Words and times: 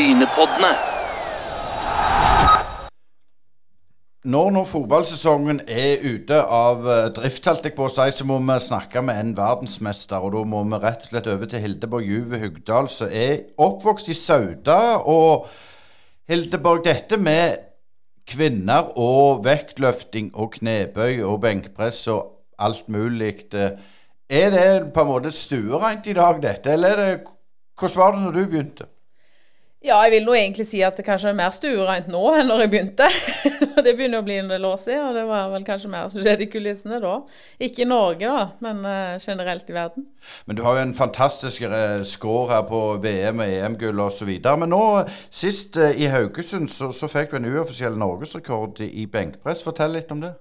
Tynepoddene. 0.00 0.68
Når 4.32 4.46
nå 4.54 4.60
fotballsesongen 4.64 5.58
er 5.68 6.04
ute 6.06 6.38
av 6.40 6.86
eh, 6.88 7.08
drift, 7.18 7.44
holdt 7.44 7.66
jeg 7.68 7.74
på 7.76 7.84
å 7.84 7.90
si, 7.92 8.06
så 8.16 8.24
må 8.24 8.38
vi 8.40 8.54
snakke 8.64 9.02
med 9.04 9.18
en 9.20 9.34
verdensmester. 9.36 10.24
Og 10.24 10.32
da 10.32 10.44
må 10.48 10.62
vi 10.70 10.78
rett 10.80 11.04
og 11.04 11.10
slett 11.10 11.28
over 11.28 11.50
til 11.50 11.60
Hildeborg 11.66 12.08
Juve 12.08 12.40
Hugdal, 12.40 12.88
som 12.88 13.12
er 13.12 13.42
oppvokst 13.60 14.08
i 14.08 14.16
Sauda. 14.16 14.78
Og 15.04 15.50
Hildeborg, 16.32 16.80
dette 16.86 17.18
med 17.20 17.58
kvinner 18.30 18.94
og 18.96 19.42
vektløfting 19.44 20.30
og 20.32 20.54
knebøy 20.54 21.20
og 21.28 21.42
benkpress 21.44 22.06
og 22.14 22.22
alt 22.56 22.88
mulig 22.88 23.34
eh, 23.52 23.76
Er 24.30 24.56
det 24.56 24.94
på 24.94 25.04
en 25.04 25.12
måte 25.12 25.34
stuereint 25.36 26.08
i 26.08 26.16
dag, 26.16 26.40
dette? 26.40 26.72
Eller 26.72 26.96
er 26.96 27.04
det, 27.04 27.36
hvordan 27.76 28.00
var 28.00 28.16
det 28.16 28.24
når 28.24 28.38
du 28.38 28.42
begynte? 28.46 28.89
Ja, 29.80 29.96
jeg 30.04 30.12
vil 30.12 30.26
nå 30.26 30.34
egentlig 30.36 30.66
si 30.68 30.82
at 30.84 30.98
det 30.98 31.06
kanskje 31.06 31.30
er 31.30 31.36
mer 31.38 31.54
stuereint 31.56 32.08
nå 32.12 32.20
enn 32.36 32.50
når 32.50 32.66
jeg 32.66 32.70
begynte. 32.74 33.06
det 33.86 33.94
begynner 33.96 34.20
å 34.20 34.26
bli 34.26 34.34
en 34.36 34.50
del 34.52 34.66
år 34.68 34.76
siden, 34.82 35.06
og 35.08 35.14
det 35.16 35.22
var 35.24 35.46
vel 35.54 35.64
kanskje 35.64 35.88
mer 35.88 36.10
som 36.12 36.20
skjedde 36.20 36.44
i 36.44 36.48
kulissene 36.52 36.98
da. 37.00 37.14
Ikke 37.64 37.86
i 37.86 37.88
Norge, 37.88 38.28
da, 38.28 38.42
men 38.60 38.82
uh, 38.84 39.16
generelt 39.16 39.72
i 39.72 39.76
verden. 39.78 40.04
Men 40.44 40.58
du 40.58 40.62
har 40.66 40.76
jo 40.76 40.82
en 40.84 40.92
fantastisk 40.98 41.64
uh, 41.64 42.04
score 42.04 42.50
her 42.52 42.66
på 42.68 42.82
VM 43.00 43.40
og 43.40 43.54
EM-gull 43.56 44.04
osv. 44.04 44.28
Men 44.60 44.72
nå, 44.74 44.82
sist 45.32 45.80
uh, 45.80 45.88
i 45.96 46.12
Haugesund, 46.12 46.68
så, 46.68 46.90
så 46.92 47.08
fikk 47.08 47.32
du 47.32 47.40
en 47.40 47.48
uoffisiell 47.54 47.96
norgesrekord 47.96 48.84
i 48.84 49.08
benkpress. 49.08 49.64
Fortell 49.64 49.96
litt 49.96 50.12
om 50.12 50.20
det. 50.26 50.34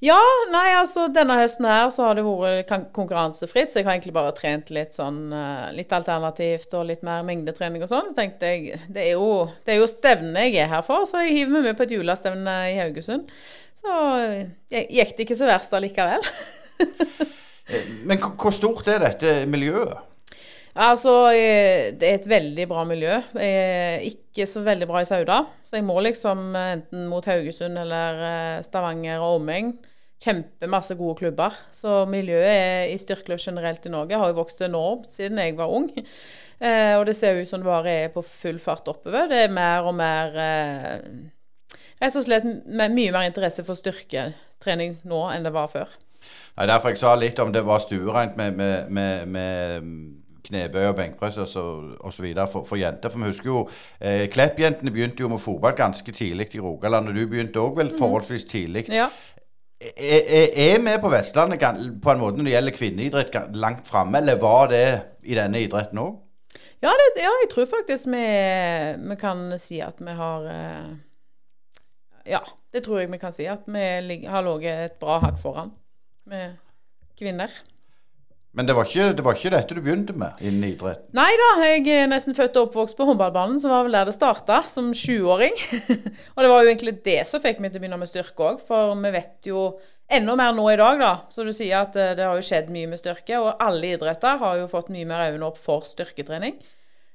Ja, 0.00 0.16
nei, 0.48 0.70
altså 0.78 1.10
denne 1.12 1.34
høsten 1.36 1.66
her 1.68 1.90
så 1.92 2.06
har 2.06 2.16
det 2.16 2.22
vært 2.24 2.70
konkurransefritt, 2.96 3.68
så 3.68 3.82
jeg 3.82 3.84
har 3.84 3.98
egentlig 3.98 4.14
bare 4.16 4.32
trent 4.32 4.70
litt 4.72 4.96
sånn 4.96 5.26
litt 5.76 5.92
alternativt 5.92 6.72
og 6.78 6.86
litt 6.88 7.02
mer 7.04 7.20
mengdetrening 7.28 7.84
og 7.84 7.90
sånn. 7.90 8.08
Så 8.08 8.16
tenkte 8.16 8.48
jeg 8.48 8.78
det 8.88 9.10
er 9.10 9.18
jo, 9.18 9.44
det 9.66 9.74
er 9.74 9.82
jo 9.82 9.90
stevnet 9.90 10.48
jeg 10.48 10.62
er 10.64 10.72
her 10.72 10.86
for, 10.86 11.04
så 11.04 11.20
jeg 11.26 11.36
hiver 11.36 11.52
meg 11.58 11.66
med 11.68 11.76
på 11.76 11.84
et 11.84 11.92
julestevne 11.98 12.54
i 12.70 12.78
Haugesund. 12.80 13.28
Så 13.76 13.98
gikk 14.72 15.12
det 15.18 15.26
ikke 15.26 15.36
så 15.36 15.50
verst 15.50 15.76
allikevel. 15.76 16.24
Men 18.08 18.24
hvor 18.24 18.56
stort 18.56 18.88
er 18.88 19.04
dette 19.04 19.42
miljøet? 19.52 20.00
Altså, 20.80 21.12
Det 21.28 22.08
er 22.08 22.16
et 22.16 22.28
veldig 22.30 22.68
bra 22.70 22.86
miljø. 22.88 23.20
Ikke 24.06 24.48
så 24.48 24.64
veldig 24.64 24.88
bra 24.88 25.04
i 25.04 25.08
Sauda. 25.12 25.42
Så 25.66 25.76
jeg 25.76 25.84
må 25.84 26.00
liksom 26.00 26.54
enten 26.56 27.04
mot 27.10 27.26
Haugesund 27.28 27.76
eller 27.84 28.62
Stavanger 28.64 29.20
og 29.20 29.42
omegn 29.42 29.74
kjempemasse 30.20 30.96
gode 30.98 31.18
klubber. 31.22 31.56
Så 31.72 32.04
miljøet 32.10 32.92
i 32.92 32.98
styrkeløp 33.00 33.40
generelt 33.40 33.86
i 33.86 33.92
Norge 33.92 34.20
har 34.20 34.30
jo 34.30 34.38
vokst 34.40 34.60
enormt 34.66 35.08
siden 35.10 35.40
jeg 35.40 35.56
var 35.58 35.72
ung. 35.72 35.90
Eh, 36.60 36.94
og 36.98 37.06
det 37.08 37.16
ser 37.16 37.40
ut 37.40 37.48
som 37.48 37.62
det 37.62 37.70
bare 37.70 37.96
er 38.04 38.14
på 38.14 38.22
full 38.26 38.60
fart 38.60 38.88
oppover. 38.92 39.30
Det 39.30 39.46
er 39.46 39.54
mer 39.54 39.88
og 39.88 39.96
mer 39.96 40.40
eh, 40.46 40.96
Rett 42.00 42.14
og 42.16 42.24
slett 42.24 42.46
mye 42.64 43.12
mer 43.12 43.26
interesse 43.28 43.60
for 43.60 43.76
styrketrening 43.76 44.94
nå 45.04 45.18
enn 45.34 45.44
det 45.44 45.50
var 45.52 45.66
før. 45.68 45.90
Nei, 46.56 46.64
Derfor 46.70 46.94
jeg 46.94 47.00
sa 47.02 47.10
litt 47.16 47.40
om 47.42 47.52
det 47.52 47.60
var 47.66 47.82
stuereint 47.84 48.38
med, 48.40 48.56
med, 48.56 48.88
med, 48.88 49.26
med 49.28 49.90
knebøy 50.46 50.86
og 50.88 50.96
benkpress 50.96 51.36
osv. 51.40 52.26
For, 52.40 52.64
for 52.64 52.80
jenter. 52.80 53.12
For 53.12 53.20
vi 53.20 53.28
husker 53.28 53.50
jo 53.50 53.60
eh, 54.00 54.24
Klepp-jentene 54.32 54.92
begynte 54.94 55.24
jo 55.24 55.28
med 55.32 55.42
fotball 55.44 55.76
ganske 55.76 56.12
tidlig 56.16 56.50
i 56.56 56.62
Rogaland. 56.64 57.12
Og 57.12 57.20
du 57.20 57.26
begynte 57.26 57.60
òg 57.60 57.76
vel 57.82 57.92
mhm. 57.92 57.98
forholdsvis 58.00 58.48
tidlig. 58.48 58.86
Ja. 58.88 59.10
Er 59.80 60.82
vi 60.84 60.96
på 61.00 61.08
Vestlandet 61.08 61.62
på 62.04 62.12
en 62.12 62.20
måte 62.20 62.36
når 62.36 62.46
det 62.46 62.52
gjelder 62.52 62.76
kvinneidrett 62.76 63.36
langt 63.56 63.86
framme, 63.88 64.20
eller 64.20 64.36
var 64.40 64.68
det 64.68 64.84
i 65.24 65.36
denne 65.38 65.62
idretten 65.64 66.02
òg? 66.02 66.18
Ja, 66.80 66.92
ja, 67.16 67.32
jeg 67.42 67.48
tror 67.52 67.66
faktisk 67.68 68.08
vi, 68.08 68.24
vi, 69.04 69.16
kan 69.20 69.40
si 69.60 69.82
at 69.84 69.98
vi 70.00 70.12
har 70.16 70.46
eh, 70.48 70.92
Ja, 72.28 72.40
det 72.72 72.84
tror 72.84 73.00
jeg 73.00 73.10
vi 73.12 73.20
kan 73.20 73.34
si. 73.36 73.44
At 73.48 73.66
vi 73.68 73.84
har 74.24 74.44
ligget 74.44 74.84
et 74.84 75.00
bra 75.00 75.18
hakk 75.20 75.36
foran 75.40 75.72
med 76.28 76.56
kvinner. 77.20 77.52
Men 78.52 78.66
det 78.66 78.74
var, 78.74 78.88
ikke, 78.88 79.12
det 79.14 79.22
var, 79.22 79.36
ikke, 79.38 79.52
dette 79.54 79.76
du 79.76 79.80
begynte 79.84 80.14
med 80.18 80.40
innen 80.42 80.64
idrett? 80.72 81.04
Nei 81.14 81.28
da, 81.38 81.50
jeg 81.68 81.84
er 81.94 82.08
nesten 82.10 82.34
født 82.34 82.56
og 82.58 82.66
oppvokst 82.66 82.96
på 82.98 83.06
håndballbanen, 83.06 83.60
som 83.62 83.70
var 83.70 83.84
vel 83.86 83.94
der 83.94 84.10
det 84.10 84.16
starta, 84.16 84.64
som 84.66 84.88
20-åring. 84.90 85.54
og 86.34 86.42
det 86.42 86.50
var 86.50 86.64
jo 86.64 86.72
egentlig 86.72 86.96
det 87.06 87.20
som 87.30 87.42
fikk 87.44 87.62
meg 87.62 87.70
til 87.70 87.78
å 87.78 87.84
begynne 87.84 88.00
med 88.00 88.10
styrke 88.10 88.48
òg, 88.48 88.64
for 88.66 88.96
vi 88.98 89.12
vet 89.14 89.50
jo 89.52 89.68
enda 90.10 90.34
mer 90.34 90.56
nå 90.56 90.66
i 90.72 90.80
dag, 90.80 90.98
da. 90.98 91.12
Så 91.30 91.46
du 91.46 91.52
sier 91.54 91.84
at 91.84 91.94
eh, 91.94 92.16
det 92.18 92.26
har 92.26 92.34
jo 92.34 92.46
skjedd 92.48 92.72
mye 92.74 92.90
med 92.90 92.98
styrke, 92.98 93.38
og 93.38 93.62
alle 93.62 93.94
idretter 93.94 94.42
har 94.42 94.58
jo 94.58 94.66
fått 94.72 94.90
mye 94.90 95.06
mer 95.06 95.28
øynene 95.28 95.46
opp 95.46 95.60
for 95.62 95.86
styrketrening. 95.86 96.58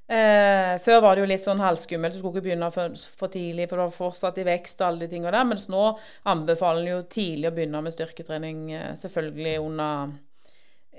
Eh, 0.07 0.75
før 0.85 1.01
var 1.01 1.17
det 1.17 1.25
jo 1.25 1.29
litt 1.31 1.43
sånn 1.43 1.63
halvskummelt, 1.63 2.13
du 2.13 2.21
skulle 2.21 2.37
ikke 2.37 2.45
begynne 2.45 2.69
for, 2.71 2.95
for, 3.19 3.33
tidlig, 3.33 3.65
for 3.67 3.81
det 3.81 3.87
var 3.87 3.95
fortsatt 3.97 4.39
i 4.39 4.45
vekst 4.47 4.83
og 4.83 4.87
alle 4.87 5.03
de 5.03 5.11
tingene 5.11 5.33
der. 5.35 5.49
Mens 5.49 5.67
nå 5.71 5.83
anbefaler 6.31 6.85
en 6.85 6.91
jo 6.93 7.01
tidlig 7.11 7.49
å 7.49 7.55
begynne 7.57 7.83
med 7.83 7.95
styrketrening, 7.95 8.63
eh, 8.77 8.93
selvfølgelig 9.01 9.57
under 9.65 10.15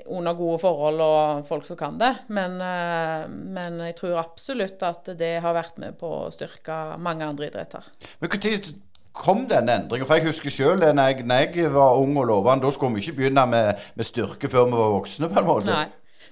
under 0.06 0.36
gode 0.38 0.58
forhold 0.62 1.00
og 1.02 1.46
folk 1.48 1.66
som 1.66 1.78
kan 1.78 1.98
det. 2.00 2.12
Men, 2.28 2.58
eh, 2.60 3.26
men, 3.28 3.80
jeg 3.88 3.96
tror 4.00 4.20
absolutt 4.22 4.82
at 4.86 5.08
det 5.18 5.36
har 5.42 5.56
vært 5.56 5.78
med 5.82 5.96
på 6.00 6.10
å 6.26 6.32
styrke 6.34 6.98
mange 7.02 7.26
andre 7.26 7.50
idretter. 7.50 7.86
Men 8.20 8.30
Når 8.30 8.74
kom 9.16 9.46
den 9.48 9.70
endringen? 9.72 10.06
For 10.06 10.20
jeg 10.20 10.28
husker 10.28 10.52
sjøl 10.52 10.80
da 10.80 10.92
jeg, 10.92 11.24
jeg, 11.24 11.70
var 11.72 11.96
ung 11.96 12.16
og 12.20 12.28
lovende, 12.28 12.66
da 12.66 12.72
skulle 12.74 12.98
vi 12.98 13.06
ikke 13.06 13.22
begynne 13.22 13.46
med, 13.48 13.86
med, 13.96 14.06
styrke 14.06 14.50
før 14.52 14.68
vi 14.68 14.76
var 14.76 14.92
voksne, 14.98 15.30
på 15.32 15.40
en 15.40 15.48
måte. 15.48 15.72
Nei. 15.72 15.86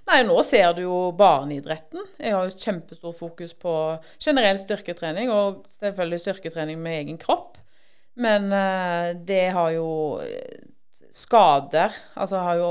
Nei, 0.05 0.19
nå 0.29 0.37
ser 0.45 0.75
du 0.77 0.83
jo 0.83 0.97
barneidretten. 1.17 2.03
Jeg 2.21 2.35
har 2.37 2.45
jo 2.45 2.59
kjempestor 2.61 3.15
fokus 3.17 3.55
på 3.57 3.73
generell 4.21 4.59
styrketrening, 4.61 5.31
og 5.33 5.63
selvfølgelig 5.73 6.21
styrketrening 6.21 6.83
med 6.83 6.99
egen 6.99 7.21
kropp. 7.23 7.57
Men 8.21 8.53
uh, 8.53 9.17
det 9.17 9.47
har 9.57 9.73
jo 9.75 9.89
skader 11.15 11.95
Altså 12.19 12.43
har 12.43 12.59
jo 12.59 12.69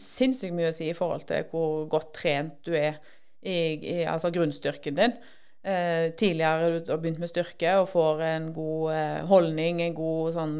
sinnssykt 0.00 0.54
mye 0.56 0.70
å 0.70 0.76
si 0.76 0.90
i 0.90 0.96
forhold 0.96 1.26
til 1.28 1.46
hvor 1.50 1.86
godt 1.92 2.12
trent 2.16 2.58
du 2.66 2.74
er 2.78 2.98
i, 3.42 3.76
i 3.76 3.96
altså 4.08 4.30
grunnstyrken 4.34 4.98
din. 4.98 5.14
Eh, 5.62 6.10
tidligere 6.18 6.80
du 6.80 6.90
har 6.90 6.98
begynt 7.02 7.20
med 7.22 7.30
styrke 7.30 7.76
og 7.78 7.90
får 7.92 8.24
en 8.26 8.50
god 8.56 8.94
eh, 8.96 9.20
holdning, 9.30 9.82
en 9.84 9.94
god 9.94 10.34
sånn 10.38 10.56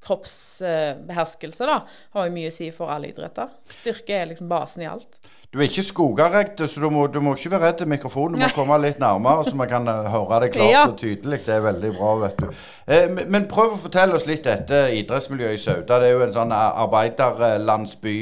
kroppsbeherskelse, 0.00 1.66
da, 1.68 1.82
har 2.14 2.26
jo 2.26 2.32
mye 2.32 2.48
å 2.48 2.54
si 2.56 2.70
for 2.72 2.92
alle 2.92 3.10
idretter. 3.10 3.52
Styrke 3.82 4.16
er 4.16 4.30
liksom 4.30 4.48
basen 4.48 4.86
i 4.86 4.88
alt. 4.88 5.20
Du 5.50 5.58
er 5.58 5.64
ikke 5.66 5.82
skogarekte, 5.82 6.68
så 6.70 6.78
du 6.78 6.92
må, 6.94 7.08
du 7.10 7.16
må, 7.26 7.32
ikke 7.34 7.50
være 7.50 7.72
redd 7.72 7.80
mikrofonen. 7.90 8.36
Du 8.38 8.44
må 8.44 8.50
komme 8.54 8.76
litt 8.84 9.00
nærmere, 9.02 9.42
så 9.48 9.56
vi 9.58 9.66
kan 9.66 9.88
eh, 9.90 10.06
høre 10.12 10.44
det 10.44 10.50
klart 10.54 10.70
ja. 10.70 10.84
og 10.86 10.92
tydelig. 11.00 11.40
Det 11.42 11.56
er 11.56 11.64
veldig 11.64 11.90
bra, 11.96 12.12
vet 12.20 12.36
du. 12.38 12.60
Eh, 12.86 13.10
men 13.34 13.48
prøv 13.50 13.74
å 13.74 13.80
fortelle 13.82 14.14
oss 14.14 14.28
litt 14.30 14.44
dette 14.46 14.78
idrettsmiljøet 14.94 15.58
i 15.58 15.58
Sauda. 15.58 15.98
Det 15.98 16.06
er 16.06 16.14
jo 16.14 16.22
en 16.28 16.36
sånn 16.36 16.54
arbeiderlandsby. 16.54 18.14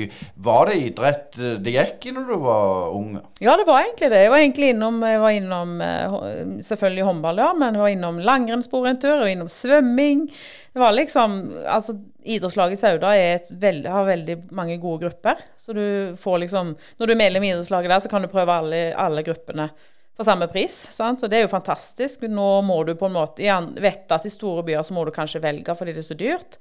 Var 0.48 0.72
det 0.72 0.78
idrett 0.86 1.36
eh, 1.36 1.58
det 1.60 1.74
gikk 1.76 2.08
i 2.08 2.14
når 2.16 2.32
du 2.32 2.36
var 2.46 2.96
ung? 2.96 3.10
Ja, 3.44 3.58
det 3.60 3.68
var 3.68 3.82
egentlig 3.82 4.08
det. 4.14 4.22
Jeg 4.24 4.32
var 4.32 4.46
egentlig 4.46 4.72
innom, 4.72 4.96
var 5.04 5.36
innom 5.36 5.76
eh, 5.84 6.16
selvfølgelig 6.64 7.10
håndball, 7.10 7.44
ja, 7.44 7.50
men 7.60 7.76
jeg 7.76 7.84
var 7.84 7.92
innom 7.92 8.24
langrennsspor 8.24 8.88
en 8.88 9.04
tur, 9.04 9.18
og 9.20 9.28
innom 9.28 9.52
svømming. 9.52 10.30
Det 10.72 10.80
var 10.82 10.92
liksom 10.92 11.36
Altså, 11.66 11.94
idrettslaget 12.24 12.78
i 12.78 12.80
Sauda 12.80 13.12
veld, 13.50 13.86
har 13.86 14.08
veldig 14.08 14.36
mange 14.54 14.76
gode 14.82 15.06
grupper. 15.06 15.44
Så 15.56 15.72
du 15.72 16.16
får 16.20 16.42
liksom 16.44 16.74
Når 16.98 17.06
du 17.06 17.12
er 17.12 17.22
medlem 17.22 17.46
i 17.46 17.52
idrettslaget 17.52 17.94
der, 17.94 18.02
så 18.04 18.10
kan 18.12 18.22
du 18.22 18.32
prøve 18.32 18.52
alle, 18.52 18.82
alle 18.96 19.24
gruppene 19.26 19.70
for 20.18 20.26
samme 20.26 20.48
pris. 20.50 20.74
Sant? 20.90 21.20
Så 21.20 21.28
det 21.30 21.38
er 21.38 21.44
jo 21.46 21.52
fantastisk. 21.52 22.24
Nå 22.26 22.48
må 22.66 22.80
du 22.84 22.96
på 22.98 23.06
en 23.06 23.14
måte 23.14 23.44
igjen, 23.44 23.70
vet 23.78 24.10
at 24.10 24.26
i 24.26 24.32
store 24.34 24.64
byer 24.66 24.82
så 24.82 24.96
må 24.96 25.04
du 25.06 25.12
kanskje 25.14 25.42
velge 25.44 25.76
fordi 25.78 25.94
det 25.94 26.02
er 26.02 26.08
så 26.08 26.18
dyrt. 26.18 26.58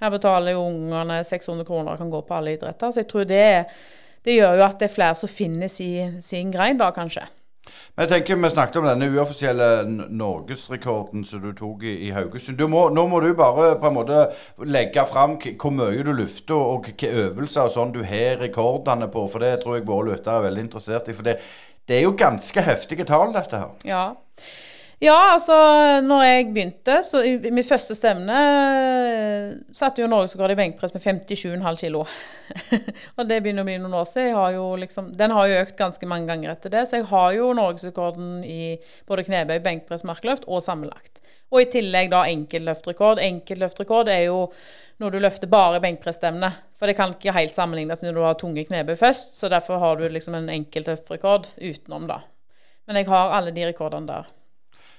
Her 0.00 0.12
betaler 0.14 0.54
jo 0.54 0.68
ungene 0.68 1.18
600 1.26 1.66
kroner 1.66 1.96
og 1.96 2.04
kan 2.04 2.12
gå 2.12 2.22
på 2.28 2.36
alle 2.36 2.54
idretter. 2.54 2.94
Så 2.94 3.02
jeg 3.02 3.10
tror 3.10 3.26
det, 3.26 3.48
det 4.26 4.38
gjør 4.38 4.60
jo 4.60 4.66
at 4.68 4.78
det 4.78 4.86
er 4.86 4.94
flere 4.94 5.18
som 5.18 5.32
finner 5.32 5.72
sin, 5.72 6.20
sin 6.22 6.54
grein 6.54 6.78
da, 6.78 6.92
kanskje. 6.94 7.26
Men 7.94 8.06
jeg 8.06 8.10
tenker 8.12 8.38
Vi 8.40 8.50
snakket 8.54 8.78
om 8.80 8.86
denne 8.88 9.08
uoffisielle 9.12 9.66
norgesrekorden 10.08 11.24
som 11.28 11.42
du 11.42 11.50
tok 11.56 11.84
i, 11.84 11.96
i 12.06 12.12
Haugesund. 12.14 12.62
Må, 12.72 12.86
nå 12.94 13.06
må 13.10 13.20
du 13.22 13.30
bare 13.36 13.74
på 13.80 13.90
en 13.90 13.96
måte 13.98 14.22
legge 14.64 15.04
fram 15.10 15.36
hvor 15.40 15.74
mye 15.74 16.06
du 16.06 16.12
lufter, 16.16 16.56
og 16.56 16.88
hvilke 16.88 17.12
øvelser 17.26 17.68
og 17.68 17.74
sånn 17.76 17.94
du 17.94 18.02
har 18.06 18.40
rekordene 18.40 19.10
på. 19.12 19.26
For 19.30 19.44
det 19.44 19.58
tror 19.62 19.78
jeg 19.78 19.88
våre 19.90 20.14
lyttere 20.14 20.40
er 20.40 20.48
veldig 20.48 20.66
interessert 20.68 21.10
i. 21.10 21.16
For 21.16 21.26
det, 21.26 21.36
det 21.88 21.98
er 21.98 22.06
jo 22.06 22.16
ganske 22.18 22.64
heftige 22.64 23.06
tall, 23.08 23.34
dette 23.36 23.60
her. 23.60 23.76
Ja. 23.88 24.04
Ja, 25.00 25.14
altså 25.32 25.54
når 26.04 26.22
jeg 26.26 26.46
begynte, 26.52 26.98
så 27.08 27.22
i 27.24 27.38
mitt 27.56 27.64
første 27.64 27.94
stevne 27.96 28.36
eh, 28.36 29.52
satte 29.72 30.02
jo 30.02 30.08
norgesrekord 30.12 30.52
i 30.52 30.56
benkpress 30.58 30.92
med 30.92 31.00
57,5 31.24 31.78
kg. 31.80 32.02
og 33.16 33.22
det 33.30 33.38
begynner 33.40 33.64
å 33.64 33.68
bli 33.70 33.78
noen 33.80 33.94
år 33.96 34.10
siden. 34.10 34.34
Har 34.36 34.58
liksom, 34.82 35.06
den 35.16 35.32
har 35.32 35.46
jo 35.48 35.62
økt 35.62 35.78
ganske 35.78 36.08
mange 36.10 36.28
ganger 36.28 36.52
etter 36.52 36.74
det. 36.74 36.82
Så 36.84 36.98
jeg 36.98 37.06
har 37.08 37.30
jo 37.32 37.46
norgesrekorden 37.56 38.42
i 38.44 38.74
både 39.08 39.24
knebøy, 39.24 39.54
benkpress, 39.64 40.04
markløft 40.04 40.44
og 40.44 40.60
sammenlagt. 40.66 41.22
Og 41.48 41.62
i 41.62 41.70
tillegg 41.72 42.10
da 42.12 42.26
enkeltløftrekord. 42.28 43.22
Enkeltløftrekord 43.24 44.10
er 44.12 44.26
jo 44.26 44.42
når 45.00 45.14
du 45.14 45.18
løfter 45.24 45.48
bare 45.48 45.80
benkpressstevne. 45.80 46.50
For 46.76 46.92
det 46.92 46.98
kan 46.98 47.14
ikke 47.16 47.32
helt 47.38 47.56
sammenlignes 47.56 48.04
når 48.04 48.18
du 48.18 48.20
har 48.26 48.36
tunge 48.36 48.66
knebøy 48.68 48.98
først. 49.00 49.32
Så 49.40 49.48
derfor 49.48 49.80
har 49.80 49.96
du 49.96 50.04
liksom 50.12 50.36
en 50.36 50.52
enkeltløftrekord 50.58 51.54
utenom, 51.56 52.04
da. 52.12 52.20
Men 52.84 53.00
jeg 53.00 53.08
har 53.08 53.32
alle 53.38 53.56
de 53.56 53.64
rekordene 53.70 54.12
der. 54.12 54.28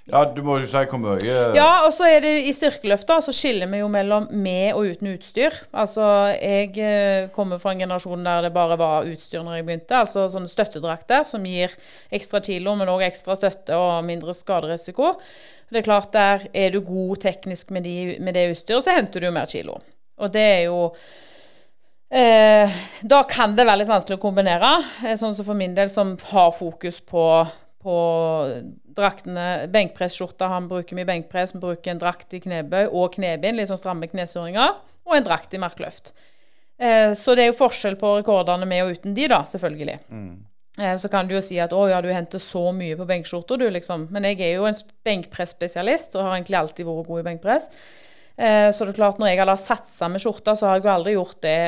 Ja, 0.10 0.24
du 0.26 0.40
må 0.42 0.56
jo 0.58 0.66
si 0.66 0.82
hvor 0.90 0.98
mye 0.98 1.34
Ja, 1.54 1.84
og 1.86 1.92
så 1.94 2.08
er 2.10 2.24
det 2.24 2.32
i 2.50 2.54
styrkeløfta, 2.56 3.20
så 3.22 3.34
skiller 3.36 3.70
vi 3.70 3.84
jo 3.84 3.90
mellom 3.92 4.26
med 4.34 4.74
og 4.74 4.90
uten 4.96 5.12
utstyr. 5.14 5.54
Altså, 5.78 6.04
jeg 6.34 6.74
eh, 6.82 7.30
kommer 7.36 7.62
fra 7.62 7.76
en 7.76 7.84
generasjon 7.84 8.26
der 8.26 8.48
det 8.48 8.54
bare 8.56 8.80
var 8.82 9.06
utstyr 9.06 9.46
når 9.46 9.60
jeg 9.60 9.68
begynte. 9.70 10.02
Altså 10.02 10.26
sånne 10.34 10.50
støttedrakter 10.50 11.28
som 11.30 11.46
gir 11.46 11.78
ekstra 12.10 12.42
kilo, 12.42 12.74
men 12.80 12.90
òg 12.90 13.06
ekstra 13.06 13.38
støtte 13.38 13.78
og 13.78 14.02
mindre 14.08 14.34
skaderisiko. 14.34 15.14
Det 15.72 15.84
er 15.84 15.88
klart, 15.88 16.12
der 16.18 16.50
er 16.50 16.74
du 16.74 16.82
god 16.84 17.22
teknisk 17.22 17.70
med, 17.72 17.86
de, 17.86 18.18
med 18.20 18.36
det 18.36 18.50
utstyret, 18.56 18.84
så 18.84 18.98
henter 18.98 19.22
du 19.22 19.30
jo 19.30 19.36
mer 19.38 19.48
kilo. 19.54 19.78
Og 20.22 20.34
det 20.34 20.44
er 20.44 20.62
jo 20.66 20.80
eh, 22.10 22.82
Da 23.06 23.24
kan 23.30 23.54
det 23.56 23.70
være 23.70 23.84
litt 23.84 23.94
vanskelig 23.94 24.18
å 24.18 24.26
kombinere. 24.26 24.80
Eh, 25.06 25.14
sånn 25.22 25.38
som 25.38 25.46
for 25.46 25.58
min 25.58 25.78
del, 25.78 25.94
som 25.94 26.18
har 26.34 26.56
fokus 26.58 27.00
på 27.06 27.24
på 27.82 27.96
draktene. 28.96 29.68
Benkpresskjorta 29.74 30.50
han 30.52 30.70
bruker 30.72 30.98
mye 30.98 31.10
benkpress. 31.10 31.56
Vi 31.56 31.64
bruker 31.64 31.94
en 31.94 32.02
drakt 32.02 32.34
i 32.38 32.42
knebøy 32.44 32.86
og 32.88 33.16
knebind, 33.18 33.60
litt 33.60 33.72
sånn 33.72 33.82
stramme 33.82 34.10
knesøringer. 34.12 34.78
Og 35.10 35.18
en 35.18 35.26
drakt 35.26 35.54
i 35.58 35.62
markløft. 35.62 36.14
Eh, 36.82 37.12
så 37.18 37.36
det 37.36 37.46
er 37.46 37.52
jo 37.52 37.60
forskjell 37.60 37.98
på 38.02 38.16
rekordene 38.20 38.68
med 38.70 38.86
og 38.86 38.96
uten 38.98 39.18
de, 39.18 39.28
da, 39.32 39.44
selvfølgelig. 39.50 39.98
Mm. 40.10 40.32
Eh, 40.80 40.96
så 40.98 41.10
kan 41.12 41.28
du 41.28 41.36
jo 41.36 41.44
si 41.44 41.60
at 41.62 41.74
å 41.76 41.84
ja, 41.92 42.00
du 42.02 42.10
henter 42.14 42.42
så 42.42 42.70
mye 42.76 42.98
på 42.98 43.08
benkskjorta, 43.10 43.58
du, 43.60 43.68
liksom. 43.74 44.08
Men 44.14 44.30
jeg 44.30 44.40
er 44.46 44.56
jo 44.56 44.70
en 44.70 44.78
benkpresspesialist 45.06 46.16
og 46.16 46.26
har 46.26 46.38
egentlig 46.38 46.62
alltid 46.62 46.88
vært 46.88 47.10
god 47.12 47.24
i 47.24 47.28
benkpress. 47.30 47.70
Eh, 48.38 48.70
så 48.74 48.86
det 48.86 48.96
er 48.96 49.02
klart, 49.02 49.22
når 49.22 49.34
jeg 49.34 49.42
har 49.44 49.56
satsa 49.60 50.10
med 50.10 50.24
skjorta, 50.24 50.56
så 50.58 50.70
har 50.70 50.80
jeg 50.80 50.88
jo 50.88 50.94
aldri 50.96 51.16
gjort 51.18 51.42
det 51.46 51.62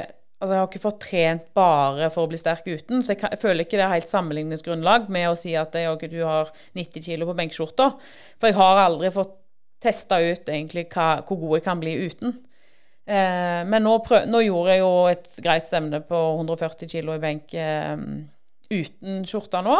Altså, 0.43 0.57
jeg 0.57 0.59
har 0.59 0.67
ikke 0.67 0.83
fått 0.83 1.03
trent 1.05 1.43
bare 1.55 2.09
for 2.11 2.25
å 2.25 2.29
bli 2.33 2.35
sterk 2.35 2.65
uten, 2.67 2.99
så 2.99 3.13
jeg, 3.13 3.21
kan, 3.21 3.31
jeg 3.31 3.39
føler 3.39 3.63
ikke 3.63 3.77
det 3.79 3.85
er 3.85 3.93
helt 3.93 4.09
sammenligningsgrunnlag 4.11 5.05
med 5.15 5.29
å 5.29 5.37
si 5.39 5.53
at 5.55 5.77
jeg, 5.79 6.09
du 6.11 6.17
har 6.27 6.49
90 6.75 7.05
kg 7.05 7.29
på 7.29 7.35
benkskjorta. 7.37 7.85
For 8.41 8.51
jeg 8.51 8.57
har 8.57 8.81
aldri 8.81 9.11
fått 9.15 9.37
testa 9.79 10.17
ut 10.19 10.49
egentlig 10.51 10.89
hva, 10.89 11.21
hvor 11.23 11.39
god 11.39 11.55
jeg 11.55 11.63
kan 11.63 11.79
bli 11.79 11.93
uten. 12.09 12.33
Eh, 13.07 13.61
men 13.71 13.87
nå, 13.87 13.93
prøv, 14.03 14.25
nå, 14.27 14.41
gjorde 14.43 14.73
jeg 14.75 14.81
jo 14.81 14.91
et 15.13 15.29
greit 15.45 15.69
stevne 15.69 16.01
på 16.09 16.19
140 16.35 16.91
kg 16.91 17.13
i 17.15 17.21
benk 17.23 17.55
eh, 17.55 18.03
uten 18.73 19.23
skjorta 19.29 19.61
nå. 19.63 19.77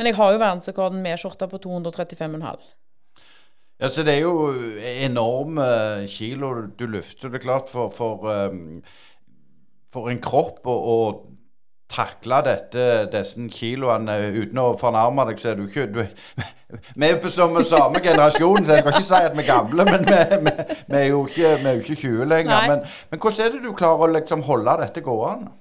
Men 0.00 0.08
jeg 0.08 0.16
har 0.16 0.32
jo 0.32 0.40
verdensrekorden 0.40 1.04
med 1.04 1.20
skjorta 1.20 1.48
på 1.50 1.60
235,5. 1.66 2.64
Ja, 3.84 3.90
så 3.92 4.00
det 4.00 4.14
er 4.16 4.24
jo 4.24 4.48
enorme 4.80 5.68
kilo 6.08 6.54
du 6.72 6.86
løfter. 6.88 7.28
Det 7.28 7.42
er 7.42 7.44
klart 7.50 7.68
for, 7.68 7.92
for 7.92 8.24
um 8.24 8.80
for 9.96 10.12
en 10.12 10.22
kropp 10.22 10.68
å, 10.68 10.76
å 10.76 10.98
takle 11.90 12.40
dette, 12.42 12.86
disse 13.12 13.42
kiloene 13.52 14.16
uten 14.34 14.58
å 14.58 14.70
fornærme 14.78 15.28
deg, 15.28 15.40
så 15.40 15.52
er 15.52 15.60
du 15.60 15.66
ikke 15.68 15.86
du, 15.90 16.00
Vi 16.98 17.08
er 17.08 17.20
på 17.22 17.30
samme, 17.32 17.62
samme 17.66 18.02
generasjon, 18.02 18.66
så 18.66 18.76
jeg 18.76 18.82
skal 18.82 18.96
ikke 18.96 19.06
si 19.06 19.20
at 19.20 19.36
vi 19.36 19.44
er 19.44 19.52
gamle, 19.52 19.86
men 19.86 20.08
vi, 20.08 20.16
vi, 20.48 20.56
vi 20.88 20.98
er, 20.98 21.06
jo 21.12 21.22
ikke, 21.28 21.52
vi 21.62 21.70
er 21.70 21.84
ikke 21.84 22.00
20 22.00 22.32
lenger. 22.32 22.72
Men, 22.72 22.82
men, 23.12 23.22
hvordan 23.22 23.44
er 23.46 23.54
det 23.54 23.62
du 23.62 23.70
klarer 23.78 24.08
å 24.08 24.16
liksom 24.16 24.42
holde 24.48 24.74
dette 24.82 25.04
gående? 25.06 25.54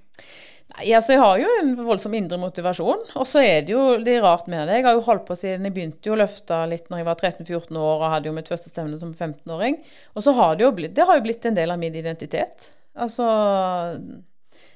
Nei, 0.75 0.87
altså 0.97 1.13
Jeg 1.13 1.21
har 1.21 1.37
jo 1.39 1.51
en 1.61 1.69
voldsom 1.85 2.15
indre 2.17 2.39
motivasjon. 2.41 3.03
Og 3.21 3.27
så 3.29 3.43
er 3.45 3.61
det 3.67 3.75
jo 3.75 3.83
litt 4.01 4.17
rart 4.23 4.49
med 4.51 4.65
det. 4.65 4.79
Jeg 4.79 4.87
har 4.87 4.97
jo 4.97 5.05
holdt 5.05 5.27
på 5.27 5.37
siden 5.39 5.67
jeg 5.69 5.75
begynte 5.75 6.09
jo 6.09 6.15
å 6.17 6.19
løfte 6.19 6.57
litt 6.67 6.89
når 6.89 7.03
jeg 7.03 7.07
var 7.07 7.21
13-14 7.21 7.79
år 7.79 7.93
og 7.93 8.09
hadde 8.11 8.31
jo 8.31 8.33
mitt 8.35 8.49
første 8.51 8.73
stevne 8.73 8.97
som 8.99 9.13
15-åring. 9.13 9.77
Og 10.17 10.25
så 10.25 10.33
har 10.35 10.57
det 10.57 10.65
jo 10.65 10.73
blitt, 10.75 10.95
det 10.97 11.05
har 11.07 11.21
jo 11.21 11.27
blitt 11.27 11.45
en 11.47 11.55
del 11.55 11.71
av 11.71 11.79
min 11.79 11.95
identitet. 11.95 12.73
Altså 12.95 13.25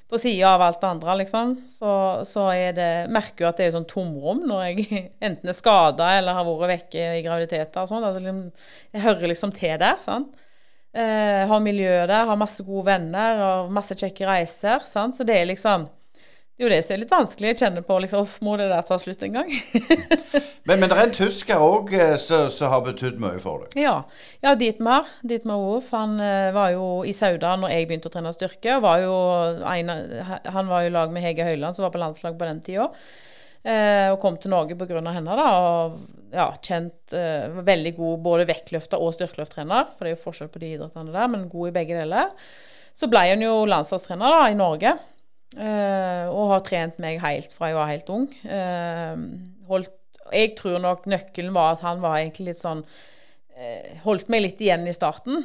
På 0.10 0.18
sida 0.20 0.56
av 0.56 0.64
alt 0.66 0.82
det 0.82 0.90
andre, 0.90 1.16
liksom, 1.22 1.54
så, 1.70 1.92
så 2.26 2.48
er 2.52 2.74
det 2.78 2.90
Merker 3.14 3.46
jo 3.46 3.50
at 3.52 3.60
det 3.62 3.68
er 3.68 3.76
sånn 3.76 3.88
tomrom 3.90 4.42
når 4.50 4.64
jeg 4.68 5.04
enten 5.28 5.52
er 5.52 5.58
skada 5.58 6.10
eller 6.18 6.38
har 6.38 6.48
vært 6.48 6.74
vekke 6.74 7.10
i 7.20 7.24
graviditeter 7.26 7.84
og 7.84 7.92
sånn. 7.92 8.06
Altså, 8.08 8.24
liksom, 8.26 8.72
jeg 8.96 9.06
hører 9.06 9.34
liksom 9.34 9.54
til 9.56 9.78
der. 9.82 10.02
sant? 10.02 10.34
Eh, 10.90 11.44
har 11.46 11.62
miljø 11.62 11.94
der, 12.10 12.26
har 12.26 12.42
masse 12.42 12.66
gode 12.66 12.88
venner 12.90 13.44
og 13.46 13.72
masse 13.74 13.94
kjekke 13.98 14.26
reiser. 14.26 14.86
sant? 14.90 15.18
Så 15.20 15.28
det 15.28 15.38
er 15.38 15.52
liksom 15.52 15.86
det 16.60 16.66
er 16.66 16.74
jo 16.74 16.76
det 16.76 16.84
som 16.84 16.92
er 16.92 17.00
litt 17.00 17.12
vanskelig. 17.14 17.48
Jeg 17.54 17.58
kjenner 17.62 17.84
på 17.88 17.98
liksom, 18.04 18.26
Må 18.44 18.58
det 18.60 18.66
der 18.68 18.84
ta 18.84 18.98
slutt 19.00 19.22
en 19.24 19.38
gang? 19.38 19.52
men, 20.68 20.74
men 20.82 20.90
det 20.92 20.96
er 20.98 21.06
en 21.06 21.14
tysker 21.16 21.62
òg 21.64 21.94
eh, 21.96 22.18
som 22.20 22.74
har 22.74 22.82
betydd 22.84 23.22
mye 23.24 23.38
for 23.40 23.64
deg? 23.64 23.78
Ja. 23.80 23.94
ja 24.44 24.52
Dietmar. 24.60 25.08
Dietmar 25.24 25.62
Wolf. 25.62 25.94
Han 25.96 26.18
uh, 26.20 26.50
var 26.52 26.74
jo 26.74 26.90
i 27.08 27.14
Sauda 27.16 27.54
når 27.62 27.72
jeg 27.72 27.88
begynte 27.88 28.12
å 28.12 28.14
trene 28.18 28.34
styrke. 28.36 28.76
Var 28.84 29.06
jo 29.06 29.14
en, 29.72 29.92
han 30.28 30.68
var 30.68 30.84
jo 30.84 30.90
i 30.90 30.94
lag 30.98 31.14
med 31.16 31.24
Hege 31.24 31.46
Høyland, 31.48 31.78
som 31.78 31.86
var 31.86 31.94
på 31.94 32.02
landslag 32.02 32.36
på 32.36 32.50
den 32.50 32.60
tida. 32.66 32.90
Uh, 33.64 34.10
og 34.10 34.18
kom 34.20 34.36
til 34.36 34.52
Norge 34.52 34.76
pga. 34.76 35.00
henne. 35.00 35.38
da, 35.40 35.46
og 35.64 36.34
ja, 36.36 36.50
kjent 36.60 37.16
uh, 37.16 37.62
Veldig 37.64 37.94
god 38.02 38.26
både 38.26 38.50
vektløfter 38.52 39.00
og 39.00 39.16
styrkeløfttrener. 39.16 39.94
For 39.96 40.04
det 40.04 40.12
er 40.12 40.18
jo 40.18 40.26
forskjell 40.26 40.52
på 40.52 40.60
de 40.60 40.74
idrettene 40.76 41.16
der, 41.16 41.32
men 41.32 41.48
god 41.48 41.72
i 41.72 41.78
begge 41.80 42.04
deler. 42.04 42.36
Så 43.00 43.08
ble 43.08 43.24
han 43.32 43.48
jo 43.48 43.62
landslagstrener 43.64 44.36
da, 44.36 44.44
i 44.52 44.60
Norge. 44.60 44.98
Uh, 45.58 46.30
og 46.30 46.52
har 46.52 46.60
trent 46.62 47.00
meg 47.02 47.18
helt 47.24 47.54
fra 47.56 47.72
jeg 47.72 47.78
var 47.80 47.90
helt 47.90 48.10
ung. 48.14 48.28
Uh, 48.46 49.16
holdt, 49.70 49.96
jeg 50.30 50.54
tror 50.60 50.78
nok 50.84 51.08
nøkkelen 51.10 51.56
var 51.56 51.74
at 51.74 51.82
han 51.82 52.04
var 52.04 52.20
egentlig 52.20 52.52
litt 52.52 52.62
sånn 52.62 52.84
uh, 52.84 53.88
Holdt 54.04 54.30
meg 54.30 54.44
litt 54.46 54.62
igjen 54.62 54.86
i 54.88 54.94
starten. 54.96 55.42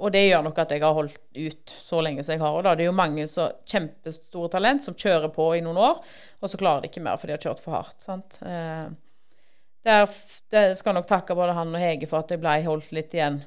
og 0.00 0.08
det 0.12 0.20
gjør 0.24 0.42
nok 0.46 0.58
at 0.62 0.70
jeg 0.72 0.80
har 0.80 0.94
holdt 0.96 1.18
ut 1.36 1.72
så 1.80 2.00
lenge 2.00 2.24
som 2.24 2.34
jeg 2.34 2.40
har. 2.40 2.58
Da. 2.64 2.72
Det 2.74 2.86
er 2.86 2.88
jo 2.88 2.96
mange 2.96 3.26
så 3.28 3.50
kjempestore 3.68 4.48
talent 4.52 4.84
som 4.84 4.96
kjører 4.96 5.28
på 5.32 5.46
i 5.56 5.60
noen 5.64 5.76
år, 5.76 6.00
og 6.40 6.48
så 6.48 6.60
klarer 6.60 6.80
de 6.80 6.88
ikke 6.88 7.02
mer 7.04 7.20
fordi 7.20 7.34
de 7.34 7.36
har 7.36 7.44
kjørt 7.44 7.60
for 7.60 7.76
hardt. 7.76 7.98
sant? 8.00 8.38
Der, 8.40 10.14
der 10.52 10.72
skal 10.76 10.96
nok 10.96 11.08
takke 11.08 11.36
både 11.36 11.56
han 11.56 11.72
og 11.76 11.84
Hege 11.84 12.08
for 12.08 12.24
at 12.24 12.32
jeg 12.32 12.40
ble 12.40 12.56
holdt 12.64 12.92
litt 12.96 13.16
igjen 13.16 13.42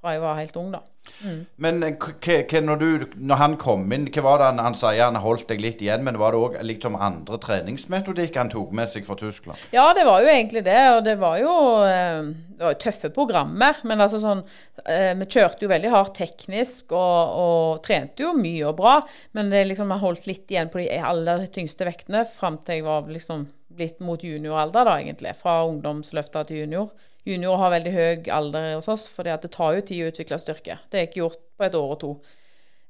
fra 0.00 0.14
jeg 0.14 0.22
var 0.22 0.38
helt 0.38 0.56
ung, 0.56 0.70
da. 0.72 0.80
Mm. 1.20 1.40
Men 1.60 1.82
eh, 1.84 2.60
når, 2.64 2.80
du, 2.80 3.04
når, 3.16 3.36
han 3.40 3.56
kom 3.60 3.82
inn, 3.92 4.06
hva 4.14 4.22
var 4.24 4.40
det 4.40 4.46
han, 4.48 4.62
han 4.64 4.76
sier? 4.78 5.02
Han 5.02 5.18
holdt 5.20 5.50
deg 5.50 5.60
litt 5.60 5.82
igjen, 5.84 6.04
men 6.06 6.16
var 6.20 6.32
det 6.32 6.40
òg 6.40 6.56
liksom 6.64 6.96
andre 6.96 7.36
treningsmetodikk 7.42 8.38
han 8.40 8.52
tok 8.52 8.72
med 8.76 8.88
seg 8.92 9.04
fra 9.08 9.18
Tyskland? 9.20 9.60
Ja, 9.74 9.90
det 9.96 10.06
var 10.08 10.24
jo 10.24 10.32
egentlig 10.32 10.64
det. 10.64 10.80
Og 10.94 11.02
det 11.04 11.18
var 11.20 11.36
jo, 11.42 11.52
eh, 11.84 12.32
det 12.56 12.64
var 12.64 12.76
jo 12.76 12.80
tøffe 12.86 13.12
programmer. 13.12 13.82
Men 13.84 14.00
altså 14.00 14.22
sånn 14.22 14.40
eh, 14.86 15.12
Vi 15.20 15.28
kjørte 15.28 15.66
jo 15.66 15.72
veldig 15.74 15.92
hardt 15.92 16.16
teknisk 16.20 16.96
og, 16.96 17.36
og 17.44 17.84
trente 17.84 18.24
jo 18.24 18.32
mye 18.38 18.64
og 18.70 18.78
bra. 18.80 18.96
Men 19.36 19.52
det 19.52 19.66
liksom, 19.68 19.92
jeg 19.92 20.04
holdt 20.06 20.30
litt 20.30 20.48
igjen 20.48 20.72
på 20.72 20.80
de 20.80 20.88
aller 20.96 21.44
tyngste 21.52 21.88
vektene 21.88 22.24
fram 22.28 22.60
til 22.64 22.80
jeg 22.80 22.88
var 22.88 23.12
liksom 23.12 23.50
blitt 23.76 24.00
mot 24.04 24.22
junioralder, 24.24 24.88
da 24.88 24.98
egentlig. 25.00 25.36
Fra 25.38 25.60
ungdomsløfta 25.68 26.48
til 26.48 26.64
junior. 26.64 26.88
Junior 27.28 27.58
har 27.60 27.74
veldig 27.74 27.92
høy 27.94 28.30
alder 28.32 28.74
hos 28.76 28.88
oss, 28.88 29.08
for 29.12 29.28
det 29.28 29.52
tar 29.52 29.76
jo 29.76 29.86
tid 29.86 30.04
å 30.04 30.12
utvikle 30.12 30.38
styrke. 30.40 30.78
Det 30.90 31.00
er 31.00 31.08
ikke 31.08 31.24
gjort 31.24 31.42
på 31.58 31.66
et 31.66 31.76
år 31.76 31.96
og 31.96 32.00
to. 32.00 32.12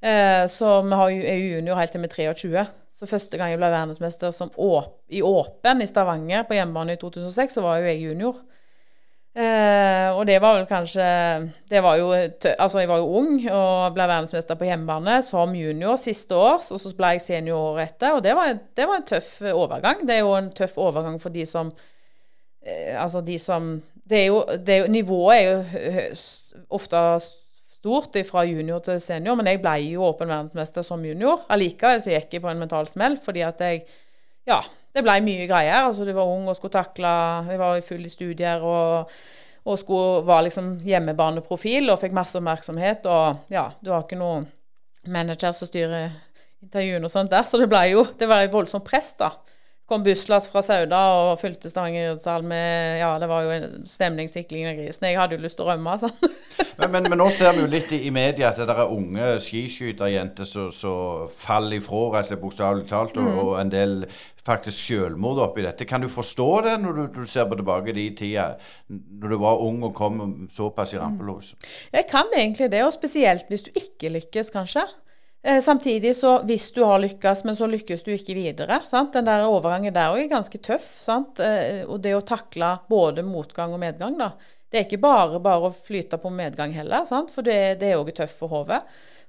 Eh, 0.00 0.44
så 0.48 0.78
vi 0.86 1.00
har, 1.00 1.10
er 1.32 1.42
junior 1.42 1.80
helt 1.80 1.92
til 1.92 2.04
vi 2.04 2.08
er 2.08 2.38
23. 2.38 2.68
Så 3.00 3.08
første 3.08 3.40
gang 3.40 3.52
jeg 3.52 3.60
ble 3.60 3.72
verdensmester 3.72 4.34
åp 4.60 4.96
i 5.08 5.22
åpen 5.24 5.80
i 5.80 5.88
Stavanger 5.88 6.44
på 6.48 6.56
hjemmebane 6.56 6.96
i 6.96 7.00
2006, 7.00 7.56
så 7.56 7.64
var 7.64 7.80
jo 7.80 7.88
jeg 7.88 8.02
junior. 8.04 8.40
Eh, 9.30 10.08
og 10.10 10.24
det 10.26 10.40
var 10.42 10.56
vel 10.56 10.64
kanskje 10.66 11.04
det 11.70 11.78
var 11.84 12.00
jo, 12.00 12.08
Altså, 12.10 12.80
jeg 12.80 12.88
var 12.90 12.98
jo 12.98 13.12
ung 13.20 13.36
og 13.46 13.94
ble 13.94 14.08
verdensmester 14.10 14.58
på 14.58 14.66
hjemmebane 14.66 15.20
som 15.22 15.54
junior 15.54 16.00
siste 16.02 16.34
år. 16.34 16.64
Og 16.66 16.82
så 16.82 16.92
ble 16.96 17.14
jeg 17.14 17.24
senior 17.28 17.70
året 17.70 17.94
etter, 17.94 18.16
og 18.16 18.24
det 18.26 18.34
var, 18.36 18.58
det 18.76 18.88
var 18.88 19.00
en 19.00 19.08
tøff 19.12 19.38
overgang. 19.52 20.04
Det 20.06 20.16
er 20.16 20.24
jo 20.24 20.34
en 20.36 20.50
tøff 20.52 20.76
overgang 20.82 21.20
for 21.22 21.32
de 21.32 21.46
som 21.48 21.70
eh, 22.60 22.96
Altså 23.00 23.22
de 23.24 23.38
som 23.38 23.76
det 24.10 24.18
er 24.18 24.26
jo, 24.26 24.40
det 24.66 24.74
er 24.74 24.82
jo, 24.82 24.90
Nivået 24.90 25.36
er 25.36 25.44
jo 25.46 26.64
ofte 26.74 27.00
stort 27.80 28.16
fra 28.28 28.44
junior 28.44 28.82
til 28.84 29.00
senior, 29.00 29.36
men 29.38 29.48
jeg 29.48 29.60
ble 29.62 29.76
jo 29.86 30.04
åpen 30.08 30.28
verdensmester 30.28 30.84
som 30.84 31.04
junior. 31.04 31.44
Allikevel 31.48 32.02
så 32.02 32.12
gikk 32.12 32.36
jeg 32.36 32.44
på 32.44 32.50
en 32.50 32.60
mental 32.60 32.88
smell 32.90 33.18
fordi 33.22 33.44
at 33.46 33.60
jeg 33.64 33.84
Ja, 34.48 34.62
det 34.96 35.04
ble 35.04 35.20
mye 35.22 35.46
greier. 35.46 35.84
Altså, 35.86 36.04
du 36.04 36.10
var 36.16 36.26
ung 36.26 36.48
og 36.48 36.56
skulle 36.56 36.72
takle 36.72 37.10
Jeg 37.50 37.58
var 37.60 37.80
full 37.86 38.06
i 38.06 38.10
studier 38.10 38.64
og, 38.64 39.12
og 39.64 39.78
skulle, 39.78 40.24
var 40.26 40.42
liksom 40.42 40.72
hjemmebaneprofil 40.82 41.92
og 41.92 42.00
fikk 42.00 42.16
masse 42.16 42.38
oppmerksomhet. 42.40 43.06
Og 43.06 43.52
ja, 43.52 43.68
du 43.80 43.92
har 43.92 44.04
ikke 44.04 44.18
noen 44.18 44.48
manager 45.06 45.54
som 45.56 45.68
styrer 45.70 46.10
intervjuene 46.60 47.06
og 47.06 47.12
sånt 47.12 47.30
der, 47.32 47.46
så 47.48 47.56
det 47.56 47.70
ble 47.72 47.86
jo 47.88 48.02
Det 48.18 48.26
var 48.28 48.42
et 48.44 48.52
voldsomt 48.52 48.84
press, 48.84 49.14
da 49.16 49.30
kom 49.90 50.04
busslass 50.06 50.46
fra 50.50 50.62
Sauda 50.62 50.98
og 51.18 51.40
fylte 51.40 51.70
Stavanger 51.70 52.42
med 52.46 53.00
Ja, 53.00 53.10
det 53.18 53.28
var 53.30 53.42
jo 53.46 53.54
en 53.56 53.86
stemningssikling 53.86 54.68
av 54.70 54.78
grisen. 54.78 55.06
Jeg 55.08 55.18
hadde 55.18 55.34
jo 55.34 55.42
lyst 55.42 55.58
til 55.58 55.66
å 55.66 55.72
rømme, 55.72 55.96
sånn. 55.98 56.14
men, 56.78 56.92
men, 56.94 57.08
men, 57.10 57.18
nå 57.18 57.26
ser 57.34 57.56
vi 57.56 57.64
jo 57.64 57.70
litt 57.70 57.90
i, 57.96 58.04
i 58.06 58.12
media 58.14 58.52
at 58.52 58.60
det 58.60 58.68
der 58.70 58.84
er 58.84 58.94
unge 58.94 59.32
skiskyterjenter 59.42 60.46
som 60.46 61.26
faller 61.34 61.80
ifra, 61.80 62.04
rett 62.14 62.28
og 62.28 62.30
slett 62.30 62.44
bokstavelig 62.44 62.86
talt, 62.90 63.18
og, 63.18 63.26
mm. 63.26 63.40
og, 63.42 63.52
en 63.60 63.74
del 63.74 63.96
faktisk 64.46 64.78
selvmord 64.78 65.42
oppi 65.44 65.66
dette. 65.66 65.88
Kan 65.88 66.06
du 66.06 66.08
forstå 66.12 66.48
det 66.68 66.78
når 66.84 66.96
du, 66.96 67.20
du 67.20 67.28
ser 67.28 67.50
på 67.50 67.58
tilbake 67.58 67.94
de 67.96 68.06
tida, 68.16 68.46
når 68.88 69.34
du 69.34 69.38
var 69.42 69.60
ung 69.66 69.82
og 69.90 69.94
kom 69.98 70.22
såpass 70.54 70.94
i 70.94 71.02
rampelosen? 71.02 71.58
Jeg 71.92 72.06
kan 72.10 72.30
egentlig 72.36 72.70
det, 72.72 72.86
og 72.86 72.94
spesielt 72.96 73.50
hvis 73.50 73.66
du 73.66 73.74
ikke 73.74 74.14
lykkes, 74.20 74.54
kanskje. 74.54 74.86
Eh, 75.42 75.60
samtidig 75.62 76.16
så 76.16 76.34
hvis 76.44 76.68
du 76.76 76.82
har 76.84 77.00
lykkes, 77.00 77.44
men 77.48 77.56
så 77.56 77.66
lykkes 77.70 78.02
du 78.04 78.12
ikke 78.12 78.36
videre. 78.36 78.82
Sant? 78.86 79.14
Den 79.16 79.28
der 79.28 79.46
overgangen 79.48 79.94
der 79.96 80.12
òg 80.12 80.26
er 80.26 80.32
ganske 80.34 80.60
tøff. 80.60 80.98
Sant? 81.00 81.40
Eh, 81.40 81.80
og 81.86 82.02
det 82.04 82.12
å 82.16 82.24
takle 82.24 82.74
både 82.90 83.24
motgang 83.24 83.72
og 83.72 83.80
medgang, 83.80 84.18
da. 84.20 84.34
Det 84.70 84.78
er 84.78 84.86
ikke 84.86 85.02
bare 85.02 85.40
bare 85.42 85.70
å 85.70 85.74
flyte 85.74 86.20
på 86.20 86.30
medgang 86.30 86.74
heller, 86.76 87.06
sant? 87.08 87.32
for 87.34 87.42
det, 87.46 87.80
det 87.80 87.88
er 87.90 87.98
òg 87.98 88.12
tøft 88.14 88.36
for 88.38 88.52
hodet. 88.52 88.82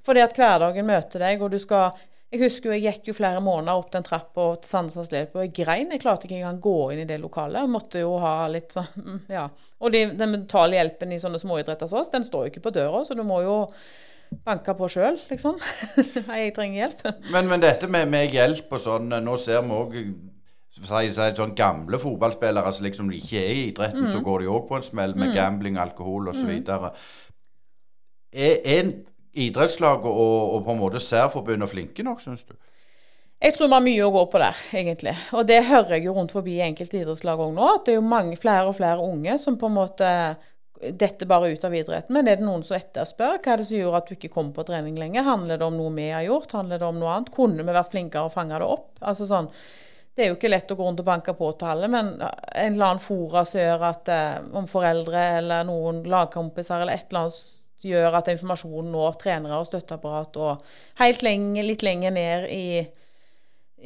Fordi 0.06 0.22
at 0.22 0.36
hverdagen 0.38 0.86
møter 0.86 1.24
deg, 1.24 1.42
og 1.42 1.54
du 1.54 1.60
skal 1.62 1.92
Jeg 2.32 2.46
husker 2.46 2.70
jo 2.70 2.76
jeg 2.78 2.94
gikk 2.96 3.10
jo 3.10 3.14
flere 3.18 3.42
måneder 3.44 3.76
opp 3.76 3.90
den 3.92 4.06
trappa 4.08 4.46
til 4.62 4.70
Sandnes 4.70 5.10
Løp, 5.12 5.34
og 5.36 5.42
jeg 5.44 5.52
grein. 5.52 5.90
Jeg 5.92 6.00
klarte 6.00 6.30
ikke 6.30 6.38
engang 6.38 6.62
gå 6.64 6.76
inn 6.94 7.02
i 7.04 7.08
det 7.10 7.18
lokalet. 7.20 7.60
Jeg 7.60 7.72
måtte 7.74 8.04
jo 8.06 8.14
ha 8.24 8.48
litt 8.48 8.72
sånn 8.72 9.18
Ja. 9.38 9.50
Og 9.84 9.92
de, 9.92 10.06
den 10.16 10.32
mentale 10.38 10.78
hjelpen 10.80 11.12
i 11.12 11.20
sånne 11.20 11.42
småidretter 11.44 11.92
som 11.92 12.00
oss, 12.00 12.14
den 12.14 12.24
står 12.24 12.46
jo 12.46 12.54
ikke 12.54 12.64
på 12.70 12.74
døra, 12.78 13.04
så 13.04 13.20
du 13.20 13.26
må 13.28 13.42
jo 13.44 13.58
banke 14.46 14.74
på 14.78 14.90
sjøl, 14.92 15.20
liksom. 15.30 15.60
jeg 16.40 16.54
trenger 16.56 16.86
hjelp. 16.86 17.04
Men, 17.34 17.50
men 17.52 17.64
dette 17.64 17.90
med, 17.92 18.10
med, 18.12 18.32
hjelp 18.34 18.72
og 18.72 18.82
sånn, 18.82 19.12
nå 19.22 19.38
ser 19.40 19.62
vi 19.66 19.78
òg 19.78 19.98
si, 20.72 21.12
si, 21.12 21.28
sånn 21.38 21.56
gamle 21.58 22.00
fotballspillere 22.02 22.74
som 22.74 22.88
liksom 22.88 23.12
ikke 23.18 23.42
er 23.42 23.54
i 23.54 23.68
idretten, 23.70 24.08
mm. 24.08 24.12
så 24.14 24.24
går 24.26 24.44
de 24.44 24.52
òg 24.52 24.68
på 24.70 24.80
en 24.80 24.88
smell 24.88 25.16
med 25.18 25.32
mm. 25.32 25.36
gambling, 25.36 25.80
alkohol 25.82 26.32
osv. 26.32 26.50
Mm. 26.64 26.90
Er, 28.32 28.58
er 28.64 28.92
idrettslaget 29.32 30.12
og, 30.12 30.38
og, 30.56 30.60
på 30.66 30.76
en 30.76 30.82
måte 30.82 31.04
særforbundet 31.04 31.72
flinke 31.72 32.06
nok, 32.08 32.24
syns 32.24 32.46
du? 32.48 32.56
Jeg 33.42 33.56
tror 33.56 33.72
vi 33.72 33.74
har 33.74 33.84
mye 33.84 34.06
å 34.06 34.14
gå 34.14 34.22
på 34.30 34.40
der, 34.42 34.58
egentlig. 34.78 35.16
Og 35.34 35.48
det 35.50 35.64
hører 35.66 35.96
jeg 35.96 36.06
jo 36.06 36.14
rundt 36.14 36.34
forbi 36.36 36.60
enkelte 36.62 37.00
idrettslag 37.00 37.40
òg 37.42 37.56
nå. 37.56 37.70
At 37.74 37.88
det 37.88 37.96
er 37.96 37.98
jo 37.98 38.04
mange, 38.06 38.36
flere 38.38 38.68
og 38.70 38.76
flere 38.78 39.02
unge 39.02 39.40
som 39.42 39.58
på 39.58 39.66
en 39.72 39.80
måte 39.80 40.10
detter 40.90 41.30
bare 41.30 41.52
ut 41.52 41.64
av 41.64 41.76
idretten. 41.76 42.16
Men 42.16 42.28
er 42.28 42.40
det 42.40 42.46
noen 42.46 42.64
som 42.66 42.78
etterspør 42.78 43.38
hva 43.38 43.54
er 43.54 43.62
det 43.62 43.68
som 43.70 43.78
gjør 43.78 44.00
at 44.00 44.10
du 44.10 44.16
ikke 44.16 44.32
kommer 44.34 44.56
på 44.56 44.66
trening 44.68 44.98
lenger? 45.00 45.28
Handler 45.28 45.62
det 45.62 45.68
om 45.68 45.78
noe 45.78 45.94
vi 45.96 46.10
har 46.10 46.26
gjort? 46.26 46.58
Handler 46.58 46.82
det 46.82 46.90
om 46.90 47.00
noe 47.02 47.14
annet? 47.16 47.32
Kunne 47.36 47.66
vi 47.66 47.78
vært 47.78 47.94
flinkere 47.94 48.28
og 48.28 48.34
fange 48.34 48.58
det 48.58 48.68
opp? 48.68 48.92
Altså 49.00 49.30
sånn, 49.30 49.50
Det 50.12 50.26
er 50.26 50.28
jo 50.28 50.36
ikke 50.36 50.50
lett 50.52 50.72
å 50.74 50.76
gå 50.76 50.84
rundt 50.84 51.00
og 51.00 51.08
banke 51.08 51.34
på 51.34 51.48
til 51.56 51.70
alle, 51.72 51.88
men 51.88 52.10
en 52.20 52.74
eller 52.74 52.84
annen 52.84 53.00
fora 53.00 53.46
som 53.48 53.62
gjør 53.62 53.86
at 53.88 54.10
eh, 54.12 54.42
om 54.60 54.66
foreldre 54.68 55.22
eller 55.38 55.64
noen 55.64 56.02
lagkompiser 56.04 56.84
eller 56.84 57.00
et 57.00 57.06
eller 57.08 57.30
annet 57.30 57.86
gjør 57.88 58.18
at 58.20 58.28
informasjonen 58.34 58.92
når 58.92 59.16
trenere 59.22 59.62
og 59.62 59.70
støtteapparat 59.70 60.36
og 60.42 60.66
helt 61.00 61.24
lenge, 61.24 61.64
litt 61.64 61.86
lenger 61.88 62.12
ned 62.12 62.50
i, 62.52 62.84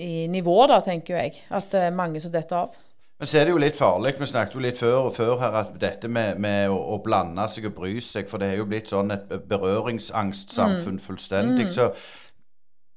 i 0.01 0.25
nivå, 0.33 0.57
da, 0.71 0.81
tenker 0.83 1.21
jeg. 1.21 1.45
At 1.53 1.69
det 1.75 1.85
er 1.85 1.95
mange 1.95 2.23
som 2.23 2.33
detter 2.33 2.63
av. 2.65 2.84
Men 3.15 3.29
så 3.31 3.39
er 3.39 3.47
det 3.47 3.53
jo 3.53 3.59
litt 3.63 3.77
farlig. 3.79 4.11
Vi 4.19 4.27
snakket 4.27 4.57
jo 4.57 4.63
litt 4.63 4.79
før 4.79 5.07
og 5.07 5.13
før 5.15 5.37
her 5.39 5.55
at 5.61 5.71
dette 5.79 6.09
med, 6.11 6.39
med 6.43 6.67
å, 6.73 6.75
å, 6.75 6.99
blande 7.03 7.45
seg 7.51 7.69
og 7.69 7.77
bry 7.77 7.93
seg, 8.03 8.27
for 8.27 8.43
det 8.43 8.51
er 8.51 8.59
jo 8.59 8.67
blitt 8.67 8.91
sånn 8.91 9.15
et 9.15 9.31
berøringsangstsamfunn 9.47 10.97
mm. 10.97 11.03
fullstendig. 11.05 11.69
Mm. 11.69 11.73
Så 11.77 11.87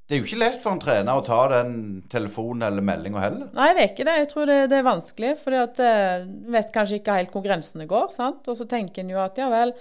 det 0.09 0.17
er 0.17 0.23
jo 0.23 0.27
ikke 0.27 0.41
lett 0.41 0.63
for 0.63 0.75
en 0.75 0.83
trener 0.83 1.21
å 1.21 1.23
ta 1.23 1.39
den 1.53 1.73
telefonen 2.11 2.67
eller 2.67 2.85
meldinga 2.91 3.23
heller. 3.23 3.51
Nei, 3.55 3.69
det 3.77 3.85
er 3.85 3.91
ikke 3.93 4.09
det. 4.09 4.17
Jeg 4.25 4.31
tror 4.33 4.51
det, 4.51 4.59
det 4.73 4.79
er 4.81 4.87
vanskelig. 4.89 5.33
For 5.39 5.55
du 5.55 5.83
vet 6.55 6.75
kanskje 6.75 6.99
ikke 6.99 7.19
helt 7.21 7.37
hvor 7.37 7.45
grensene 7.45 7.87
går. 7.91 8.09
sant? 8.17 8.49
Og 8.49 8.59
så 8.59 8.67
tenker 8.71 9.05
en 9.05 9.13
jo 9.15 9.21
at 9.23 9.39
ja 9.39 9.51
vel 9.53 9.75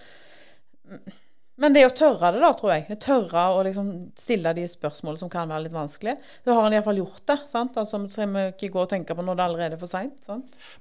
men 1.58 1.74
det 1.74 1.88
å 1.88 1.94
tørre 1.96 2.30
det, 2.36 2.42
da, 2.44 2.52
tror 2.54 2.72
jeg. 2.76 2.98
Tørre 3.02 3.44
å 3.58 3.62
liksom 3.66 3.90
stille 4.20 4.54
de 4.54 4.66
spørsmålene 4.70 5.22
som 5.24 5.32
kan 5.34 5.50
være 5.50 5.66
litt 5.66 5.74
vanskelige. 5.74 6.20
Da 6.46 6.54
har 6.54 6.68
han 6.68 6.76
iallfall 6.78 7.02
gjort 7.02 7.24
det. 7.32 7.38
sant? 7.50 7.80
Altså, 7.82 7.98
Vi 8.04 8.12
trenger 8.14 8.52
ikke 8.52 8.70
gå 8.76 8.84
og 8.84 8.92
tenke 8.92 9.18
på 9.18 9.26
når 9.26 9.40
det 9.40 9.44
er 9.44 9.52
allerede 9.52 9.78
er 9.80 9.82
for 9.82 9.90
seint. 9.90 10.30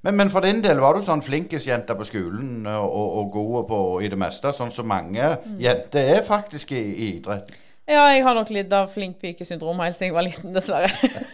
Men, 0.05 0.19
men, 0.21 0.33
for 0.33 0.45
din 0.45 0.61
del, 0.65 0.83
var 0.85 0.97
du 0.97 1.05
sånn 1.05 1.25
flinkisjente 1.25 1.97
på 1.97 2.09
skolen 2.09 2.69
og, 2.75 2.91
og, 2.93 3.31
god 3.33 3.71
på 3.71 3.81
i 4.05 4.11
det 4.13 4.21
meste? 4.21 4.53
Sånn 4.53 4.75
som 4.75 4.89
mange 4.89 5.33
mm. 5.41 5.57
jenter 5.65 6.13
er 6.19 6.27
faktisk 6.27 6.77
i, 6.77 6.83
i 6.93 7.09
idrett? 7.17 7.57
Ja, 7.87 8.03
jeg 8.11 8.25
har 8.27 8.35
nok 8.35 8.51
lidd 8.51 8.73
av 8.75 8.91
flink 8.91 9.21
pike-syndrom 9.23 9.79
helt 9.81 9.95
siden 9.95 10.11
jeg 10.11 10.17
var 10.17 10.27
liten, 10.27 10.53
dessverre. 10.57 10.91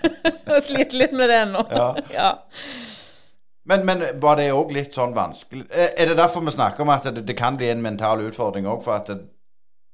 jeg 0.52 0.64
sliter 0.68 0.98
litt 1.00 1.14
med 1.16 1.32
det 1.32 1.42
ennå. 1.48 1.66
Ja. 1.72 1.86
ja. 2.18 2.32
Men, 3.64 3.86
men, 3.86 4.04
var 4.20 4.36
det 4.40 4.50
òg 4.50 4.72
litt 4.74 4.96
sånn 4.96 5.12
vanskelig 5.14 5.68
Er 5.70 6.08
det 6.10 6.16
derfor 6.18 6.42
vi 6.42 6.50
snakker 6.50 6.82
om 6.82 6.90
at 6.90 7.04
det, 7.06 7.22
det 7.28 7.38
kan 7.38 7.54
bli 7.54 7.68
en 7.70 7.82
mental 7.84 8.24
utfordring 8.24 8.66
òg? 8.66 8.82
For 8.82 8.96
at 8.98 9.10
det, 9.12 9.20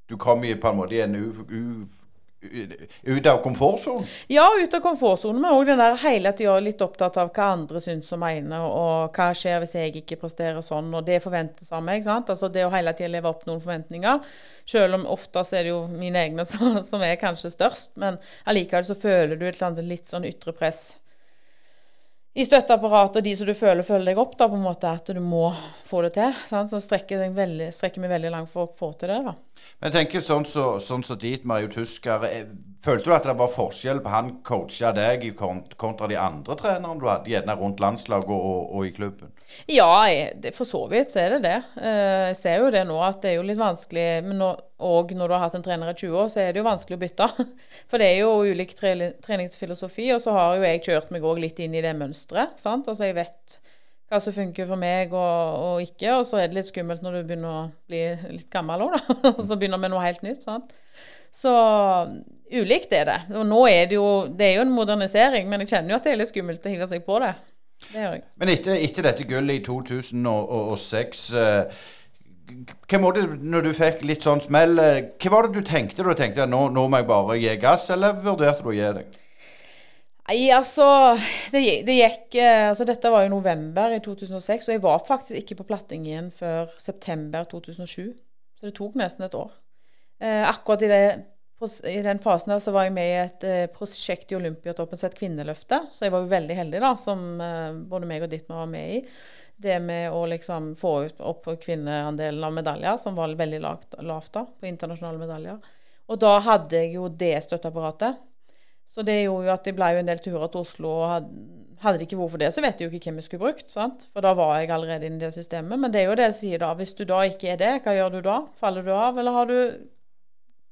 du 0.09 0.17
kommer 0.17 0.55
på 0.57 0.71
en 0.71 0.79
måte 0.79 0.97
i 0.97 1.03
en 1.05 1.17
u, 1.17 1.27
u, 1.53 1.85
ut 3.03 3.27
av 3.27 3.43
komfortsonen? 3.45 4.07
Ja, 4.33 4.47
ut 4.63 4.75
av 4.75 4.81
komfortsonen. 4.81 5.43
Men 5.43 5.53
òg 5.53 5.67
den 5.69 5.83
der 5.83 5.99
hele 6.01 6.33
tida 6.33 6.55
litt 6.63 6.81
opptatt 6.81 7.19
av 7.21 7.33
hva 7.35 7.51
andre 7.57 7.83
syns 7.85 8.09
og 8.15 8.23
mener, 8.23 8.65
og 8.65 9.17
hva 9.17 9.27
skjer 9.37 9.61
hvis 9.61 9.75
jeg 9.77 9.97
ikke 10.01 10.21
presterer 10.23 10.63
sånn, 10.65 10.89
og 10.95 11.05
det 11.05 11.19
forventes 11.25 11.69
av 11.75 11.83
meg. 11.85 12.07
sant? 12.07 12.31
Altså 12.33 12.49
Det 12.49 12.65
å 12.65 12.73
hele 12.73 12.95
tida 12.97 13.11
leve 13.13 13.29
opp 13.29 13.45
noen 13.49 13.61
forventninger. 13.65 14.23
Selv 14.69 14.97
om 14.97 15.05
ofte 15.13 15.45
er 15.53 15.69
det 15.69 15.75
jo 15.75 15.83
mine 15.93 16.25
egne 16.25 16.47
som, 16.53 16.81
som 16.87 17.05
er 17.05 17.21
kanskje 17.21 17.53
størst, 17.53 17.93
men 18.01 18.17
allikevel 18.49 18.89
så 18.89 18.97
føler 18.97 19.37
du 19.37 19.45
et 19.51 19.85
litt 19.85 20.09
sånn 20.09 20.25
ytre 20.29 20.57
press 20.57 20.97
i 22.39 22.45
støtteapparatet 22.47 23.19
og 23.19 23.25
de 23.25 23.33
som 23.35 23.49
du 23.49 23.55
føler 23.57 23.87
følger 23.87 24.13
deg 24.13 24.21
opp, 24.21 24.37
da, 24.39 24.47
på 24.51 24.59
en 24.59 24.65
måte 24.67 24.91
at 24.93 25.11
du 25.15 25.21
må 25.25 25.49
få 25.89 26.05
det 26.05 26.13
til. 26.19 26.35
Sant? 26.47 26.71
Så 26.71 26.81
strekker 26.85 27.25
vi 27.25 27.29
veldig, 27.35 27.71
veldig 28.13 28.33
langt 28.35 28.53
for 28.53 28.69
å 28.69 28.75
få 28.79 28.93
til 29.01 29.11
det. 29.11 29.19
da. 29.27 29.35
Men 29.81 29.89
jeg 29.89 29.97
tenker 29.97 30.25
sånn 30.25 30.47
som 30.47 30.79
så, 30.79 30.85
sånn 30.85 31.07
så 31.07 31.17
dit, 31.19 31.47
Marius 31.49 31.75
Tusker. 31.75 32.27
Eh, 32.29 32.51
følte 32.85 33.11
du 33.11 33.17
at 33.17 33.27
det 33.27 33.35
var 33.41 33.51
forskjell 33.51 34.03
på 34.05 34.13
han 34.13 34.31
coacha 34.47 34.93
deg 34.95 35.31
kontra 35.39 36.11
de 36.11 36.21
andre 36.21 36.59
trenerne 36.61 37.01
du 37.01 37.09
hadde, 37.09 37.33
gjerne 37.33 37.59
rundt 37.59 37.83
landslaget 37.83 38.31
og, 38.37 38.61
og, 38.71 38.87
i 38.87 38.95
klubben? 38.95 39.33
Ja, 39.69 39.89
jeg, 40.09 40.53
for 40.57 40.69
så 40.69 40.81
vidt 40.91 41.13
så 41.13 41.23
er 41.23 41.37
det 41.37 41.41
det. 41.47 41.57
Eh, 41.81 42.27
jeg 42.31 42.37
ser 42.41 42.63
jo 42.63 42.73
det 42.73 42.83
nå 42.89 42.99
at 43.05 43.23
det 43.23 43.33
er 43.33 43.39
jo 43.39 43.47
litt 43.49 43.61
vanskelig. 43.61 44.07
Men 44.27 44.41
nå, 44.43 44.51
og 44.85 45.15
når 45.17 45.31
du 45.31 45.35
har 45.37 45.45
hatt 45.47 45.57
en 45.59 45.65
trener 45.65 45.93
i 45.93 45.97
20 45.97 46.21
år, 46.23 46.29
så 46.33 46.43
er 46.43 46.53
det 46.53 46.63
jo 46.63 46.69
vanskelig 46.69 46.99
å 46.99 47.03
bytte. 47.03 47.29
For 47.91 48.01
det 48.01 48.11
er 48.13 48.21
jo 48.23 48.53
ulik 48.53 48.77
treningsfilosofi. 48.77 50.11
Og 50.17 50.23
så 50.25 50.37
har 50.37 50.57
jo 50.57 50.69
jeg 50.69 50.85
kjørt 50.87 51.13
meg 51.15 51.27
òg 51.27 51.43
litt 51.43 51.61
inn 51.65 51.77
i 51.77 51.85
det 51.85 51.97
mønsteret. 51.99 52.61
Altså 52.61 53.09
jeg 53.09 53.19
vet 53.19 53.59
hva 54.09 54.21
som 54.25 54.33
funker 54.33 54.65
for 54.71 54.81
meg 54.81 55.13
og, 55.13 55.59
og, 55.59 55.83
ikke. 55.85 56.15
Og 56.17 56.25
så 56.29 56.41
er 56.41 56.49
det 56.49 56.61
litt 56.61 56.71
skummelt 56.71 57.05
når 57.05 57.19
du 57.19 57.29
begynner 57.29 57.53
å 57.53 57.67
bli 57.91 58.03
litt 58.39 58.49
gammel 58.53 58.87
òg, 58.87 58.97
da. 58.97 59.19
Og 59.35 59.45
så 59.45 59.59
begynner 59.61 59.81
med 59.81 59.93
noe 59.93 60.05
helt 60.05 60.25
nytt. 60.25 60.45
sant? 60.45 60.73
Så 61.35 61.53
ulikt 62.49 62.95
er 62.97 63.05
det. 63.09 63.19
Og 63.37 63.45
nå 63.45 63.61
er 63.69 63.91
det 63.91 63.99
jo 63.99 64.09
Det 64.33 64.47
er 64.47 64.55
jo 64.57 64.65
en 64.65 64.73
modernisering, 64.73 65.49
men 65.49 65.65
jeg 65.65 65.75
kjenner 65.75 65.93
jo 65.93 66.01
at 66.01 66.09
det 66.09 66.15
er 66.15 66.21
litt 66.23 66.33
skummelt 66.33 66.65
å 66.65 66.73
hive 66.73 66.89
seg 66.89 67.05
på 67.05 67.21
det. 67.25 67.35
Det 67.87 68.03
gjør 68.03 68.17
jeg. 68.17 68.25
Men 68.41 68.53
etter, 68.53 68.81
etter 68.83 69.07
dette 69.07 69.29
gullet 69.29 69.61
i 69.61 69.65
2006 69.65 71.23
eh, 71.39 71.87
hva 72.89 73.01
måtte, 73.03 73.25
når 73.45 73.67
du 73.67 73.71
fikk 73.77 74.03
litt 74.09 74.25
sånn 74.25 74.41
smell, 74.45 74.79
eh, 74.81 75.01
hva 75.21 75.33
var 75.35 75.47
det 75.47 75.61
du 75.61 75.67
tenkte 75.67 76.07
da 76.07 76.17
tenkte 76.17 76.47
at 76.47 76.53
nå, 76.53 76.69
nå 76.73 76.87
må 76.89 77.01
jeg 77.01 77.09
bare 77.09 77.39
gi 77.41 77.57
gass, 77.61 77.91
eller 77.95 78.21
vurderte 78.25 78.65
du 78.65 78.71
å 78.73 78.77
gi 78.77 78.93
deg? 78.99 79.19
Nei, 80.29 80.51
altså 80.53 80.87
det, 81.53 81.63
det, 81.89 81.95
gikk 81.97 82.37
eh, 82.37 82.67
altså 82.69 82.85
Dette 82.89 83.13
var 83.13 83.25
jo 83.25 83.33
november 83.33 83.95
i 83.97 84.01
2006, 84.05 84.69
og 84.69 84.75
jeg 84.75 84.85
var 84.85 85.05
faktisk 85.07 85.39
ikke 85.41 85.63
på 85.63 85.69
platting 85.71 86.05
igjen 86.09 86.29
før 86.35 86.69
september 86.81 87.49
2007. 87.49 88.13
Så 88.59 88.69
det 88.69 88.75
tok 88.77 88.99
nesten 88.99 89.25
et 89.25 89.37
år. 89.39 89.53
Eh, 90.21 90.45
akkurat 90.45 90.85
i, 90.85 90.91
det, 90.91 91.03
i, 91.67 92.03
den 92.03 92.21
fasen 92.23 92.53
der 92.53 92.61
så 92.63 92.73
var 92.75 92.87
jeg 92.87 92.95
med 92.95 93.09
i 93.09 93.17
et 93.23 93.47
eh, 93.47 93.65
prosjekt 93.75 94.31
i 94.31 94.37
Olympiatoppen 94.39 94.99
som 94.99 95.09
het 95.09 95.19
Kvinneløftet. 95.19 95.91
Så 95.95 96.07
jeg 96.07 96.15
var 96.15 96.31
veldig 96.31 96.57
heldig, 96.59 96.83
da, 96.85 96.93
som 97.03 97.25
eh, 97.43 97.81
både 97.91 98.09
meg 98.11 98.27
og 98.27 98.31
Ditmar 98.33 98.63
var 98.63 98.71
med 98.71 98.95
i. 98.99 99.01
Det 99.59 99.81
med 99.83 100.15
å 100.15 100.23
liksom 100.31 100.71
få 100.79 100.93
opp 101.27 101.49
kvinneandelen 101.65 102.45
av 102.47 102.55
medaljer, 102.55 103.01
som 103.03 103.19
var 103.19 103.35
veldig 103.35 103.59
lavt, 103.65 103.99
da, 104.37 104.45
på 104.47 104.71
internasjonale 104.71 105.19
medaljer. 105.19 105.59
Og 106.09 106.21
da 106.23 106.37
hadde 106.47 106.79
jeg 106.79 106.95
jo 106.95 107.09
det 107.11 107.35
støtteapparatet. 107.49 108.23
Så 108.89 109.03
det 109.05 109.19
gjorde 109.25 109.51
jo 109.51 109.53
at 109.53 109.67
det 109.67 109.75
ble 109.77 109.91
jo 109.93 110.01
en 110.01 110.09
del 110.09 110.23
turer 110.25 110.47
til 110.53 110.63
Oslo. 110.63 110.95
og 111.03 111.11
hadde, 111.83 111.99
det 111.99 112.07
ikke 112.07 112.21
vært 112.23 112.33
for 112.33 112.43
det, 112.43 112.49
så 112.55 112.63
vet 112.65 112.81
jeg 112.81 112.89
jo 112.89 112.97
ikke 112.97 113.11
hvem 113.11 113.21
jeg 113.21 113.27
skulle 113.27 113.45
brukt. 113.45 113.69
sant? 113.71 114.09
For 114.15 114.25
da 114.25 114.33
var 114.39 114.57
jeg 114.59 114.71
allerede 114.75 115.11
inne 115.11 115.21
i 115.21 115.27
det 115.27 115.35
systemet. 115.37 115.79
Men 115.79 115.93
det 115.93 116.01
er 116.01 116.09
jo 116.09 116.17
det 116.19 116.31
jeg 116.31 116.39
sier 116.39 116.63
da. 116.63 116.73
Hvis 116.79 116.95
du 116.97 117.05
da 117.09 117.21
ikke 117.29 117.53
er 117.53 117.61
det, 117.61 117.75
hva 117.85 117.95
gjør 117.99 118.17
du 118.17 118.21
da? 118.25 118.39
Faller 118.59 118.87
du 118.87 118.93
av, 118.95 119.19
eller 119.21 119.37
har 119.37 119.51
du, 119.51 119.59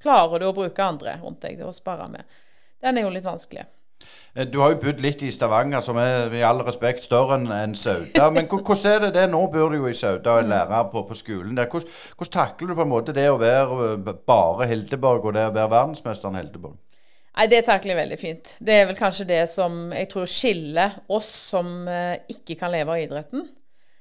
klarer 0.03 0.43
du 0.43 0.49
å 0.51 0.57
bruke 0.57 0.85
andre 0.85 1.19
rundt 1.23 1.43
deg 1.45 1.59
til 1.61 1.71
å 1.71 1.75
spare 1.77 2.09
med? 2.13 2.39
Den 2.83 2.99
er 2.99 3.07
jo 3.07 3.15
litt 3.15 3.27
vanskelig. 3.27 3.67
Eh, 4.35 4.47
du 4.47 4.59
har 4.61 4.75
jo 4.75 4.81
bodd 4.83 5.01
litt 5.01 5.23
i 5.25 5.31
Stavanger, 5.33 5.83
som 5.85 5.99
er 6.01 6.33
i 6.37 6.43
all 6.45 6.61
respekt 6.67 7.05
større 7.07 7.39
enn 7.41 7.77
Sauda. 7.79 8.29
Men 8.35 8.49
hvordan 8.51 8.91
er 8.93 9.05
det 9.07 9.13
det? 9.17 9.27
Nå 9.33 9.43
bor 9.53 9.73
du 9.73 9.79
jo 9.81 9.91
i 9.91 9.97
Sauda 9.97 10.37
og 10.37 10.45
er 10.45 10.51
lærer 10.53 10.91
på, 10.93 11.05
på 11.09 11.19
skolen 11.19 11.57
der. 11.57 11.71
Hvordan, 11.73 11.95
hvordan, 12.17 12.35
takler 12.37 12.73
du 12.73 12.77
på 12.77 12.87
en 12.87 12.93
måte 12.93 13.17
det 13.17 13.29
å 13.31 13.39
være 13.41 14.17
bare 14.29 14.69
Hildeborg 14.71 15.31
og 15.31 15.39
det 15.39 15.47
å 15.49 15.55
være 15.55 15.73
verdensmesteren 15.73 16.41
Hildeborg? 16.41 16.77
Nei, 17.37 17.47
Det 17.53 17.65
takler 17.67 17.93
jeg 17.93 18.01
veldig 18.01 18.19
fint. 18.21 18.55
Det 18.65 18.75
er 18.75 18.87
vel 18.89 18.97
kanskje 18.97 19.29
det 19.29 19.43
som 19.53 19.91
jeg 19.93 20.09
tror 20.13 20.29
skiller 20.31 21.01
oss 21.13 21.29
som 21.53 21.89
eh, 21.89 22.17
ikke 22.33 22.57
kan 22.61 22.73
leve 22.73 22.95
av 22.95 23.03
idretten, 23.03 23.43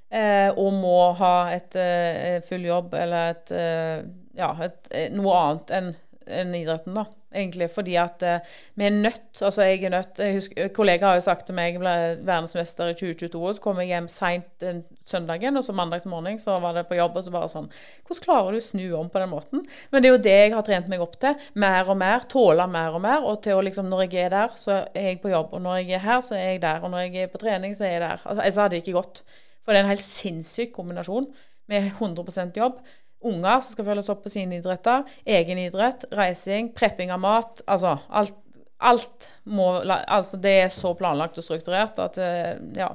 eh, 0.08 0.52
og 0.56 0.72
må 0.75 1.00
ha 1.20 1.34
et 1.52 1.75
eh, 1.80 2.38
full 2.48 2.64
jobb 2.64 2.96
eller 2.96 3.34
et, 3.34 3.52
eh, 3.52 4.06
ja, 4.38 4.51
et, 4.65 4.89
eh, 4.92 5.08
noe 5.13 5.38
annet 5.39 5.75
enn 5.77 5.94
en 6.25 6.56
idretten, 6.56 6.96
da. 6.96 7.06
egentlig. 7.34 7.68
Fordi 7.72 7.96
at 8.00 8.24
eh, 8.25 8.54
vi 8.80 8.88
er 8.88 8.94
nødt. 8.94 9.42
Altså, 9.42 9.63
jeg 9.68 9.84
er 9.84 9.94
nødt 9.94 10.20
jeg 10.20 10.38
husker, 10.39 10.70
Kollegaer 10.74 11.08
har 11.08 11.20
jo 11.20 11.25
sagt 11.25 11.46
til 11.48 11.58
meg 11.58 11.75
jeg 11.75 11.82
ble 11.84 11.94
verdensmester 12.25 12.92
i 12.92 12.96
2022, 12.98 13.42
og 13.42 13.58
så 13.58 13.63
kom 13.63 13.82
jeg 13.82 13.92
hjem 13.92 14.08
seint 14.12 14.48
den 14.63 14.84
søndagen, 15.06 15.58
og 15.58 15.65
så 15.68 15.75
mandagsmorgen 15.77 16.39
så 16.42 16.58
var 16.63 16.77
det 16.77 16.88
på 16.89 16.98
jobb, 16.98 17.20
og 17.20 17.25
så 17.25 17.34
bare 17.34 17.51
sånn 17.51 17.70
Hvordan 18.08 18.25
klarer 18.25 18.56
du 18.56 18.62
å 18.62 18.65
snu 18.65 18.86
om 19.00 19.10
på 19.12 19.22
den 19.22 19.34
måten? 19.34 19.65
Men 19.92 20.04
det 20.04 20.10
er 20.10 20.15
jo 20.15 20.24
det 20.27 20.38
jeg 20.38 20.54
har 20.56 20.68
trent 20.68 20.92
meg 20.92 21.04
opp 21.06 21.18
til. 21.22 21.48
Mer 21.62 21.92
og 21.92 22.00
mer. 22.01 22.27
Tåle 22.32 22.68
mer 22.72 22.98
og 22.98 23.04
mer. 23.06 23.25
Og 23.25 23.42
til 23.46 23.60
å 23.60 23.65
liksom 23.65 23.89
Når 23.92 24.06
jeg 24.06 24.25
er 24.25 24.34
der, 24.34 24.54
så 24.60 24.84
er 24.94 25.12
jeg 25.12 25.24
på 25.24 25.34
jobb. 25.34 25.54
Og 25.54 25.62
når 25.65 25.84
jeg 25.84 26.00
er 26.00 26.06
her, 26.06 26.22
så 26.25 26.38
er 26.38 26.56
jeg 26.56 26.62
der. 26.65 26.84
Og 26.84 26.94
når 26.94 27.06
jeg 27.06 27.25
er 27.25 27.34
på 27.34 27.42
trening, 27.42 27.75
så 27.77 27.86
er 27.86 27.98
jeg 27.98 28.06
der. 28.06 28.22
Altså, 28.24 28.42
ellers 28.42 28.62
hadde 28.62 28.75
det 28.75 28.84
ikke 28.84 28.98
gått. 28.98 29.25
For 29.65 29.74
det 29.74 29.82
er 29.82 29.86
en 29.86 29.94
helt 29.94 30.06
sinnssyk 30.06 30.74
kombinasjon 30.74 31.27
med 31.70 31.92
100% 31.98 32.58
jobb 32.58 32.82
unger 33.25 33.62
som 33.62 33.75
skal 33.75 33.89
følges 33.89 34.10
opp 34.13 34.24
på 34.25 34.34
sine 34.34 34.60
idretter, 34.60 35.05
egen 35.25 35.62
idrett, 35.65 36.08
reising, 36.15 36.74
prepping 36.77 37.13
av 37.15 37.22
mat. 37.24 37.63
Altså 37.67 37.98
alt. 38.10 38.41
Alt 38.86 39.29
må 39.48 39.70
Altså, 39.88 40.36
det 40.38 40.51
er 40.65 40.72
så 40.74 40.89
planlagt 41.00 41.38
og 41.39 41.46
strukturert 41.46 41.96
at 42.03 42.17
eh, 42.20 42.58
Ja. 42.75 42.89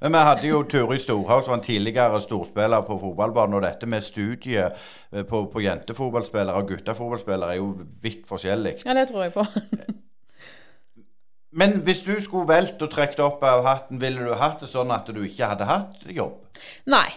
Men 0.00 0.14
vi 0.14 0.22
hadde 0.24 0.48
jo 0.48 0.62
Turid 0.64 1.02
Storhaug, 1.04 1.42
som 1.44 1.52
var 1.52 1.58
en 1.58 1.66
tidligere 1.66 2.20
storspiller 2.24 2.86
på 2.88 2.96
fotballbanen. 3.02 3.58
Og 3.58 3.62
dette 3.62 3.86
med 3.86 4.02
studiet 4.02 4.72
eh, 5.12 5.26
på, 5.28 5.44
på 5.52 5.60
jentefotballspillere 5.60 6.56
og 6.56 6.72
guttefotballspillere 6.72 7.52
er 7.52 7.60
jo 7.60 7.68
vidt 8.02 8.24
forskjellig. 8.26 8.78
Ja, 8.86 8.96
det 8.96 9.10
tror 9.12 9.26
jeg 9.26 9.36
på. 9.36 9.44
Men 11.56 11.78
hvis 11.84 12.00
du 12.04 12.16
skulle 12.24 12.48
valgt 12.48 12.82
og 12.84 12.90
trukket 12.92 13.20
opp 13.24 13.44
av 13.44 13.62
hatten, 13.64 14.00
ville 14.00 14.24
du 14.24 14.34
hatt 14.36 14.64
det 14.64 14.68
sånn 14.72 14.90
at 14.92 15.08
du 15.12 15.22
ikke 15.24 15.52
hadde 15.52 15.68
hatt 15.68 16.02
jobb? 16.12 16.42
Nei. 16.88 17.08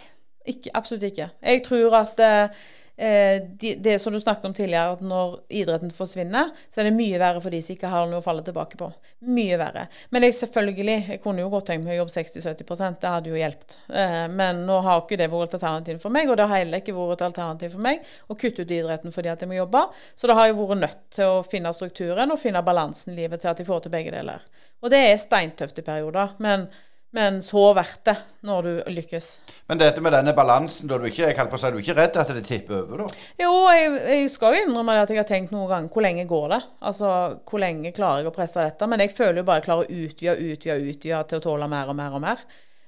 Ikke, 0.48 0.72
absolutt 0.74 1.08
ikke. 1.10 1.30
Jeg 1.44 1.64
tror 1.66 1.96
at 2.00 2.22
eh, 2.24 2.62
eh, 3.00 3.42
de, 3.60 3.74
det 3.76 3.98
som 4.00 4.14
du 4.14 4.20
snakket 4.22 4.46
om 4.46 4.54
tidligere, 4.56 4.96
at 4.96 5.02
når 5.04 5.36
idretten 5.62 5.92
forsvinner, 5.94 6.52
så 6.72 6.82
er 6.82 6.90
det 6.90 6.96
mye 6.96 7.20
verre 7.22 7.42
for 7.44 7.54
de 7.54 7.60
som 7.64 7.76
ikke 7.76 7.92
har 7.92 8.08
noe 8.10 8.22
å 8.22 8.26
falle 8.26 8.44
tilbake 8.46 8.80
på. 8.80 8.90
Mye 9.30 9.60
verre. 9.60 9.86
Men 10.16 10.26
jeg, 10.26 10.38
selvfølgelig, 10.40 10.98
jeg 11.14 11.22
kunne 11.24 11.44
jo 11.44 11.52
godt 11.54 11.70
tenkt 11.70 11.86
meg 11.86 11.98
å 11.98 12.02
jobbe 12.02 12.16
60-70 12.16 12.98
det 13.02 13.14
hadde 13.14 13.34
jo 13.34 13.40
hjulpet. 13.40 13.78
Eh, 13.92 14.26
men 14.32 14.64
nå 14.68 14.80
har 14.86 15.04
ikke 15.04 15.20
det 15.20 15.30
vært 15.32 15.54
et 15.54 15.60
alternativ 15.60 16.02
for 16.04 16.16
meg, 16.16 16.32
og 16.32 16.40
det 16.40 16.48
har 16.50 16.64
heller 16.64 16.84
ikke 16.84 16.98
vært 16.98 17.20
et 17.20 17.28
alternativ 17.30 17.76
for 17.76 17.88
meg 17.90 18.10
å 18.28 18.40
kutte 18.40 18.64
ut 18.64 18.76
idretten 18.80 19.16
fordi 19.16 19.34
at 19.34 19.44
jeg 19.44 19.52
må 19.52 19.60
jobbe. 19.60 19.86
Så 20.16 20.30
da 20.30 20.40
har 20.40 20.50
jeg 20.50 20.60
vært 20.60 20.84
nødt 20.86 21.08
til 21.20 21.38
å 21.38 21.46
finne 21.46 21.76
strukturen 21.76 22.36
og 22.36 22.42
finne 22.42 22.64
balansen 22.66 23.14
i 23.14 23.22
livet 23.22 23.44
til 23.44 23.54
at 23.54 23.62
jeg 23.62 23.70
får 23.70 23.86
til 23.86 23.96
begge 23.96 24.16
deler. 24.16 24.46
Og 24.80 24.94
det 24.94 25.02
er 25.10 25.20
steintøft 25.20 25.82
i 25.82 25.86
perioder. 25.86 26.38
men 26.40 26.70
men 27.16 27.40
så 27.46 27.62
verdt 27.74 28.04
det 28.06 28.16
når 28.46 28.66
du 28.68 28.92
lykkes. 28.94 29.28
Men 29.72 29.82
dette 29.82 30.02
med 30.04 30.14
denne 30.14 30.34
balansen, 30.38 30.90
da 30.90 31.00
du 31.00 31.08
ikke, 31.10 31.32
jeg 31.32 31.38
på 31.50 31.58
å 31.58 31.62
si, 31.62 31.72
du 31.74 31.80
ikke 31.82 31.98
redd 31.98 32.20
at 32.22 32.34
det 32.36 32.46
tipper 32.46 32.84
over, 32.84 33.04
da? 33.04 33.26
Jo, 33.42 33.52
jeg, 33.74 33.92
jeg 34.12 34.32
skal 34.34 34.56
jo 34.56 34.68
innrømme 34.68 35.00
at 35.02 35.10
jeg 35.10 35.22
har 35.22 35.30
tenkt 35.30 35.54
noen 35.56 35.70
ganger 35.72 35.94
hvor 35.94 36.06
lenge 36.06 36.28
går 36.30 36.48
det? 36.54 36.62
Altså 36.92 37.12
hvor 37.50 37.64
lenge 37.64 37.94
klarer 37.96 38.24
jeg 38.24 38.32
å 38.32 38.36
presse 38.36 38.62
dette? 38.62 38.90
Men 38.90 39.04
jeg 39.04 39.16
føler 39.18 39.42
jo 39.42 39.48
bare 39.50 39.62
jeg 39.62 39.70
klarer 39.70 39.86
å 39.86 40.04
utvide, 40.06 40.38
utvide, 40.54 40.82
utvide 40.94 41.24
til 41.32 41.42
å 41.42 41.46
tåle 41.50 41.72
mer 41.72 41.92
og 41.92 41.98
mer 41.98 42.18
og 42.20 42.26
mer. 42.28 42.46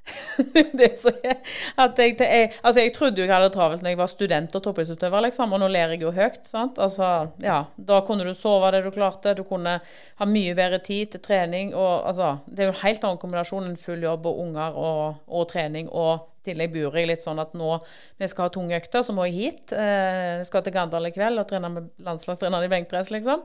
det 0.79 0.89
så 0.99 1.11
jeg, 1.23 1.37
at 1.79 1.99
jeg, 2.01 2.15
jeg, 2.19 2.47
altså 2.63 2.81
jeg 2.81 2.93
trodde 2.95 3.21
jo 3.21 3.25
jeg 3.27 3.33
hadde 3.33 3.49
det 3.49 3.55
travelt 3.55 3.83
når 3.85 3.93
jeg 3.93 3.99
var 3.99 4.09
student 4.11 4.55
og 4.57 4.63
toppidrettsutøver, 4.65 5.25
liksom, 5.27 5.53
og 5.53 5.61
nå 5.61 5.69
ler 5.71 5.93
jeg 5.93 6.01
jo 6.05 6.13
høyt. 6.15 6.41
sant? 6.49 6.81
Altså, 6.81 7.11
ja, 7.43 7.59
Da 7.75 8.01
kunne 8.07 8.25
du 8.25 8.33
sove 8.37 8.71
det 8.73 8.83
du 8.85 8.91
klarte, 8.95 9.35
du 9.37 9.43
kunne 9.47 9.77
ha 9.81 10.27
mye 10.27 10.57
bedre 10.57 10.81
tid 10.83 11.13
til 11.13 11.23
trening. 11.23 11.75
og 11.75 12.07
altså, 12.09 12.37
Det 12.47 12.65
er 12.65 12.71
jo 12.71 12.75
en 12.75 12.83
helt 12.83 13.05
annen 13.07 13.21
kombinasjon 13.21 13.69
enn 13.69 13.79
full 13.79 14.03
jobb 14.03 14.25
og 14.25 14.43
unger 14.47 14.77
og, 14.77 15.23
og 15.27 15.47
trening. 15.53 15.89
og 15.89 16.27
tillegg 16.45 16.73
bor 16.73 16.97
jeg 16.97 17.09
litt 17.09 17.25
sånn 17.25 17.41
at 17.41 17.53
nå 17.57 17.69
når 17.77 18.25
jeg 18.25 18.31
skal 18.33 18.47
ha 18.47 18.53
tunge 18.53 18.77
økter, 18.77 19.05
så 19.05 19.13
må 19.13 19.27
jeg 19.29 19.37
hit. 19.37 19.73
Eh, 19.77 20.41
jeg 20.41 20.49
skal 20.49 20.65
til 20.65 20.73
Gandal 20.75 21.09
i 21.09 21.13
kveld 21.13 21.41
og 21.41 21.47
trene 21.49 21.69
med 21.69 21.91
landslagstreneren 22.01 22.65
i 22.65 22.71
benkpress, 22.71 23.11
liksom. 23.13 23.43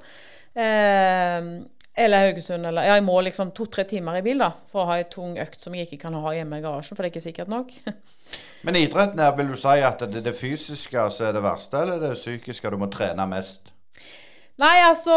Eh, 0.57 1.51
eller 1.97 2.27
Haugesund. 2.27 2.67
Eller, 2.67 2.87
ja, 2.89 2.97
jeg 2.99 3.05
må 3.07 3.17
liksom 3.25 3.53
to-tre 3.57 3.87
timer 3.89 4.19
i 4.21 4.25
bil 4.27 4.43
da, 4.43 4.51
for 4.71 4.85
å 4.85 4.91
ha 4.91 4.99
ei 5.01 5.07
tung 5.13 5.37
økt 5.41 5.63
som 5.65 5.77
jeg 5.77 5.89
ikke 5.89 6.03
kan 6.07 6.19
ha 6.21 6.35
hjemme 6.37 6.61
i 6.61 6.65
garasjen, 6.65 6.97
for 6.97 7.03
det 7.03 7.11
er 7.11 7.15
ikke 7.15 7.29
sikkert 7.29 7.53
nok. 7.53 7.73
Men 8.67 8.79
idretten 8.81 9.23
her, 9.23 9.33
vil 9.39 9.55
du 9.55 9.57
si 9.61 9.79
at 9.87 10.05
det 10.05 10.21
er 10.21 10.29
det 10.29 10.37
fysiske 10.37 11.09
som 11.15 11.29
er 11.29 11.39
det 11.39 11.47
verste, 11.47 11.81
eller 11.83 12.03
det 12.03 12.19
psykiske 12.19 12.73
du 12.73 12.79
må 12.81 12.91
trene 12.93 13.29
mest? 13.31 13.73
Nei, 14.57 14.77
altså 14.87 15.13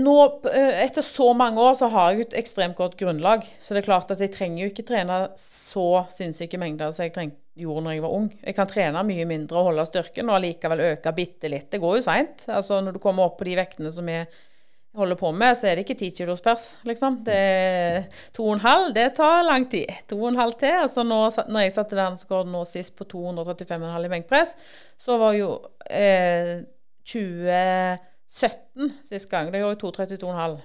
nå, 0.00 0.14
eh, 0.50 0.80
Etter 0.82 1.04
så 1.06 1.28
mange 1.38 1.62
år 1.62 1.76
så 1.78 1.86
har 1.92 2.10
jeg 2.10 2.24
et 2.24 2.40
ekstremt 2.40 2.74
godt 2.78 2.96
grunnlag. 2.98 3.44
Så 3.62 3.74
det 3.74 3.84
er 3.84 3.86
klart 3.86 4.10
at 4.10 4.22
jeg 4.22 4.32
trenger 4.34 4.64
jo 4.64 4.70
ikke 4.72 4.86
trene 4.88 5.18
så 5.38 6.08
sinnssyke 6.10 6.58
mengder 6.58 6.90
som 6.94 7.06
jeg 7.06 7.14
trengte, 7.14 7.38
gjorde 7.60 7.84
når 7.84 7.94
jeg 7.94 8.02
var 8.02 8.14
ung. 8.16 8.26
Jeg 8.40 8.56
kan 8.56 8.68
trene 8.70 9.02
mye 9.06 9.26
mindre 9.28 9.60
og 9.60 9.68
holde 9.68 9.84
styrken 9.86 10.30
og 10.30 10.38
allikevel 10.38 10.82
øke 10.88 11.12
bitte 11.14 11.50
litt. 11.52 11.68
Det 11.70 11.80
går 11.82 11.98
jo 11.98 12.04
seint. 12.06 12.46
Altså, 12.48 12.80
når 12.82 12.96
du 12.96 13.02
kommer 13.02 13.28
opp 13.28 13.36
på 13.38 13.46
de 13.46 13.58
vektene 13.58 13.92
som 13.94 14.08
er 14.10 14.26
holder 14.96 15.18
på 15.20 15.30
med, 15.32 15.54
så 15.56 15.68
er 15.70 15.78
det 15.78 15.84
ikke 15.84 15.98
ti 16.00 16.10
kilos 16.14 16.42
pers, 16.42 16.72
liksom. 16.88 17.20
Det 17.26 17.36
er 17.36 18.08
to 18.34 18.46
og 18.48 18.56
en 18.56 18.64
halv, 18.64 18.88
det 18.96 19.12
tar 19.18 19.44
lang 19.46 19.68
tid. 19.70 19.86
To 20.10 20.18
og 20.18 20.32
en 20.32 20.40
halv 20.40 20.56
til. 20.58 20.74
Altså 20.82 21.04
nå, 21.06 21.20
når 21.46 21.66
jeg 21.66 21.76
satte 21.76 21.98
verdensrekord 21.98 22.50
nå 22.50 22.64
sist 22.68 22.96
på 22.98 23.06
235,5 23.12 24.08
i 24.08 24.12
benkpress, 24.16 24.56
så 24.98 25.18
var 25.20 25.36
jo 25.38 25.52
eh, 25.86 26.66
2017 27.06 28.90
sist 29.06 29.30
gang. 29.30 29.52
Det 29.52 29.62
gjorde 29.62 29.78
jeg 29.78 30.18
232,5. 30.18 30.58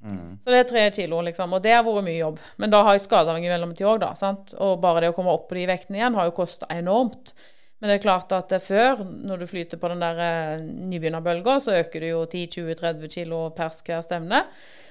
Mm. 0.00 0.38
Så 0.40 0.50
det 0.50 0.58
er 0.58 0.68
tre 0.68 0.90
kilo, 0.96 1.20
liksom. 1.28 1.52
Og 1.52 1.62
det 1.64 1.76
har 1.76 1.84
vært 1.84 2.06
mye 2.06 2.20
jobb. 2.20 2.40
Men 2.56 2.72
da 2.72 2.80
har 2.86 2.96
jeg 2.96 3.04
skada 3.04 3.36
meg 3.36 3.44
i 3.44 3.52
mellomtida 3.52 3.92
òg, 3.92 4.00
da. 4.02 4.14
Sant? 4.16 4.54
Og 4.56 4.78
bare 4.80 5.04
det 5.04 5.12
å 5.12 5.16
komme 5.16 5.32
opp 5.36 5.50
på 5.50 5.58
de 5.60 5.68
vektene 5.68 6.00
igjen 6.00 6.16
har 6.16 6.30
jo 6.30 6.38
kosta 6.40 6.68
enormt. 6.72 7.34
Men 7.80 7.88
det 7.88 7.96
er 7.96 8.04
klart 8.04 8.32
at 8.36 8.52
før, 8.60 9.00
når 9.04 9.40
du 9.40 9.48
flyter 9.48 9.80
på 9.80 9.88
den 9.88 10.02
der 10.04 10.20
eh, 10.20 10.60
nybegynnerbølga, 10.60 11.56
så 11.64 11.78
øker 11.80 12.04
du 12.04 12.10
jo 12.10 12.20
10-20-30 12.28 13.08
kilo 13.14 13.48
pers 13.56 13.80
hver 13.86 14.04
stevne. 14.04 14.44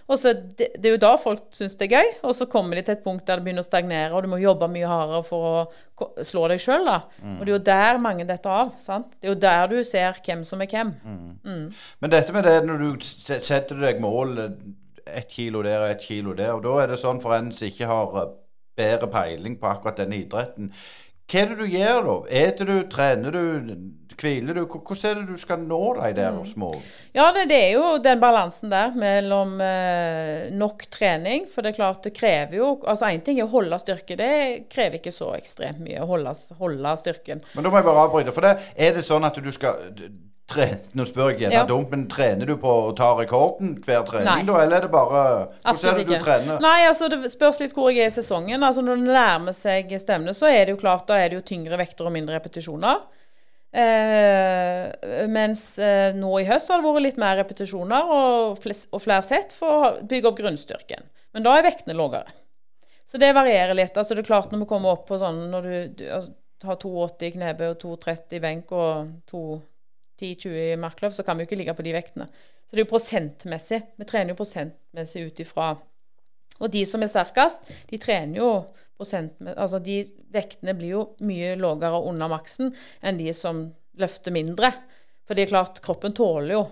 Og 0.09 0.17
så 0.17 0.31
det, 0.33 0.71
det, 0.73 0.87
er 0.89 0.95
jo 0.95 1.01
da 1.03 1.11
folk 1.21 1.51
syns 1.53 1.75
det 1.77 1.85
er 1.85 1.99
gøy, 1.99 2.07
og 2.25 2.33
så 2.33 2.47
kommer 2.49 2.79
de 2.79 2.81
til 2.85 2.95
et 2.95 3.03
punkt 3.03 3.27
der 3.27 3.37
det 3.37 3.45
begynner 3.45 3.61
å 3.61 3.67
stagnere, 3.67 4.09
og 4.17 4.25
du 4.25 4.31
må 4.31 4.39
jobbe 4.41 4.65
mye 4.73 4.89
hardere 4.89 5.21
for 5.27 5.49
å 5.51 6.15
slå 6.25 6.47
deg 6.49 6.63
sjøl, 6.63 6.87
da. 6.87 6.97
Mm. 7.21 7.35
Og 7.35 7.43
det 7.43 7.51
er 7.51 7.53
jo 7.53 7.61
der 7.69 8.01
mange 8.01 8.25
detter 8.25 8.55
av. 8.55 8.71
sant? 8.81 9.13
Det 9.19 9.29
er 9.29 9.35
jo 9.35 9.41
der 9.45 9.69
du 9.69 9.77
ser 9.85 10.17
hvem 10.25 10.41
som 10.47 10.65
er 10.65 10.71
hvem. 10.73 10.95
Mm. 11.05 11.27
Mm. 11.45 11.65
Men 12.01 12.15
dette 12.15 12.33
med 12.33 12.49
det 12.49 12.57
når 12.65 12.81
du 12.81 13.05
setter 13.05 13.77
deg 13.85 14.01
mål, 14.01 14.33
ett 15.09 15.29
kilo 15.29 15.61
der 15.65 15.83
og 15.83 15.93
ett 15.93 16.09
kilo 16.09 16.33
der, 16.37 16.55
og 16.57 16.65
da 16.65 16.79
er 16.81 16.89
det 16.89 17.01
sånn 17.01 17.21
for 17.21 17.37
en 17.37 17.53
som 17.53 17.69
ikke 17.69 17.89
har 17.89 18.17
eh, 18.23 18.33
bedre 18.79 19.11
peiling 19.13 19.59
på 19.61 19.69
akkurat 19.69 20.01
denne 20.01 20.23
idretten 20.23 20.73
hva 21.29 21.41
er 21.41 21.49
det 21.51 21.57
du 21.59 21.65
gjør 21.69 22.05
da? 22.07 22.13
Eter 22.41 22.69
du, 22.69 22.75
trener 22.89 23.35
du, 23.35 23.41
hviler 24.19 24.57
du? 24.57 24.63
Hvordan 24.65 25.03
er 25.09 25.19
det 25.19 25.35
du 25.35 25.41
skal 25.41 25.61
nå 25.61 25.81
de 25.99 26.09
der 26.17 26.35
mm. 26.35 26.47
små 26.53 26.71
Ja, 27.15 27.29
det, 27.35 27.45
det, 27.51 27.59
er 27.67 27.75
jo 27.75 27.91
den 28.03 28.21
balansen 28.21 28.71
der 28.71 28.95
mellom 28.97 29.59
eh, 29.61 30.49
nok 30.55 30.87
trening. 30.91 31.45
For 31.49 31.65
det 31.65 31.73
er 31.73 31.79
klart 31.79 32.01
det 32.07 32.15
krever 32.17 32.57
jo 32.59 32.71
Altså 32.81 33.11
én 33.13 33.21
ting 33.25 33.39
er 33.39 33.47
å 33.47 33.53
holde 33.53 33.79
styrke, 33.81 34.17
det 34.19 34.69
krever 34.73 34.99
ikke 34.99 35.13
så 35.15 35.33
ekstremt 35.37 35.83
mye 35.85 36.01
å 36.01 36.09
holde, 36.09 36.33
holde 36.59 36.95
styrken. 37.03 37.45
Men 37.53 37.65
da 37.65 37.71
må 37.71 37.81
jeg 37.81 37.89
bare 37.91 38.07
avbryte. 38.07 38.35
For 38.35 38.49
det, 38.49 38.55
er 38.75 38.97
det 38.97 39.05
sånn 39.07 39.27
at 39.27 39.37
du 39.37 39.51
skal 39.53 39.93
nå 40.97 41.05
spør 41.07 41.31
jeg 41.31 41.43
gjerne 41.43 41.57
ja. 41.59 41.65
dumt, 41.67 41.91
men 41.93 42.07
trener 42.11 42.49
du 42.49 42.55
på 42.61 42.71
å 42.87 42.89
ta 42.97 43.11
rekorden 43.17 43.75
hver 43.85 44.01
trening, 44.07 44.47
da? 44.47 44.57
Eller 44.63 44.79
er 44.79 44.87
det 44.87 44.91
bare 44.93 45.21
Hvordan 45.63 45.91
er 45.91 45.99
det 45.99 46.07
du 46.09 46.23
trener? 46.23 46.63
Nei, 46.63 46.79
altså 46.89 47.09
det 47.11 47.31
spørs 47.33 47.61
litt 47.61 47.75
hvor 47.77 47.91
jeg 47.93 48.07
er 48.07 48.11
i 48.11 48.17
sesongen. 48.17 48.65
Altså 48.65 48.83
Når 48.85 49.03
det 49.03 49.13
nærmer 49.13 49.55
seg 49.57 49.93
stevne, 50.01 50.33
så 50.37 50.49
er 50.49 50.65
det 50.65 50.75
jo 50.75 50.81
klart 50.81 51.07
da 51.09 51.19
er 51.19 51.31
det 51.31 51.39
jo 51.39 51.45
tyngre 51.51 51.79
vekter 51.81 52.09
og 52.09 52.15
mindre 52.15 52.39
repetisjoner. 52.39 53.05
Eh, 53.69 55.27
mens 55.29 55.63
eh, 55.77 56.09
nå 56.17 56.31
i 56.41 56.47
høst 56.49 56.71
har 56.71 56.81
det 56.81 56.89
vært 56.89 57.05
litt 57.05 57.21
mer 57.21 57.37
repetisjoner 57.37 58.13
og, 58.15 58.57
fles, 58.63 58.87
og 58.89 59.03
flere 59.03 59.25
sett 59.27 59.53
for 59.53 59.69
å 59.75 59.91
bygge 60.01 60.31
opp 60.31 60.39
grunnstyrken. 60.41 61.05
Men 61.37 61.45
da 61.45 61.53
er 61.57 61.67
vektene 61.67 61.97
lavere. 61.97 62.33
Så 63.09 63.21
det 63.21 63.29
varierer 63.37 63.77
litt. 63.77 63.97
altså 63.97 64.13
det 64.13 64.23
er 64.23 64.29
klart 64.29 64.51
Når 64.51 64.63
vi 64.63 64.69
kommer 64.69 64.93
opp 64.93 65.07
på 65.09 65.17
sånn 65.21 65.47
når 65.49 65.65
du, 65.65 65.75
du 66.01 66.03
altså, 66.13 66.33
har 66.65 66.77
2,80 66.81 67.25
i 67.25 67.31
knebøy 67.37 67.67
og 67.69 67.77
2,30 67.83 68.35
i 68.37 68.41
benk 68.43 68.73
og 68.75 69.13
2 69.31 69.43
10-20 70.19 70.57
i 70.73 70.79
markløft, 70.79 71.17
så 71.17 71.25
kan 71.25 71.37
vi 71.37 71.45
jo 71.45 71.49
ikke 71.49 71.59
ligge 71.61 71.75
på 71.77 71.85
de 71.85 71.95
vektene. 71.95 72.27
Så 72.67 72.75
det 72.75 72.81
er 72.81 72.85
jo 72.85 72.91
prosentmessig. 72.91 73.79
Vi 73.97 74.07
trener 74.09 74.33
jo 74.33 74.39
prosentmessig 74.41 75.25
ut 75.25 75.41
ifra 75.45 75.71
Og 76.59 76.71
de 76.71 76.83
som 76.85 77.01
er 77.01 77.09
sterkest, 77.09 77.69
de 77.89 77.97
trener 77.97 78.41
jo 78.41 78.49
prosentmessig 78.99 79.55
Altså 79.55 79.79
de 79.79 80.01
vektene 80.33 80.75
blir 80.75 80.91
jo 80.91 81.03
mye 81.25 81.55
lavere 81.55 82.01
under 82.03 82.29
maksen 82.29 82.73
enn 83.01 83.17
de 83.17 83.31
som 83.33 83.69
løfter 83.99 84.35
mindre. 84.35 84.73
For 85.27 85.37
det 85.37 85.45
er 85.45 85.53
klart, 85.53 85.79
kroppen 85.85 86.13
tåler 86.15 86.53
jo 86.55 86.63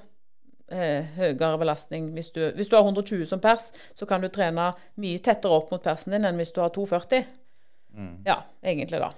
eh, 0.71 1.07
høyere 1.17 1.57
belastning. 1.61 2.11
Hvis 2.15 2.31
du, 2.35 2.41
hvis 2.55 2.69
du, 2.69 2.75
har 2.77 2.83
120 2.83 3.25
som 3.29 3.41
pers, 3.43 3.71
så 3.95 4.07
kan 4.09 4.23
du 4.23 4.29
trene 4.33 4.71
mye 5.01 5.23
tettere 5.23 5.55
opp 5.55 5.71
mot 5.73 5.83
persen 5.83 6.15
din 6.15 6.27
enn 6.27 6.39
hvis 6.39 6.53
du 6.55 6.61
har 6.63 6.73
240. 6.75 7.27
Mm. 7.97 8.13
Ja, 8.27 8.41
egentlig, 8.63 9.01
da. 9.01 9.11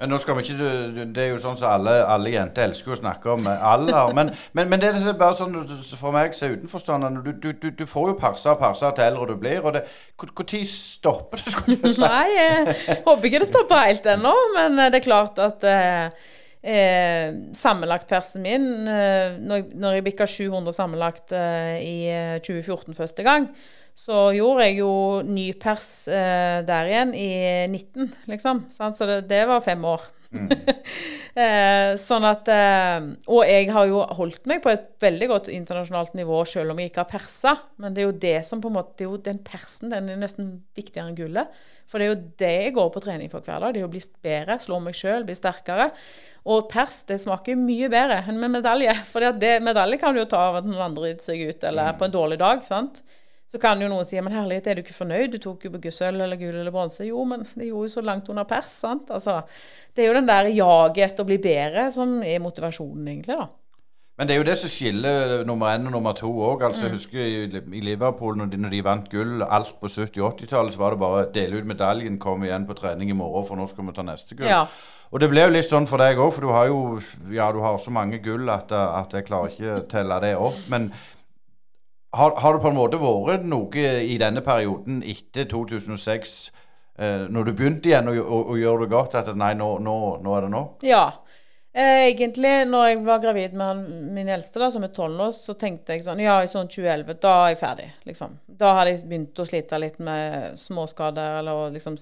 Men 0.00 0.10
nå 0.10 0.18
skal 0.18 0.34
vi 0.36 0.42
ikke, 0.42 0.68
Det 1.14 1.22
er 1.22 1.28
jo 1.30 1.40
sånn 1.42 1.58
som 1.58 1.70
alle, 1.70 1.92
alle 2.10 2.32
jenter 2.34 2.66
elsker 2.66 2.96
å 2.96 2.98
snakke 2.98 3.30
om 3.36 3.46
eh, 3.46 3.66
alder. 3.72 4.10
Men, 4.16 4.32
men, 4.52 4.68
men 4.72 4.82
det 4.82 4.90
er 4.90 5.18
bare 5.18 5.38
sånn 5.38 5.54
for 6.00 6.14
meg 6.14 6.34
som 6.34 6.48
er 6.48 6.56
utenforstående 6.58 7.22
du, 7.22 7.30
du, 7.30 7.50
du, 7.62 7.68
du, 7.78 7.84
får 7.88 8.10
jo 8.10 8.16
parse 8.18 8.50
og 8.50 8.58
parse 8.62 8.90
til 8.96 9.06
eldre 9.06 9.28
du 9.30 9.36
blir. 9.38 9.60
og 9.62 9.76
Når 9.78 10.64
stopper 10.68 11.44
det? 11.44 11.54
skulle 11.54 11.78
jeg? 11.78 11.98
Nei, 12.02 12.24
jeg 12.34 12.98
håper 13.06 13.30
ikke 13.30 13.44
det 13.44 13.50
stopper 13.52 13.84
helt 13.86 14.08
ennå. 14.16 14.34
Men 14.56 14.80
eh, 14.82 14.90
det 14.90 15.00
er 15.00 15.06
klart 15.06 15.38
at 15.44 15.68
eh, 15.70 16.26
eh, 16.74 17.38
sammenlagtpersen 17.54 18.42
min 18.44 18.68
eh, 18.90 19.38
Når, 19.38 19.70
når 19.78 20.00
jeg 20.00 20.08
bikka 20.10 20.26
700 20.26 20.74
sammenlagt 20.74 21.38
eh, 21.38 21.78
i 21.86 21.96
2014 22.42 22.98
første 22.98 23.26
gang, 23.26 23.46
så 23.94 24.28
gjorde 24.34 24.66
jeg 24.66 24.80
jo 24.82 24.90
ny 25.22 25.46
pers 25.56 25.88
eh, 26.10 26.60
der 26.66 26.90
igjen 26.90 27.14
i 27.16 27.30
19, 27.70 28.10
liksom. 28.28 28.64
Sant? 28.74 28.98
Så 28.98 29.06
det, 29.08 29.22
det, 29.30 29.44
var 29.48 29.62
fem 29.64 29.84
år. 29.86 30.02
Mm. 30.34 30.48
eh, 31.44 31.92
sånn 32.02 32.24
at 32.26 32.48
eh, 32.50 33.04
Og 33.30 33.44
jeg 33.46 33.68
har 33.70 33.86
jo 33.86 34.00
holdt 34.18 34.48
meg 34.50 34.64
på 34.64 34.72
et 34.72 34.88
veldig 35.04 35.28
godt 35.30 35.50
internasjonalt 35.54 36.16
nivå 36.18 36.40
selv 36.48 36.74
om 36.74 36.82
jeg 36.82 36.90
ikke 36.90 37.04
har 37.04 37.12
persa. 37.14 37.54
Men 37.78 37.94
det 37.94 38.02
er 38.02 38.10
jo 38.10 38.18
det 38.26 38.36
som 38.48 38.60
på 38.60 38.72
en 38.72 38.76
måte, 38.80 38.96
det 38.98 39.06
er 39.06 39.12
jo 39.12 39.22
den 39.30 39.40
persen 39.46 39.94
den 39.94 40.10
er 40.10 40.20
nesten 40.20 40.52
viktigere 40.76 41.12
enn 41.12 41.18
gullet. 41.22 41.64
For 41.88 42.00
det 42.00 42.06
er 42.06 42.12
jo 42.12 42.20
det 42.42 42.52
jeg 42.66 42.76
går 42.76 42.92
på 42.92 43.06
trening 43.06 43.30
for 43.32 43.46
hver 43.46 43.62
dag. 43.62 43.72
Det 43.72 43.84
er 43.84 43.88
å 43.88 43.94
bli 43.94 44.04
bedre, 44.26 44.60
slå 44.60 44.82
meg 44.82 44.98
sjøl, 44.98 45.24
bli 45.28 45.38
sterkere. 45.38 45.92
Og 46.50 46.66
pers 46.68 47.04
det 47.08 47.22
smaker 47.22 47.56
mye 47.60 47.88
bedre 47.92 48.24
enn 48.26 48.40
med 48.42 48.58
medalje. 48.58 48.92
For 49.12 49.24
medalje 49.64 50.00
kan 50.02 50.16
du 50.16 50.24
jo 50.24 50.30
ta 50.34 50.48
av 50.50 50.60
at 50.60 50.66
noen 50.68 50.90
andre 50.90 51.12
driter 51.12 51.30
seg 51.30 51.44
ut, 51.46 51.68
eller 51.70 51.94
på 51.96 52.08
en 52.08 52.18
dårlig 52.18 52.42
dag. 52.42 52.64
sant? 52.66 53.04
Så 53.54 53.60
kan 53.62 53.78
jo 53.78 53.86
noen 53.86 54.06
si 54.08 54.18
men 54.18 54.34
herlighet, 54.34 54.66
er 54.66 54.74
du 54.74 54.82
ikke 54.82 54.96
fornøyd? 54.96 55.36
Du 55.36 55.38
tok 55.38 55.68
jo 55.70 55.90
sølv 55.94 56.24
eller 56.24 56.38
gull 56.40 56.56
eller 56.58 56.74
bronse. 56.74 57.04
Jo, 57.06 57.20
men 57.22 57.44
det 57.54 57.68
gjorde 57.68 57.86
jo 57.86 57.92
så 57.92 58.02
langt 58.02 58.30
under 58.32 58.48
pers. 58.50 58.72
sant? 58.82 59.12
Altså, 59.14 59.44
det 59.94 60.02
er 60.02 60.08
jo 60.08 60.16
den 60.16 60.26
der 60.26 60.48
jaget 60.50 61.04
etter 61.06 61.22
å 61.22 61.28
bli 61.28 61.36
bedre 61.38 61.84
som 61.94 62.16
er 62.26 62.42
motivasjonen, 62.42 63.12
egentlig. 63.12 63.36
da. 63.38 63.46
Men 64.18 64.26
det 64.26 64.34
er 64.34 64.40
jo 64.40 64.46
det 64.46 64.56
som 64.58 64.70
skiller 64.70 65.44
nummer 65.46 65.70
én 65.70 65.86
og 65.86 65.94
nummer 65.94 66.18
to 66.18 66.32
òg. 66.34 66.64
Altså, 66.66 66.82
mm. 66.82 66.88
Jeg 66.88 66.96
husker 66.96 67.22
i, 67.22 67.62
i 67.78 67.84
Liverpool, 67.86 68.36
når 68.38 68.50
de, 68.50 68.60
når 68.64 68.74
de, 68.74 68.82
vant 68.86 69.08
gull, 69.14 69.46
alt 69.46 69.72
på 69.78 69.90
70- 69.90 70.20
og 70.22 70.34
80-tallet, 70.34 70.74
så 70.74 70.82
var 70.82 70.94
det 70.94 71.02
bare 71.04 71.24
dele 71.34 71.62
ut 71.62 71.70
medaljen, 71.70 72.18
kom 72.18 72.42
igjen 72.42 72.66
på 72.66 72.74
trening 72.78 73.14
i 73.14 73.16
morgen, 73.18 73.46
for 73.46 73.58
nå 73.58 73.70
skal 73.70 73.86
vi 73.86 73.94
ta 73.94 74.06
neste 74.06 74.34
gull. 74.34 74.50
Ja. 74.50 74.64
Og 75.14 75.22
det 75.22 75.30
ble 75.30 75.46
jo 75.46 75.54
litt 75.54 75.70
sånn 75.70 75.86
for 75.86 76.02
deg 76.02 76.18
òg, 76.18 76.34
for 76.34 76.46
du 76.46 76.50
har 76.50 76.66
jo 76.70 76.78
ja, 77.30 77.52
du 77.54 77.62
har 77.62 77.78
så 77.78 77.94
mange 77.94 78.18
gull 78.22 78.50
at, 78.50 78.74
at 78.74 79.14
jeg 79.14 79.26
klarer 79.30 79.54
ikke 79.54 79.76
å 79.78 79.82
telle 79.90 80.18
det 80.26 80.34
opp. 80.42 80.62
Men 80.74 80.90
har, 82.14 82.36
har, 82.40 82.56
det 82.56 82.62
på 82.64 82.70
en 82.70 82.78
måte 82.78 83.00
vært 83.00 83.46
noe 83.48 83.88
i 84.04 84.18
denne 84.20 84.42
perioden 84.44 85.02
etter 85.06 85.48
2006, 85.50 86.34
eh, 86.98 87.26
når 87.28 87.50
du 87.50 87.52
begynte 87.52 87.90
igjen 87.90 88.10
å, 88.10 88.14
å, 88.22 88.40
å, 88.54 88.58
gjøre 88.60 88.84
det 88.84 88.94
godt, 88.94 89.18
at 89.20 89.30
nei, 89.38 89.52
nå, 89.58 89.76
nå, 89.84 89.98
nå 90.24 90.38
er 90.38 90.46
det 90.46 90.52
nå? 90.54 90.64
Ja. 90.86 91.04
Eh, 91.74 92.08
egentlig, 92.12 92.52
når 92.70 92.86
jeg 92.86 92.98
var 93.06 93.22
gravid 93.22 93.54
med 93.58 93.66
han, 93.66 93.86
min 94.14 94.28
eldste, 94.30 94.60
da, 94.62 94.70
som 94.70 94.86
er 94.86 94.92
tolv 94.94 95.24
år, 95.26 95.32
så 95.34 95.56
tenkte 95.58 95.96
jeg 95.96 96.04
sånn 96.06 96.22
Ja, 96.22 96.36
i 96.44 96.50
sånn 96.50 96.70
2011, 96.70 97.16
da 97.22 97.32
er 97.40 97.54
jeg 97.54 97.62
ferdig, 97.64 97.88
liksom. 98.06 98.36
Da 98.46 98.76
hadde 98.78 98.92
jeg 98.92 99.08
begynt 99.10 99.42
å 99.42 99.48
slite 99.48 99.80
litt 99.82 99.98
med 99.98 100.54
småskader, 100.60 101.40
eller 101.40 101.74
liksom 101.74 101.98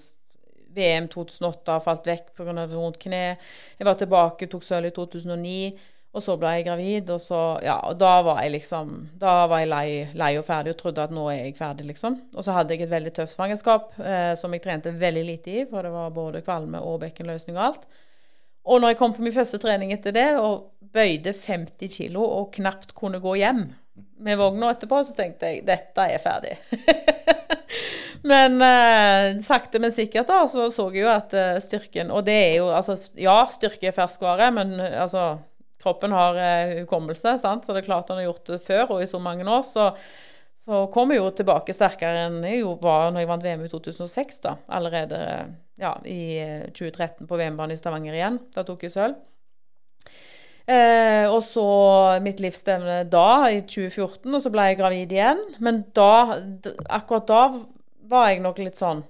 VM 0.73 1.07
2008 1.09 1.73
har 1.73 1.81
falt 1.85 2.07
vekk 2.09 2.31
pga. 2.37 2.67
vondt 2.69 2.99
kne. 3.01 3.35
Jeg 3.79 3.87
var 3.87 3.97
tilbake, 3.97 4.49
tok 4.49 4.65
sølv 4.65 4.89
i 4.89 4.93
2009. 4.95 5.73
Og 6.13 6.21
så 6.21 6.35
ble 6.37 6.51
jeg 6.53 6.67
gravid, 6.67 7.09
og 7.09 7.21
så 7.21 7.41
Ja, 7.65 7.79
og 7.89 7.97
da 7.97 8.19
var 8.25 8.43
jeg 8.43 8.53
liksom 8.59 8.93
Da 9.19 9.47
var 9.49 9.63
jeg 9.63 9.71
lei, 9.71 9.87
lei 10.13 10.31
og 10.37 10.45
ferdig 10.45 10.75
og 10.75 10.79
trodde 10.81 11.07
at 11.07 11.13
nå 11.13 11.25
er 11.31 11.47
jeg 11.47 11.57
ferdig, 11.57 11.87
liksom. 11.89 12.19
Og 12.35 12.45
så 12.45 12.53
hadde 12.53 12.75
jeg 12.75 12.85
et 12.85 12.93
veldig 12.93 13.13
tøft 13.17 13.33
svangerskap 13.33 13.97
eh, 13.99 14.33
som 14.39 14.53
jeg 14.53 14.63
trente 14.65 14.93
veldig 14.93 15.25
lite 15.25 15.53
i, 15.53 15.67
for 15.69 15.85
det 15.85 15.93
var 15.93 16.13
både 16.13 16.43
kvalme 16.45 16.81
og 16.81 17.01
bekkenløsning 17.05 17.57
og 17.57 17.65
alt. 17.71 17.87
Og 18.63 18.79
når 18.79 18.93
jeg 18.93 18.99
kom 19.01 19.15
på 19.15 19.23
min 19.25 19.35
første 19.35 19.59
trening 19.59 19.91
etter 19.91 20.13
det 20.15 20.29
og 20.39 20.69
bøyde 20.93 21.33
50 21.35 21.97
kg 21.97 22.19
og 22.21 22.51
knapt 22.53 22.93
kunne 22.95 23.19
gå 23.23 23.35
hjem 23.41 23.65
med 24.23 24.37
vogna 24.39 24.71
etterpå, 24.71 25.01
så 25.03 25.15
tenkte 25.17 25.49
jeg 25.49 25.65
dette 25.67 26.05
er 26.07 26.21
ferdig. 26.23 26.53
men 28.31 28.61
eh, 28.63 29.41
sakte, 29.43 29.81
men 29.83 29.91
sikkert 29.95 30.29
da, 30.29 30.43
så 30.47 30.69
så 30.71 30.87
jeg 30.93 31.03
jo 31.03 31.11
at 31.11 31.33
eh, 31.35 31.57
styrken 31.63 32.11
Og 32.13 32.23
det 32.27 32.35
er 32.37 32.53
jo 32.61 32.69
altså 32.71 32.95
Ja, 33.19 33.41
styrke 33.51 33.89
er 33.89 33.97
ferskvare, 33.97 34.51
men 34.55 34.77
eh, 34.79 35.01
altså 35.01 35.41
Kroppen 35.83 36.15
har 36.15 36.39
eh, 36.39 36.77
hukommelse, 36.83 37.37
sant? 37.43 37.65
så 37.65 37.75
det 37.75 37.83
er 37.83 37.89
klart 37.91 38.11
han 38.11 38.21
har 38.21 38.31
gjort 38.31 38.53
det 38.53 38.61
før 38.63 38.95
og 38.95 39.03
i 39.03 39.09
så 39.09 39.19
mange 39.23 39.45
år. 39.47 39.65
så 39.67 39.91
så 40.63 40.85
kom 40.93 41.11
jeg 41.11 41.19
jo 41.19 41.31
tilbake 41.35 41.73
sterkere 41.75 42.27
enn 42.29 42.37
jeg 42.47 42.63
var 42.79 43.09
når 43.11 43.23
jeg 43.23 43.27
vant 43.27 43.43
VM 43.43 43.65
i 43.65 43.71
2006. 43.71 44.37
da, 44.45 44.53
Allerede 44.71 45.19
ja, 45.75 45.97
i 46.07 46.39
2013 46.71 47.27
på 47.27 47.39
VM-banen 47.39 47.75
i 47.75 47.79
Stavanger 47.79 48.15
igjen. 48.15 48.37
Da 48.55 48.63
tok 48.63 48.85
jeg 48.85 48.93
sølv. 48.93 49.17
Eh, 50.63 51.27
og 51.27 51.41
så 51.43 51.65
mitt 52.23 52.39
livsstevne 52.39 53.01
da, 53.11 53.49
i 53.51 53.59
2014, 53.67 54.29
og 54.31 54.39
så 54.45 54.51
ble 54.53 54.69
jeg 54.69 54.79
gravid 54.79 55.15
igjen. 55.17 55.41
Men 55.63 55.81
da, 55.97 56.37
akkurat 56.87 57.27
da 57.27 57.41
var 58.13 58.29
jeg 58.31 58.43
nok 58.45 58.61
litt 58.63 58.79
sånn 58.79 59.01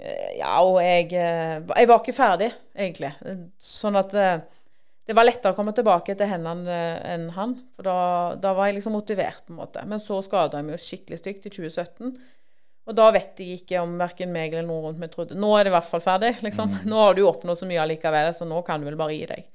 eh, 0.00 0.38
Ja, 0.40 0.56
og 0.64 0.80
jeg 0.82 1.12
eh, 1.14 1.60
Jeg 1.62 1.90
var 1.90 2.02
ikke 2.02 2.16
ferdig, 2.16 2.50
egentlig. 2.74 3.12
Sånn 3.62 4.00
at 4.02 4.18
eh, 4.18 4.42
det 5.08 5.16
var 5.18 5.26
lettere 5.26 5.50
å 5.54 5.56
komme 5.58 5.74
tilbake 5.74 6.14
til 6.18 6.28
hendene 6.30 6.76
enn 7.10 7.30
han. 7.34 7.56
For 7.74 7.86
da, 7.86 7.96
da, 8.38 8.52
var 8.54 8.70
jeg 8.70 8.78
liksom 8.78 8.94
motivert, 8.94 9.42
på 9.48 9.54
en 9.54 9.58
måte. 9.58 9.82
Men 9.88 10.02
så 10.02 10.20
skada 10.22 10.60
jeg 10.60 10.68
meg 10.68 10.76
jo 10.76 10.84
skikkelig 10.84 11.18
stygt 11.18 11.48
i 11.48 11.52
2017. 11.56 12.12
Og 12.82 12.98
da 12.98 13.08
vet 13.14 13.38
jeg 13.38 13.62
ikke 13.62 13.82
om 13.82 13.96
verken 13.98 14.30
meg 14.34 14.54
eller 14.54 14.66
noen 14.66 14.88
rundt 14.88 15.02
meg 15.02 15.12
trodde 15.12 15.36
Nå 15.38 15.52
er 15.54 15.66
det 15.66 15.70
i 15.72 15.74
hvert 15.76 15.90
fall 15.90 16.02
ferdig. 16.02 16.36
liksom. 16.46 16.70
Mm. 16.70 16.86
Nå 16.90 17.02
har 17.02 17.18
du 17.18 17.24
oppnådd 17.26 17.62
så 17.62 17.68
mye 17.70 17.82
allikevel, 17.82 18.30
så 18.34 18.46
nå 18.46 18.62
kan 18.66 18.82
du 18.82 18.90
vel 18.90 18.98
bare 18.98 19.16
gi 19.16 19.26
deg. 19.30 19.50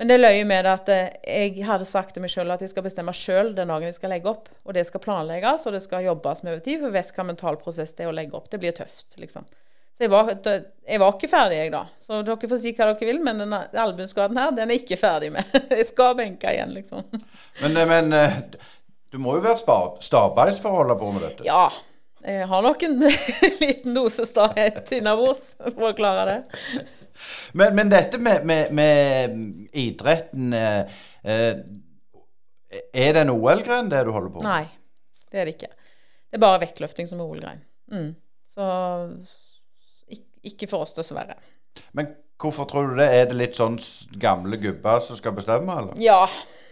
Men 0.00 0.08
det 0.08 0.16
løy 0.16 0.38
med 0.48 0.64
det 0.64 0.72
at 0.72 0.90
eh, 0.94 1.16
jeg 1.28 1.66
hadde 1.68 1.84
sagt 1.84 2.14
til 2.16 2.24
meg 2.24 2.32
sjøl 2.32 2.54
at 2.54 2.62
jeg 2.64 2.70
skal 2.72 2.86
bestemme 2.86 3.12
sjøl 3.12 3.50
den 3.56 3.68
dagen 3.68 3.90
jeg 3.90 3.98
skal 3.98 4.14
legge 4.14 4.30
opp. 4.30 4.46
Og 4.64 4.72
det 4.72 4.86
skal 4.88 5.02
planlegges, 5.04 5.66
og 5.68 5.74
det 5.76 5.82
skal 5.84 6.06
jobbes 6.06 6.40
med 6.44 6.54
over 6.54 6.62
tid, 6.64 6.78
for 6.78 6.88
jeg 6.88 6.96
vet 6.96 7.10
hva 7.18 7.26
mental 7.28 7.58
prosess 7.60 7.92
det 7.98 8.06
er 8.06 8.12
å 8.12 8.14
legge 8.16 8.38
opp. 8.38 8.46
Det 8.48 8.62
blir 8.62 8.72
tøft, 8.78 9.18
liksom. 9.20 9.50
Så 10.00 10.06
jeg 10.06 10.10
var, 10.14 10.28
jeg 10.88 11.00
var, 11.02 11.10
ikke 11.12 11.28
ferdig, 11.28 11.56
jeg, 11.58 11.70
da. 11.74 11.82
Så 12.00 12.22
dere 12.24 12.48
får 12.48 12.58
si 12.62 12.70
hva 12.72 12.86
dere 12.88 13.04
vil, 13.04 13.18
men 13.20 13.42
denne 13.42 13.58
albueskaden 13.82 14.38
her, 14.40 14.54
den 14.56 14.70
er 14.70 14.78
jeg 14.78 14.86
ikke 14.86 14.96
ferdig 14.96 15.28
med. 15.34 15.50
Jeg 15.76 15.84
skal 15.90 16.14
benke 16.16 16.54
igjen, 16.54 16.70
liksom. 16.72 17.02
Men, 17.60 17.74
eh, 17.76 17.88
men 17.90 18.08
eh, 18.16 18.38
du 19.12 19.18
må 19.20 19.34
jo 19.36 19.42
være 19.44 19.60
stabeis 20.00 20.56
for 20.62 20.72
å 20.72 20.78
holde 20.78 20.96
på 21.02 21.10
med 21.12 21.26
dette? 21.26 21.44
Ja. 21.44 21.66
Jeg 22.24 22.46
har 22.48 22.64
nok 22.64 22.86
en 22.88 22.96
liten 23.60 23.98
dose 23.98 24.24
stahet 24.24 24.88
innabords 24.96 25.50
for 25.58 25.90
å 25.90 25.92
klare 26.00 26.24
det. 26.30 26.86
Men, 27.52 27.76
men 27.76 27.92
dette 27.92 28.22
med, 28.24 28.48
med, 28.48 28.72
med 28.72 29.76
idretten 29.76 30.56
eh, 30.56 31.04
Er 31.28 33.12
det 33.18 33.26
en 33.26 33.34
OL-gren, 33.34 33.92
det 33.92 34.00
du 34.08 34.14
holder 34.16 34.32
på 34.32 34.40
med? 34.40 34.48
Nei, 34.48 35.20
det 35.28 35.44
er 35.44 35.52
det 35.52 35.58
ikke. 35.58 35.70
Det 36.24 36.40
er 36.40 36.46
bare 36.48 36.64
vektløfting 36.64 37.12
som 37.12 37.20
er 37.20 37.28
OL-grein. 37.36 37.60
Mm. 37.92 38.10
Så 38.48 38.72
ikke 40.46 40.68
for 40.70 40.86
oss, 40.86 40.94
dessverre. 40.96 41.36
Men 41.96 42.14
hvorfor 42.40 42.68
tror 42.68 42.90
du 42.90 43.00
det? 43.00 43.10
Er 43.12 43.28
det 43.30 43.38
litt 43.38 43.58
sånn 43.58 43.76
gamle 44.20 44.58
gubber 44.60 45.02
som 45.04 45.18
skal 45.18 45.34
bestemme, 45.36 45.76
eller? 45.76 45.98
Ja, 46.00 46.22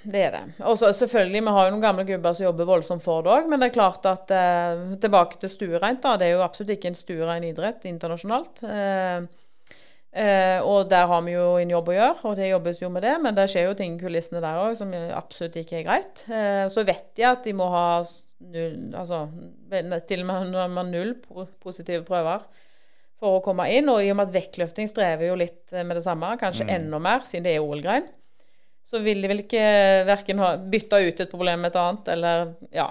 det 0.09 0.22
er 0.28 0.37
det. 0.37 0.44
Og 0.64 0.78
selvfølgelig, 0.78 1.42
vi 1.44 1.54
har 1.57 1.66
jo 1.66 1.74
noen 1.74 1.85
gamle 1.85 2.07
gubber 2.09 2.37
som 2.37 2.46
jobber 2.46 2.68
voldsomt 2.68 3.04
for 3.04 3.24
det 3.24 3.35
òg, 3.35 3.50
men 3.50 3.61
det 3.61 3.70
er 3.70 3.76
klart 3.76 4.07
at 4.09 4.31
eh, 4.35 4.94
Tilbake 5.02 5.40
til 5.42 5.52
stuereint, 5.52 6.00
da. 6.04 6.16
Det 6.20 6.28
er 6.28 6.37
jo 6.37 6.46
absolutt 6.46 6.76
ikke 6.76 6.92
en 6.92 6.98
stuerein 6.98 7.46
idrett 7.48 7.85
internasjonalt. 7.90 8.62
Eh, 8.64 9.18
eh, 10.22 10.59
og 10.62 10.88
der 10.92 11.11
har 11.11 11.26
vi 11.26 11.35
jo 11.35 11.50
en 11.61 11.74
jobb 11.74 11.90
å 11.92 11.98
gjøre, 11.98 12.22
og 12.31 12.38
det 12.38 12.52
jobbes 12.52 12.81
jo 12.85 12.92
med 12.94 13.04
det. 13.04 13.16
Men 13.24 13.37
det 13.37 13.48
skjer 13.52 13.68
jo 13.68 13.76
ting 13.81 13.98
i 13.98 14.00
kulissene 14.00 14.42
der 14.44 14.62
òg 14.62 14.78
som 14.78 14.94
absolutt 14.94 15.59
ikke 15.61 15.83
er 15.83 15.90
greit. 15.90 16.24
Eh, 16.31 16.64
så 16.72 16.87
vet 16.88 17.11
de 17.18 17.28
at 17.28 17.44
de 17.44 17.57
må 17.59 17.68
ha 17.74 17.88
null, 18.48 18.81
altså, 18.94 19.26
til 20.09 20.22
og 20.22 20.31
med 20.31 20.50
når 20.54 20.72
man 20.72 20.87
har 20.87 20.90
null 20.94 21.14
positive 21.61 22.07
prøver 22.07 22.46
for 23.18 23.38
å 23.38 23.42
komme 23.44 23.66
inn. 23.74 23.90
Og 23.92 24.02
i 24.02 24.12
og 24.12 24.18
med 24.18 24.31
at 24.31 24.37
vektløfting 24.38 24.90
strever 24.90 25.31
jo 25.31 25.38
litt 25.38 25.74
med 25.81 25.98
det 25.98 26.04
samme, 26.07 26.37
kanskje 26.40 26.68
mm. 26.68 26.72
enda 26.78 27.02
mer, 27.02 27.26
siden 27.28 27.46
det 27.48 27.57
er 27.57 27.66
OL-grein, 27.66 28.09
så 28.88 29.02
vil 29.04 29.20
de 29.20 29.28
vel 29.28 29.44
ikke 29.44 29.64
verken 30.09 30.40
ha 30.40 30.54
bytta 30.57 31.02
ut 31.04 31.20
et 31.20 31.31
problem 31.31 31.61
med 31.64 31.74
et 31.74 31.81
annet, 31.83 32.11
eller 32.14 32.52
ja. 32.72 32.88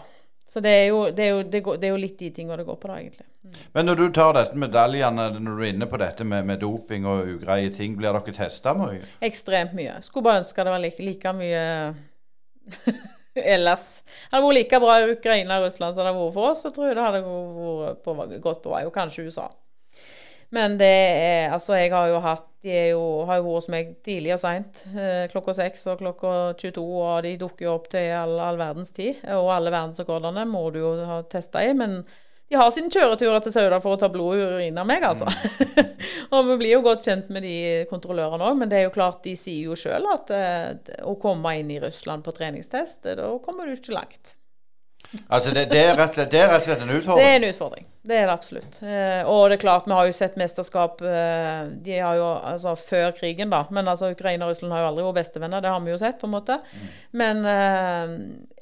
Så 0.47 0.61
det 0.63 0.71
er, 0.71 0.85
jo, 0.93 0.99
det, 1.11 1.23
er 1.25 1.33
jo, 1.33 1.39
det, 1.43 1.59
går, 1.59 1.79
det 1.81 1.87
er 1.89 1.91
jo, 1.91 1.99
litt 1.99 2.21
de 2.21 2.29
tingene 2.31 2.55
det 2.61 2.63
går 2.69 2.77
på, 2.79 2.87
da, 2.87 2.99
egentlig. 3.01 3.25
Mm. 3.43 3.55
Men 3.75 3.89
når 3.89 3.97
du 3.99 4.05
tar 4.15 4.37
dette 4.37 4.59
medaljene, 4.61 5.25
når 5.43 5.57
du 5.57 5.63
er 5.65 5.73
inne 5.73 5.87
på 5.91 5.99
dette 5.99 6.27
med, 6.27 6.45
med 6.47 6.61
doping 6.61 7.07
og 7.09 7.33
ugreie 7.33 7.73
ting, 7.75 7.97
blir 7.99 8.15
dere 8.15 8.35
testa 8.37 8.71
mye? 8.77 9.01
Ekstremt 9.27 9.75
mye. 9.75 9.97
Skulle 10.05 10.29
bare 10.29 10.45
ønske 10.45 10.63
det 10.63 10.71
var 10.71 10.83
like, 10.85 11.03
like 11.03 11.33
mye 11.35 11.65
ellers. 13.55 13.89
Hadde 14.31 14.39
det 14.39 14.47
vært 14.47 14.59
like 14.61 14.81
bra 14.85 14.95
i 15.01 15.11
Ukraina 15.17 15.59
og 15.59 15.67
Russland 15.67 15.97
som 15.97 16.05
det 16.05 16.13
har 16.13 16.19
vært 16.21 16.37
for 16.39 16.51
oss, 16.53 16.63
så 16.63 16.71
tror 16.71 16.87
jeg 16.87 16.95
det 16.95 17.07
hadde 17.09 17.23
vært 17.27 18.03
på, 18.07 18.15
gått 18.47 18.63
på 18.63 18.75
vei. 18.77 18.85
Og 18.87 18.95
kanskje 18.95 19.27
USA. 19.27 19.49
Men 20.55 20.77
det 20.79 20.87
er 20.87 21.53
Altså, 21.53 21.75
jeg 21.75 21.91
har 21.91 22.07
jo 22.11 22.21
hatt 22.23 22.45
De 22.63 22.71
er 22.71 22.87
jo, 22.93 23.01
har 23.27 23.39
jo 23.39 23.47
vært 23.47 23.57
hos 23.61 23.67
meg 23.71 23.89
tidlig 24.03 24.33
og 24.35 24.41
seint. 24.41 24.83
Eh, 24.91 25.25
klokka 25.31 25.53
seks 25.55 25.85
og 25.91 26.01
klokka 26.01 26.31
22, 26.59 26.83
og 26.83 27.23
de 27.23 27.35
dukker 27.39 27.67
jo 27.67 27.75
opp 27.77 27.85
til 27.93 28.09
all, 28.17 28.33
all 28.43 28.59
verdens 28.59 28.91
tid. 28.95 29.21
Og 29.37 29.51
alle 29.53 29.71
verdensrekordene 29.71 30.43
må 30.49 30.65
du 30.75 30.81
jo 30.81 30.93
ha 31.07 31.21
testa 31.31 31.63
i. 31.63 31.71
Men 31.77 32.01
de 32.47 32.55
har 32.55 32.71
sine 32.71 32.91
kjøreturer 32.91 33.43
til 33.43 33.51
Sauda 33.51 33.79
for 33.83 33.95
å 33.95 33.99
ta 33.99 34.07
blod 34.11 34.39
og 34.39 34.53
urin 34.55 34.79
av 34.79 34.87
meg, 34.87 35.03
altså. 35.03 35.27
Mm. 35.27 35.89
og 36.33 36.51
vi 36.51 36.57
blir 36.61 36.77
jo 36.77 36.83
godt 36.85 37.03
kjent 37.07 37.31
med 37.33 37.43
de 37.43 37.57
kontrollørene 37.89 38.47
òg, 38.47 38.55
men 38.61 38.71
det 38.71 38.79
er 38.79 38.85
jo 38.87 38.95
klart, 38.95 39.19
de 39.25 39.35
sier 39.39 39.67
jo 39.67 39.75
sjøl 39.79 40.07
at 40.13 40.31
eh, 40.35 40.95
å 41.03 41.17
komme 41.19 41.57
inn 41.59 41.73
i 41.75 41.81
Russland 41.83 42.23
på 42.23 42.35
treningstest, 42.37 43.09
da 43.19 43.33
kommer 43.43 43.67
du 43.67 43.75
ikke 43.75 43.95
langt. 43.95 44.36
Altså, 45.27 45.51
det, 45.55 45.69
det, 45.71 45.79
er 45.79 45.93
og 45.95 46.11
slett, 46.11 46.31
det 46.31 46.39
er 46.41 46.49
rett 46.51 46.65
og 46.65 46.65
slett 46.67 46.81
en 46.83 46.91
Det 46.91 47.23
er 47.23 47.37
en 47.37 47.45
utfordring. 47.47 47.85
Det 48.07 48.15
er 48.15 48.25
det 48.27 48.33
absolutt. 48.33 48.77
Eh, 48.83 49.27
og 49.27 49.49
det 49.49 49.57
er 49.57 49.61
klart, 49.61 49.87
vi 49.87 49.95
har 49.95 50.07
jo 50.07 50.15
sett 50.15 50.37
mesterskap 50.39 51.01
eh, 51.03 51.67
De 51.83 51.97
har 51.99 52.15
jo 52.19 52.27
altså 52.35 52.73
før 52.79 53.11
krigen, 53.15 53.51
da. 53.51 53.61
Men 53.73 53.87
altså 53.87 54.11
Ukraina 54.11 54.47
og 54.47 54.53
Russland 54.53 54.75
har 54.75 54.83
jo 54.83 54.89
aldri 54.91 55.05
vært 55.07 55.19
bestevenner. 55.21 55.63
Det 55.63 55.71
har 55.71 55.83
vi 55.83 55.93
jo 55.93 55.99
sett, 56.01 56.19
på 56.19 56.27
en 56.27 56.35
måte. 56.35 56.57
Men 57.19 57.43
eh, 57.51 58.15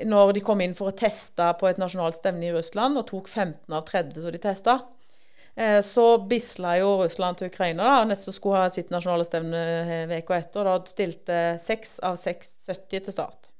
når 0.09 0.35
de 0.37 0.43
kom 0.45 0.61
inn 0.65 0.75
for 0.77 0.91
å 0.91 0.97
teste 0.97 1.49
på 1.59 1.69
et 1.69 1.81
nasjonalt 1.81 2.19
stevne 2.19 2.49
i 2.49 2.53
Russland, 2.55 3.01
og 3.01 3.09
tok 3.09 3.31
15 3.31 3.77
av 3.77 3.87
30 3.89 4.21
som 4.21 4.35
de 4.35 4.43
testa, 4.49 4.79
så 5.87 6.03
bisla 6.27 6.73
jo 6.81 6.89
Russland 6.99 7.37
til 7.39 7.47
Ukraina. 7.47 7.85
da, 7.87 8.07
nesten 8.09 8.35
skulle 8.35 8.65
ha 8.65 8.73
sitt 8.75 8.89
nasjonale 8.91 9.23
stevne 9.23 9.61
uka 10.11 10.35
etter. 10.35 10.67
og 10.67 10.83
Da 10.83 10.91
stilte 10.91 11.37
seks 11.63 11.95
av 12.03 12.19
seks 12.19 12.57
70 12.67 13.05
til 13.05 13.15
start. 13.15 13.53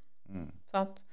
Sant? 0.74 1.05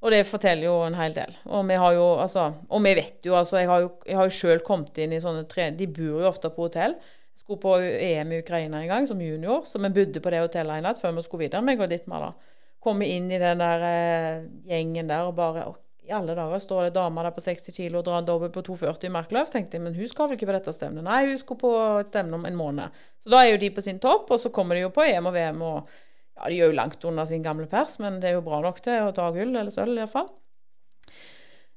Og 0.00 0.12
det 0.14 0.22
forteller 0.24 0.64
jo 0.64 0.78
en 0.86 0.96
hel 0.96 1.12
del. 1.12 1.34
Og 1.52 1.66
vi 1.68 1.76
har 1.76 1.92
jo, 1.92 2.04
altså, 2.22 2.46
og 2.72 2.84
vi 2.86 2.94
vet 2.96 3.26
jo, 3.26 3.34
altså, 3.36 3.58
jeg 3.60 3.68
har 3.68 3.82
jo, 3.84 3.90
jeg 4.08 4.16
jo 4.16 4.36
selv 4.38 4.62
kommet 4.64 4.96
inn 5.02 5.12
i 5.12 5.20
sånne 5.20 5.44
tre... 5.48 5.68
De 5.76 5.88
bor 5.92 6.22
jo 6.22 6.30
ofte 6.30 6.48
på 6.54 6.68
hotell. 6.68 6.94
Jeg 7.36 7.42
skulle 7.42 7.60
på 7.60 7.74
EM 7.80 8.32
i 8.32 8.40
Ukraina 8.40 8.80
en 8.80 8.88
gang 8.88 9.08
som 9.08 9.20
junior, 9.20 9.66
så 9.68 9.80
vi 9.80 9.92
bodde 9.92 10.22
på 10.24 10.32
det 10.32 10.40
hotellet 10.40 10.80
en 10.80 10.88
natt 10.88 11.02
før 11.02 11.12
vi 11.18 11.26
skulle 11.26 11.44
videre. 11.44 11.60
meg 11.64 11.84
og 11.84 11.92
ditt 11.92 12.08
med 12.08 12.24
da. 12.24 12.32
Komme 12.80 13.04
inn 13.12 13.28
i 13.28 13.40
den 13.40 13.60
der 13.60 13.84
eh, 13.84 14.48
gjengen 14.70 15.08
der 15.10 15.28
og 15.28 15.36
bare 15.36 15.68
og, 15.68 15.76
I 16.08 16.14
alle 16.16 16.34
dager 16.34 16.58
står 16.64 16.86
det 16.86 16.94
dame 16.96 17.22
der 17.22 17.34
på 17.36 17.42
60 17.44 17.76
kilo 17.76 18.00
og 18.00 18.06
drar 18.08 18.22
en 18.22 18.26
dobbel 18.26 18.50
på 18.50 18.64
2,40 18.66 19.04
i 19.06 19.12
Markløv. 19.14 19.52
tenkte 19.52 19.76
jeg, 19.76 19.84
men 19.84 19.94
hun 19.94 20.08
skal 20.08 20.30
vel 20.30 20.40
ikke 20.40 20.48
på 20.48 20.56
dette 20.56 20.72
stevnet? 20.74 21.04
Nei, 21.04 21.26
hun 21.28 21.38
skulle 21.38 21.60
på 21.60 21.74
et 22.00 22.08
stevne 22.08 22.40
om 22.40 22.46
en 22.48 22.56
måned. 22.56 23.02
Så 23.20 23.30
da 23.30 23.44
er 23.44 23.52
jo 23.52 23.60
de 23.60 23.70
på 23.76 23.84
sin 23.84 24.00
topp, 24.00 24.32
og 24.32 24.40
så 24.40 24.48
kommer 24.48 24.74
de 24.74 24.86
jo 24.86 24.94
på 24.96 25.04
EM 25.04 25.28
og 25.28 25.36
VM 25.36 25.60
og 25.68 25.92
ja, 26.40 26.48
de 26.48 26.58
er 26.58 26.70
jo 26.70 26.76
langt 26.76 27.04
under 27.04 27.28
sin 27.28 27.44
gamle 27.44 27.68
pers, 27.68 27.98
men 28.00 28.20
det 28.20 28.30
er 28.30 28.38
jo 28.38 28.44
bra 28.46 28.62
nok 28.64 28.80
til 28.84 29.08
å 29.08 29.14
ta 29.16 29.28
gull 29.34 29.52
eller 29.52 29.72
sølv 29.74 29.98
iallfall. 29.98 30.30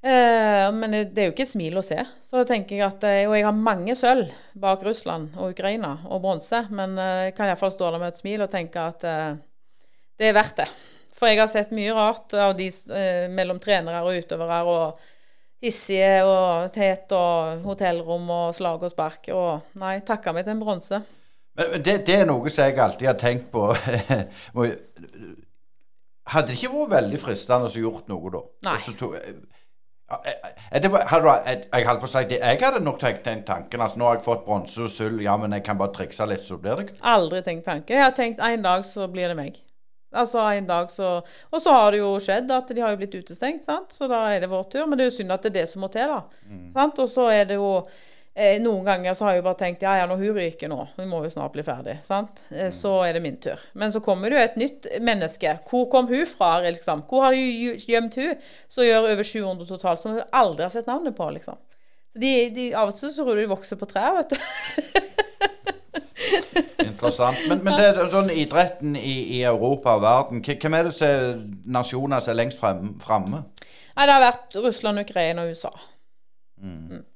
Eh, 0.04 0.68
men 0.76 0.92
det 0.92 1.22
er 1.22 1.30
jo 1.30 1.34
ikke 1.34 1.46
et 1.46 1.54
smil 1.54 1.80
å 1.80 1.86
se. 1.86 2.00
Så 2.28 2.42
da 2.42 2.48
tenker 2.48 2.76
jeg 2.76 2.88
at, 2.88 3.04
eh, 3.08 3.28
Og 3.28 3.36
jeg 3.38 3.46
har 3.46 3.56
mange 3.56 3.96
sølv 3.96 4.32
bak 4.56 4.84
Russland 4.84 5.36
og 5.38 5.52
Ukraina, 5.56 6.00
og 6.10 6.22
bronse, 6.22 6.68
men 6.72 6.98
eh, 6.98 7.30
jeg 7.30 7.36
kan 7.36 7.48
iallfall 7.48 7.72
stå 7.72 7.92
der 7.92 8.00
med 8.00 8.12
et 8.14 8.20
smil 8.20 8.44
og 8.44 8.52
tenke 8.52 8.80
at 8.80 9.04
eh, 9.04 9.36
det 10.20 10.28
er 10.28 10.36
verdt 10.36 10.58
det. 10.58 10.70
For 11.14 11.28
jeg 11.28 11.40
har 11.40 11.48
sett 11.48 11.72
mye 11.72 11.94
rart 11.96 12.34
av 12.36 12.56
de 12.58 12.68
eh, 12.68 13.30
mellom 13.32 13.60
trenere 13.64 14.04
og 14.04 14.18
utøvere, 14.18 14.64
og 14.64 15.00
hissige 15.64 16.24
og 16.28 16.72
tet 16.76 17.12
og 17.16 17.64
hotellrom 17.64 18.28
og 18.30 18.56
slag 18.58 18.84
og 18.84 18.92
spark. 18.92 19.30
Og 19.32 19.76
nei, 19.80 20.00
takka 20.04 20.34
meg 20.36 20.44
til 20.44 20.58
en 20.58 20.64
bronse. 20.64 21.00
Men 21.56 21.84
det, 21.86 22.00
det 22.08 22.16
er 22.20 22.26
noe 22.26 22.50
som 22.50 22.66
jeg 22.66 22.80
alltid 22.82 23.08
har 23.08 23.18
tenkt 23.22 23.52
på. 23.54 23.68
Hadde 26.34 26.48
det 26.54 26.56
ikke 26.58 26.72
vært 26.72 26.94
veldig 26.96 27.20
fristende 27.20 27.68
å 27.68 27.82
gjort 27.84 28.08
noe 28.12 28.32
da? 28.34 28.40
Nei. 28.70 28.78
Og 28.88 28.96
to- 28.98 29.14
Ja, 30.12 30.18
jeg- 30.26 30.36
jeg- 30.72 30.82
det 30.84 30.92
hadde 30.92 31.44
jeg, 31.46 31.66
jeg 31.74 31.86
holdt 31.88 32.02
på 32.02 32.06
å 32.06 32.10
si 32.10 32.24
det, 32.26 32.40
Jeg 32.40 32.60
hadde 32.62 32.84
nok 32.84 33.00
tenkt 33.00 33.24
den 33.24 33.44
tanken 33.44 33.82
at 33.82 33.96
nå 33.98 34.06
har 34.06 34.16
jeg 34.18 34.24
fått 34.26 34.46
bronse 34.46 34.78
og 34.84 34.90
sølv, 34.90 35.22
ja, 35.22 35.36
men 35.38 35.52
jeg 35.52 35.64
kan 35.64 35.78
bare 35.78 35.92
trikse 35.94 36.28
litt, 36.28 36.42
så 36.42 36.58
blir 36.62 36.76
det 36.76 37.00
Aldri 37.02 37.42
tenkt 37.42 37.66
tanken. 37.66 37.96
Jeg 37.96 38.04
har 38.04 38.12
tenkt 38.12 38.40
en 38.40 38.62
dag 38.62 38.84
så 38.86 39.08
blir 39.12 39.28
det 39.30 39.36
meg. 39.38 39.58
Altså 40.14 40.38
en 40.58 40.68
dag 40.68 40.90
så 40.92 41.24
Og 41.52 41.62
så 41.62 41.72
har 41.72 41.92
det 41.92 42.00
jo 42.00 42.20
skjedd 42.20 42.52
at 42.52 42.68
de 42.68 42.82
har 42.82 42.90
jo 42.92 42.98
blitt 42.98 43.16
utestengt, 43.16 43.64
sant? 43.66 43.90
så 43.90 44.08
da 44.08 44.26
er 44.28 44.42
det 44.42 44.50
vår 44.50 44.64
tur. 44.70 44.86
Men 44.88 44.98
det 44.98 45.06
er 45.08 45.10
jo 45.12 45.18
synd 45.24 45.32
at 45.32 45.42
det 45.42 45.56
er 45.56 45.62
det 45.62 45.70
som 45.70 45.82
må 45.82 45.88
til, 45.92 46.08
da. 46.08 46.22
Sant? 46.74 47.00
Og 47.00 47.10
så 47.10 47.32
er 47.32 47.46
det 47.46 47.56
jo 47.56 47.84
eh, 48.36 48.60
Noen 48.62 48.86
ganger 48.88 49.16
så 49.18 49.28
har 49.28 49.38
jeg 49.38 49.46
bare 49.46 49.60
tenkt 49.60 49.86
ja 49.86 49.96
ja, 50.00 50.08
når 50.10 50.22
hun 50.22 50.38
ryker 50.38 50.72
nå, 50.72 50.80
hun 50.98 51.10
må 51.12 51.22
jo 51.26 51.32
snart 51.34 51.54
bli 51.56 51.66
ferdig, 51.66 51.98
sant. 52.06 52.46
Eh, 52.54 52.72
så 52.74 52.96
er 53.08 53.18
det 53.18 53.24
min 53.26 53.40
tur. 53.42 53.62
Men 53.80 53.94
så 53.94 54.02
kommer 54.04 54.30
det 54.30 54.38
jo 54.38 54.44
et 54.44 54.60
nytt 54.62 54.90
menneske. 55.04 55.58
Hvor 55.70 55.88
kom 55.92 56.10
hun 56.12 56.26
fra, 56.30 56.56
liksom? 56.66 57.06
Hvor 57.10 57.28
har 57.28 57.38
hun 57.38 57.78
gjemt 57.80 58.18
hun? 58.20 58.50
Som 58.72 58.88
gjør 58.88 59.12
over 59.14 59.24
700 59.28 59.70
totalt, 59.70 60.04
som 60.04 60.18
hun 60.18 60.36
aldri 60.44 60.68
har 60.68 60.74
sett 60.74 60.90
navnet 60.90 61.18
på, 61.18 61.30
liksom. 61.38 61.60
Så 62.14 62.22
de, 62.22 62.34
de, 62.54 62.70
Av 62.78 62.92
og 62.92 62.98
til 62.98 63.10
så 63.10 63.24
tror 63.24 63.34
du 63.34 63.42
de 63.42 63.50
vokser 63.50 63.80
på 63.80 63.90
trær, 63.90 64.20
vet 64.20 64.36
du. 64.36 65.02
interessant. 67.04 67.40
Men, 67.50 67.64
men 67.66 67.78
det 67.80 68.10
sånn 68.14 68.32
idretten 68.34 68.98
i, 69.00 69.16
i 69.38 69.42
Europa 69.48 69.98
og 69.98 70.04
verden, 70.04 70.44
hvem 70.46 70.78
er 70.78 70.88
det 70.88 70.94
som 70.98 71.08
er 71.08 71.42
nasjoner 71.80 72.24
som 72.24 72.34
er 72.34 72.40
lengst 72.40 72.62
fremme? 72.62 72.94
framme? 73.04 73.44
Nei, 73.94 74.06
det 74.06 74.14
har 74.14 74.24
vært 74.24 74.62
Russland, 74.64 75.04
Ukraina 75.04 75.46
og 75.46 75.54
USA. 75.54 75.74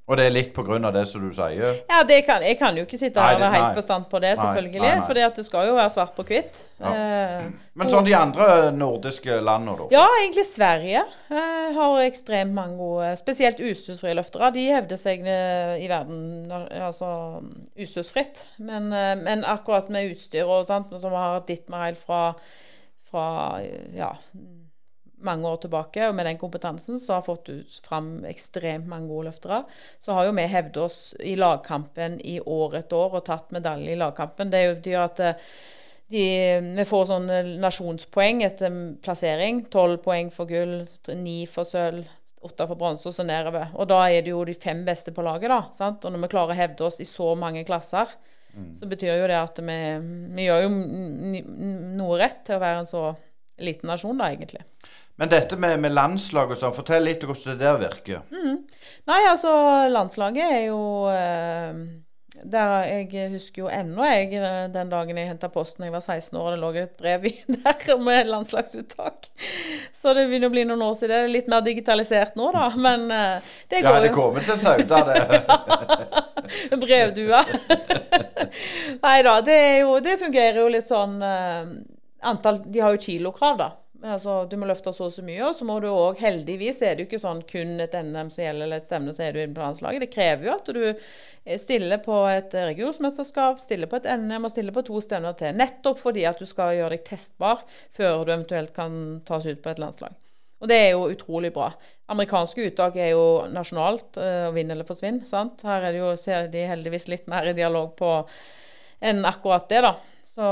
Og 0.07 0.15
det 0.15 0.23
er 0.23 0.31
litt 0.31 0.55
av 0.55 0.93
det 0.95 1.01
som 1.09 1.19
du 1.19 1.33
sier? 1.35 1.81
Ja, 1.89 1.97
det 2.07 2.21
kan, 2.23 2.43
jeg 2.45 2.55
kan 2.55 2.77
jo 2.79 2.85
ikke 2.85 2.99
sitte 2.99 3.19
Nei, 3.19 3.33
og 3.35 3.41
være 3.41 3.55
helt 3.57 3.65
nei. 3.65 3.75
bestandt 3.75 4.07
på 4.07 4.21
det, 4.23 4.29
selvfølgelig. 4.39 4.91
For 5.03 5.19
det 5.19 5.43
skal 5.43 5.67
jo 5.67 5.73
være 5.75 5.91
svart 5.91 6.13
på 6.15 6.23
hvitt. 6.29 6.61
Eh, 6.79 7.49
Men 7.75 7.91
sånn 7.91 8.07
de 8.07 8.13
andre 8.15 8.45
nordiske 8.71 9.35
landene, 9.43 9.75
da? 9.81 9.87
ja, 9.91 10.05
egentlig 10.21 10.45
Sverige 10.47 11.01
eh, 11.03 11.67
har 11.75 11.99
ekstremt 12.05 12.55
mange 12.55 12.79
gode, 12.79 13.09
spesielt 13.19 13.59
utstyrsfrie 13.59 14.15
løftere. 14.15 14.53
De 14.55 14.63
hevder 14.71 15.01
seg 15.01 15.27
eh, 15.27 15.75
i 15.83 15.89
verden 15.91 16.55
altså 16.55 17.11
utstyrsfritt. 17.75 18.45
Men, 18.63 18.87
eh, 18.95 19.11
men 19.19 19.43
akkurat 19.43 19.91
med 19.91 20.13
utstyr 20.13 20.47
og 20.47 20.63
sånt, 20.71 20.95
som 21.03 21.19
har 21.19 21.43
ditt 21.51 21.67
mail 21.73 21.99
fra, 21.99 22.29
fra 23.11 23.27
ja, 23.97 24.13
mange 25.25 25.47
år 25.49 25.61
tilbake, 25.63 26.07
og 26.07 26.15
med 26.15 26.27
den 26.29 26.37
kompetansen, 26.37 26.99
så 26.99 27.17
har 27.17 27.25
fått 27.25 27.49
ut 27.49 27.79
fram 27.85 28.25
ekstremt 28.29 28.87
mange 28.89 29.09
gode 29.09 29.31
løftere. 29.31 29.63
Så 30.03 30.13
har 30.13 30.27
jo 30.27 30.35
vi 30.37 30.45
hevdet 30.51 30.83
oss 30.83 30.99
i 31.19 31.35
lagkampen 31.39 32.19
i 32.21 32.37
år 32.39 32.77
etter 32.81 32.99
år 32.99 33.17
og 33.19 33.25
tatt 33.29 33.49
medalje 33.55 33.95
i 33.95 33.99
lagkampen. 33.99 34.53
Det 34.53 34.63
gjør 34.85 35.07
at 35.07 35.23
eh, 35.25 35.47
de, 36.13 36.27
vi 36.77 36.85
får 36.87 37.09
sånn 37.09 37.27
eh, 37.33 37.51
nasjonspoeng 37.63 38.45
etter 38.47 38.77
plassering. 39.03 39.65
Tolv 39.73 39.99
poeng 40.05 40.31
for 40.33 40.49
gull, 40.49 40.79
ni 41.17 41.39
for 41.49 41.67
sølv, 41.67 42.05
åtte 42.47 42.69
for 42.69 42.79
bronse 42.79 43.09
og 43.09 43.17
så 43.17 43.25
nedover. 43.27 43.73
Og 43.75 43.89
da 43.89 44.03
er 44.07 44.21
det 44.21 44.35
jo 44.35 44.45
de 44.47 44.55
fem 44.55 44.85
beste 44.87 45.11
på 45.15 45.25
laget, 45.25 45.49
da. 45.51 45.63
Sant? 45.75 46.05
Og 46.05 46.13
når 46.13 46.27
vi 46.27 46.33
klarer 46.35 46.53
å 46.53 46.61
hevde 46.61 46.89
oss 46.91 47.01
i 47.01 47.09
så 47.09 47.33
mange 47.39 47.65
klasser, 47.67 48.13
så 48.73 48.87
betyr 48.89 49.19
jo 49.19 49.27
det 49.29 49.37
at 49.37 49.59
vi, 49.61 49.77
vi 50.33 50.47
gjør 50.47 50.63
jo 50.63 50.69
noe 51.99 52.15
rett 52.17 52.39
til 52.47 52.57
å 52.57 52.63
være 52.63 52.81
en 52.81 52.89
så 52.89 53.03
liten 53.61 53.89
nasjon, 53.89 54.17
da, 54.17 54.31
egentlig. 54.33 54.63
Men 55.17 55.31
dette 55.31 55.57
med, 55.57 55.79
med 55.81 55.95
landslag 55.97 56.51
og 56.53 56.59
sånn, 56.59 56.75
fortell 56.75 57.07
litt 57.07 57.23
hvordan 57.25 57.57
det 57.57 57.63
der 57.65 57.79
virker. 57.81 58.25
Nei, 58.31 59.21
altså, 59.29 59.51
landslaget 59.89 60.45
er 60.45 60.67
jo 60.67 60.81
eh, 61.09 61.79
der 62.45 62.83
Jeg 62.85 63.31
husker 63.31 63.63
jo 63.63 63.69
ennå 63.73 64.05
jeg, 64.05 64.29
eh, 64.37 64.67
den 64.73 64.91
dagen 64.91 65.17
jeg 65.17 65.29
henta 65.31 65.49
posten 65.49 65.81
da 65.81 65.87
jeg 65.87 65.95
var 65.95 66.03
16 66.05 66.37
år, 66.37 66.45
og 66.45 66.53
det 66.53 66.61
lå 66.61 66.69
et 66.83 66.93
brev 66.99 67.25
i 67.25 67.33
der 67.55 67.97
med 68.03 68.29
landslagsuttak. 68.29 69.29
Så 69.95 70.13
det 70.13 70.27
begynner 70.27 70.51
å 70.51 70.53
bli 70.53 70.65
noen 70.69 70.85
år 70.85 70.93
siden. 70.99 71.15
Det 71.15 71.23
er 71.23 71.33
litt 71.33 71.49
mer 71.51 71.65
digitalisert 71.65 72.37
nå, 72.37 72.51
da. 72.53 72.69
Men 72.77 73.09
eh, 73.11 73.49
det 73.71 73.81
Ja, 73.81 73.97
det 74.03 74.13
kommer 74.15 74.45
til 74.45 74.59
Sauda, 74.61 75.01
det. 75.09 76.77
Brevdua. 76.85 77.41
Nei 79.05 79.17
da, 79.25 79.39
det, 79.41 79.59
jo, 79.81 79.97
det 80.03 80.19
fungerer 80.21 80.61
jo 80.61 80.69
litt 80.77 80.87
sånn 80.87 81.17
eh, 81.25 81.73
antall, 82.27 82.61
De 82.65 82.85
har 82.85 82.95
jo 82.95 83.01
kilokrav, 83.01 83.57
da. 83.59 83.71
Altså, 84.05 84.43
du 84.45 84.53
må 84.61 84.67
løfte 84.69 84.91
så 84.93 85.07
og 85.07 85.13
så 85.15 85.23
mye, 85.25 85.39
og 85.47 85.55
så 85.57 85.65
må 85.65 85.79
du 85.81 85.87
òg 85.89 86.19
Heldigvis 86.21 86.83
er 86.85 86.95
det 86.95 87.03
jo 87.03 87.07
ikke 87.07 87.21
sånn 87.23 87.39
kun 87.49 87.79
et 87.81 87.95
NM 87.97 88.29
som 88.33 88.43
gjelder, 88.43 88.67
eller 88.67 88.81
et 88.81 88.85
stevne, 88.85 89.15
så 89.15 89.23
er 89.25 89.33
du 89.33 89.39
inne 89.41 89.57
på 89.57 89.63
landslaget. 89.63 90.03
Det 90.03 90.11
krever 90.13 90.45
jo 90.45 90.53
at 90.53 90.69
du 90.75 90.83
eh, 90.85 91.57
stiller 91.57 92.01
på 92.05 92.19
et 92.29 92.53
regionsmesterskap, 92.53 93.57
stiller 93.61 93.89
på 93.89 93.97
et 93.97 94.09
NM 94.21 94.45
og 94.45 94.53
stiller 94.53 94.75
på 94.75 94.85
to 94.85 95.01
stevner 95.01 95.33
til. 95.39 95.57
Nettopp 95.57 96.03
fordi 96.03 96.27
at 96.29 96.37
du 96.37 96.45
skal 96.49 96.75
gjøre 96.77 96.97
deg 96.97 97.07
testbar 97.09 97.65
før 97.95 98.21
du 98.21 98.35
eventuelt 98.35 98.73
kan 98.75 99.21
tas 99.25 99.49
ut 99.49 99.63
på 99.63 99.73
et 99.73 99.81
landslag. 99.81 100.13
Og 100.57 100.69
det 100.69 100.77
er 100.77 100.91
jo 100.95 101.09
utrolig 101.13 101.51
bra. 101.53 101.71
Amerikanske 102.09 102.63
uttak 102.69 102.95
er 102.97 103.11
jo 103.11 103.25
nasjonalt, 103.53 104.17
uh, 104.17 104.49
vinn 104.55 104.73
eller 104.73 104.87
forsvinn. 104.87 105.21
sant? 105.29 105.61
Her 105.67 105.85
er 105.85 105.93
det 105.93 106.01
jo, 106.01 106.13
ser 106.17 106.47
de 106.53 106.63
heldigvis 106.69 107.05
litt 107.11 107.27
mer 107.29 107.45
i 107.49 107.53
dialog 107.57 107.91
på 107.99 108.11
enn 109.05 109.21
akkurat 109.29 109.67
det, 109.69 109.83
da. 109.85 109.93
Så 110.37 110.47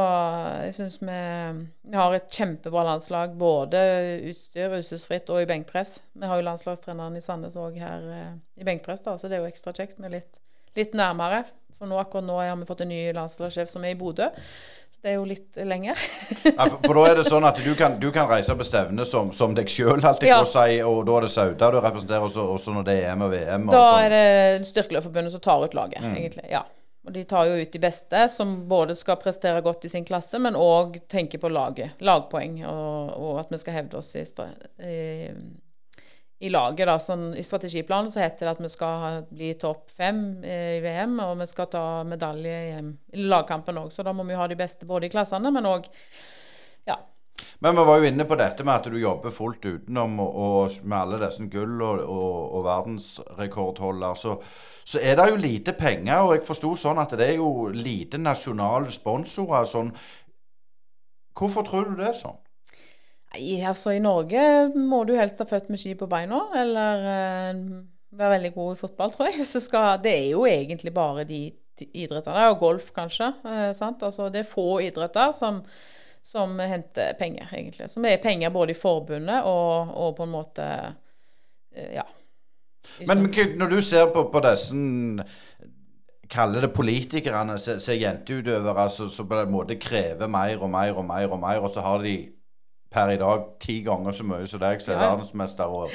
jeg 0.66 0.74
syns 0.74 0.96
vi, 0.98 1.16
vi 1.92 1.98
har 2.00 2.14
et 2.18 2.26
kjempebra 2.34 2.82
landslag, 2.88 3.36
både 3.38 3.82
utstyr, 4.32 4.74
utstyrsfritt 4.80 5.30
og 5.30 5.44
i 5.44 5.50
benkpress. 5.52 6.00
Vi 6.18 6.26
har 6.26 6.40
jo 6.42 6.46
landslagstreneren 6.48 7.20
i 7.20 7.22
Sandnes 7.22 7.54
òg 7.62 7.78
her 7.78 8.08
eh, 8.16 8.32
i 8.58 8.66
benkpress, 8.66 9.04
da, 9.06 9.14
så 9.22 9.30
det 9.30 9.38
er 9.38 9.44
jo 9.44 9.52
ekstra 9.52 9.76
kjekt 9.78 10.00
med 10.02 10.16
litt, 10.16 10.40
litt 10.80 10.98
nærmere. 10.98 11.44
For 11.78 11.86
nå, 11.92 12.00
akkurat 12.02 12.26
nå 12.26 12.40
har 12.42 12.58
vi 12.58 12.66
fått 12.66 12.82
en 12.82 12.90
ny 12.90 13.04
landslagssjef 13.14 13.70
som 13.70 13.86
er 13.86 13.94
i 13.94 14.00
Bodø. 14.00 14.32
Det 15.06 15.12
er 15.12 15.20
jo 15.20 15.26
litt 15.30 15.60
lenger. 15.62 16.00
Ja, 16.48 16.66
for, 16.66 16.80
for 16.82 16.98
da 16.98 17.02
er 17.12 17.20
det 17.20 17.26
sånn 17.28 17.46
at 17.46 17.60
du 17.62 17.70
kan, 17.78 18.00
du 18.02 18.08
kan 18.16 18.26
reise 18.32 18.56
på 18.58 18.66
stevne 18.66 19.06
som, 19.06 19.30
som 19.38 19.54
deg 19.54 19.70
sjøl, 19.70 20.00
alltid 20.02 20.32
Ja. 20.32 20.40
si, 20.50 20.80
og 20.82 21.04
da 21.06 21.20
er 21.20 21.28
det 21.28 21.30
Sauda 21.36 21.70
du 21.76 21.78
representerer, 21.84 22.26
også, 22.26 22.48
også 22.56 22.74
når 22.74 22.88
det 22.88 22.96
er 23.04 23.12
EM 23.12 23.22
og 23.28 23.36
VM. 23.36 23.68
Og 23.70 23.76
Da 23.78 23.84
sånn. 23.86 24.08
er 24.08 24.16
det 24.16 24.72
Styrkeløpforbundet 24.72 25.36
som 25.38 25.44
tar 25.46 25.68
ut 25.68 25.78
laget, 25.78 26.02
egentlig. 26.10 26.48
Ja. 26.50 26.64
Og 27.06 27.14
de 27.14 27.22
tar 27.30 27.46
jo 27.46 27.60
ut 27.62 27.72
de 27.72 27.82
beste, 27.82 28.24
som 28.34 28.56
både 28.70 28.96
skal 28.98 29.20
prestere 29.22 29.62
godt 29.66 29.86
i 29.86 29.92
sin 29.92 30.06
klasse, 30.08 30.40
men 30.42 30.58
òg 30.58 30.98
tenke 31.12 31.38
på 31.42 31.52
laget. 31.54 32.00
Lagpoeng, 32.02 32.64
og, 32.66 33.12
og 33.14 33.44
at 33.44 33.54
vi 33.54 33.60
skal 33.62 33.78
hevde 33.78 34.00
oss 34.00 34.10
i, 34.18 34.24
i, 34.82 34.96
i 36.48 36.50
laget. 36.50 36.88
da. 36.90 36.98
Sånn, 37.02 37.28
I 37.38 37.46
strategiplanen 37.46 38.10
så 38.10 38.24
heter 38.24 38.48
det 38.48 38.56
at 38.56 38.64
vi 38.66 38.72
skal 38.74 39.20
bli 39.30 39.52
topp 39.62 39.94
fem 39.94 40.24
i 40.42 40.80
VM, 40.82 41.20
og 41.28 41.36
vi 41.44 41.50
skal 41.52 41.70
ta 41.78 41.86
medalje 42.10 42.58
i, 42.72 42.82
lagkampen 43.22 43.84
òg. 43.84 43.94
Så 43.94 44.06
da 44.08 44.16
må 44.16 44.26
vi 44.26 44.40
ha 44.40 44.50
de 44.50 44.58
beste 44.58 44.90
både 44.90 45.06
i 45.06 45.14
klassene, 45.14 45.54
men 45.54 45.70
òg 45.70 45.86
Men 47.60 47.76
vi 47.76 47.84
var 47.88 48.00
jo 48.00 48.08
inne 48.10 48.26
på 48.28 48.38
dette 48.40 48.64
med 48.64 48.76
at 48.76 48.88
du 48.92 48.98
jobber 49.00 49.34
fullt 49.34 49.66
utenom, 49.66 50.20
og, 50.24 50.76
med 50.84 50.98
alle 50.98 51.20
disse 51.26 51.48
gull 51.52 51.82
og, 51.82 52.04
og, 52.04 52.38
og 52.58 52.66
verdensrekordholder. 52.68 54.20
Så, 54.20 54.36
så, 54.84 55.02
er 55.02 55.18
det 55.20 55.30
jo 55.32 55.42
lite 55.42 55.76
penger, 55.78 56.22
og 56.24 56.36
jeg 56.36 56.46
forsto 56.48 56.76
sånn 56.80 57.02
at 57.02 57.16
det 57.20 57.30
er 57.34 57.40
jo 57.42 57.70
lite 57.76 58.22
nasjonale 58.22 58.94
sponsorer. 58.94 59.68
Sånn. 59.70 59.92
Hvorfor 61.36 61.68
tror 61.68 61.90
du 61.90 62.00
det 62.00 62.12
er 62.12 62.20
sånn? 62.20 62.40
Nei, 63.36 63.60
altså 63.68 63.92
I 63.92 64.04
Norge 64.04 64.46
må 64.80 65.04
du 65.08 65.16
helst 65.18 65.42
ha 65.44 65.50
født 65.50 65.68
med 65.74 65.82
ski 65.82 65.96
på 66.00 66.08
beina, 66.08 66.40
eller 66.56 67.10
eh, 67.12 67.66
være 68.16 68.38
veldig 68.38 68.54
god 68.56 68.78
i 68.78 68.80
fotball, 68.80 69.12
tror 69.12 69.32
jeg. 69.32 69.50
Skal, 69.68 69.98
det 70.04 70.16
er 70.16 70.30
jo 70.32 70.46
egentlig 70.48 70.94
bare 70.96 71.28
de 71.28 71.50
idrettene, 71.76 72.48
og 72.54 72.62
golf 72.62 72.94
kanskje. 72.96 73.34
sant? 73.76 74.04
altså, 74.04 74.30
det 74.32 74.46
er 74.46 74.48
få 74.48 74.80
idretter 74.86 75.34
som 75.36 75.60
som 76.26 76.60
henter 76.60 77.14
penger, 77.20 77.50
egentlig. 77.54 77.90
Som 77.90 78.06
er 78.06 78.18
penger 78.24 78.50
både 78.50 78.74
i 78.74 78.78
forbundet 78.80 79.46
og, 79.46 79.92
og 79.94 80.16
på 80.18 80.26
en 80.26 80.34
måte 80.34 80.70
eh, 81.76 81.92
Ja. 82.00 82.06
Men 83.08 83.24
når 83.58 83.70
du 83.70 83.82
ser 83.82 84.12
på, 84.14 84.28
på 84.30 84.40
disse 84.46 84.76
Kaller 86.30 86.62
det 86.62 86.74
politikerne, 86.74 87.58
ser 87.60 87.98
jenteutøvere 88.02 88.84
altså, 88.84 89.08
som 89.10 89.28
på 89.30 89.38
en 89.40 89.52
måte 89.54 89.78
krever 89.78 90.28
mer 90.28 90.58
og 90.58 90.70
mer 90.70 90.98
og 90.98 91.06
mer, 91.06 91.28
og 91.30 91.40
mer, 91.40 91.60
og 91.62 91.70
så 91.74 91.82
har 91.86 92.02
de 92.02 92.16
per 92.92 93.12
i 93.14 93.18
dag 93.22 93.44
ti 93.62 93.82
ganger 93.86 94.12
så 94.12 94.26
mye 94.26 94.48
som 94.50 94.62
deg 94.64 94.82
som 94.82 94.96
er 94.96 94.98
ja. 94.98 95.10
verdensmester. 95.12 95.70
Og, 95.70 95.94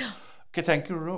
hva 0.55 0.65
tenker 0.67 0.95
du 0.95 1.09
da? 1.09 1.17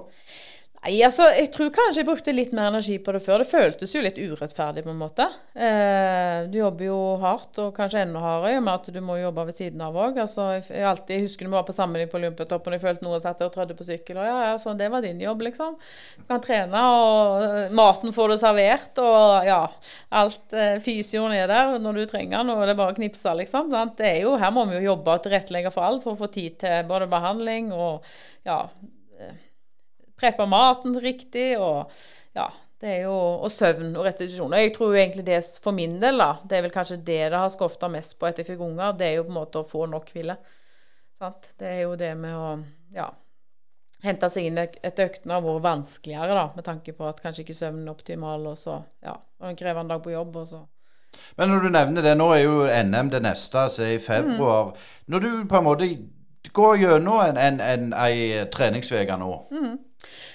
Nei, 0.83 0.97
altså, 1.07 1.29
Jeg 1.31 1.53
tror 1.55 1.69
kanskje 1.71 2.01
jeg 2.01 2.07
brukte 2.09 2.33
litt 2.35 2.55
mer 2.59 2.73
energi 2.73 2.97
på 2.99 3.13
det 3.15 3.21
før. 3.23 3.45
Det 3.45 3.47
føltes 3.53 3.93
jo 3.95 4.01
litt 4.03 4.17
urettferdig, 4.19 4.83
på 4.83 4.91
en 4.91 4.99
måte. 4.99 5.29
Eh, 5.55 6.49
du 6.51 6.57
jobber 6.59 6.89
jo 6.89 6.97
hardt, 7.23 7.61
og 7.63 7.77
kanskje 7.77 8.01
enda 8.03 8.19
hardere, 8.19 8.57
i 8.57 8.59
og 8.59 8.65
med 8.67 8.81
at 8.81 8.89
du 8.91 8.99
må 9.05 9.21
jobbe 9.21 9.45
ved 9.47 9.61
siden 9.61 9.85
av 9.87 9.95
òg. 9.95 10.17
Altså, 10.25 10.49
jeg, 10.57 10.81
alltid, 10.89 11.29
husker 11.29 11.47
vi 11.47 11.53
var 11.53 11.69
på 11.69 11.75
samling 11.77 12.09
på 12.11 12.19
Olympiatoppen, 12.19 12.75
og 12.75 12.81
jeg 12.81 12.83
følte 12.83 13.07
noen 13.07 13.23
satt 13.23 13.45
og 13.47 13.53
trødde 13.55 13.77
på 13.79 13.87
sykkel. 13.87 14.19
Og 14.19 14.27
ja, 14.27 14.41
ja, 14.49 14.57
så 14.59 14.75
det 14.81 14.89
var 14.91 15.05
din 15.07 15.23
jobb, 15.23 15.45
liksom. 15.47 15.77
Du 16.17 16.25
kan 16.33 16.43
trene, 16.43 16.83
og 16.97 17.77
maten 17.79 18.17
får 18.17 18.35
du 18.35 18.37
servert, 18.43 18.99
og 19.05 19.47
ja. 19.47 19.61
Alt 20.23 20.57
eh, 20.59 20.81
fysioen 20.83 21.37
er 21.37 21.47
der 21.53 21.77
når 21.85 22.01
du 22.01 22.09
trenger 22.11 22.41
den, 22.41 22.51
og 22.57 22.65
det 22.67 22.75
er 22.75 22.81
bare 22.81 22.97
å 22.97 22.99
knipse, 22.99 23.37
liksom. 23.39 23.71
Sant? 23.71 23.95
Det 24.03 24.09
er 24.17 24.19
jo, 24.25 24.35
her 24.35 24.51
må 24.51 24.67
vi 24.67 24.81
jo 24.81 24.89
jobbe 24.89 25.15
og 25.15 25.23
tilrettelegge 25.29 25.71
for 25.71 25.87
alt 25.87 26.03
for 26.03 26.17
å 26.17 26.21
få 26.25 26.31
tid 26.35 26.59
til 26.65 26.91
både 26.91 27.07
behandling 27.13 27.71
og 27.71 28.03
ja 28.43 28.65
preppe 30.23 30.47
maten 30.49 30.97
riktig. 31.03 31.51
og 31.59 31.91
ja, 32.33 32.49
det 32.83 32.97
er 32.97 33.03
jo, 33.05 33.15
og 33.15 33.51
søvn 33.55 33.93
og 33.95 34.07
restitusjon. 34.09 34.51
Og 34.51 34.59
jeg 34.59 34.73
tror 34.75 34.97
egentlig 34.97 35.27
det 35.29 35.39
for 35.63 35.77
min 35.77 36.01
del, 36.03 36.19
da, 36.19 36.33
det 36.43 36.59
er 36.59 36.65
vel 36.67 36.75
kanskje 36.75 36.99
det 36.99 37.21
det 37.31 37.39
har 37.39 37.53
skofta 37.53 37.91
mest 37.93 38.17
på 38.19 38.27
etter 38.27 38.43
jeg 38.43 38.55
fikk 38.55 38.65
unger, 38.67 38.97
det 38.99 39.07
er 39.07 39.19
jo 39.21 39.27
på 39.29 39.35
en 39.35 39.39
måte 39.39 39.61
å 39.61 39.69
få 39.69 39.85
nok 39.91 40.11
hvile. 40.15 40.35
Sant? 41.19 41.53
Det 41.59 41.69
er 41.69 41.85
jo 41.85 41.93
det 42.01 42.11
med 42.19 42.35
å 42.35 42.49
ja, 42.97 43.07
hente 44.03 44.31
seg 44.35 44.49
inn 44.49 44.59
etter 44.59 45.07
øktene 45.07 45.37
har 45.37 45.45
vært 45.45 45.67
vanskeligere, 45.69 46.35
da, 46.35 46.49
med 46.57 46.67
tanke 46.67 46.95
på 46.97 47.07
at 47.07 47.23
kanskje 47.23 47.45
ikke 47.45 47.59
søvnen 47.61 47.87
er 47.87 47.95
optimal, 47.95 48.49
og 48.51 48.59
så 48.59 48.81
ja, 49.05 49.15
og 49.15 49.53
en 49.53 49.59
krevende 49.59 49.95
dag 49.95 50.03
på 50.03 50.15
jobb, 50.17 50.41
og 50.43 50.49
så 50.51 50.65
Men 51.37 51.51
når 51.53 51.63
du 51.63 51.71
nevner 51.71 52.03
det, 52.03 52.17
nå 52.17 52.27
er 52.33 52.43
jo 52.43 52.67
NM 52.67 53.13
det 53.13 53.23
neste, 53.23 53.59
altså 53.69 53.85
i 53.85 53.99
februar. 54.01 54.73
Mm. 54.73 54.85
Når 55.13 55.21
du 55.21 55.31
på 55.47 55.59
en 55.59 55.65
måte 55.67 55.89
går 56.57 56.77
gjennom 56.81 57.21
en, 57.21 57.37
en, 57.37 57.61
en, 57.61 57.93
en 57.93 58.49
treningsuke 58.51 59.17
nå 59.21 59.33
mm. 59.53 59.75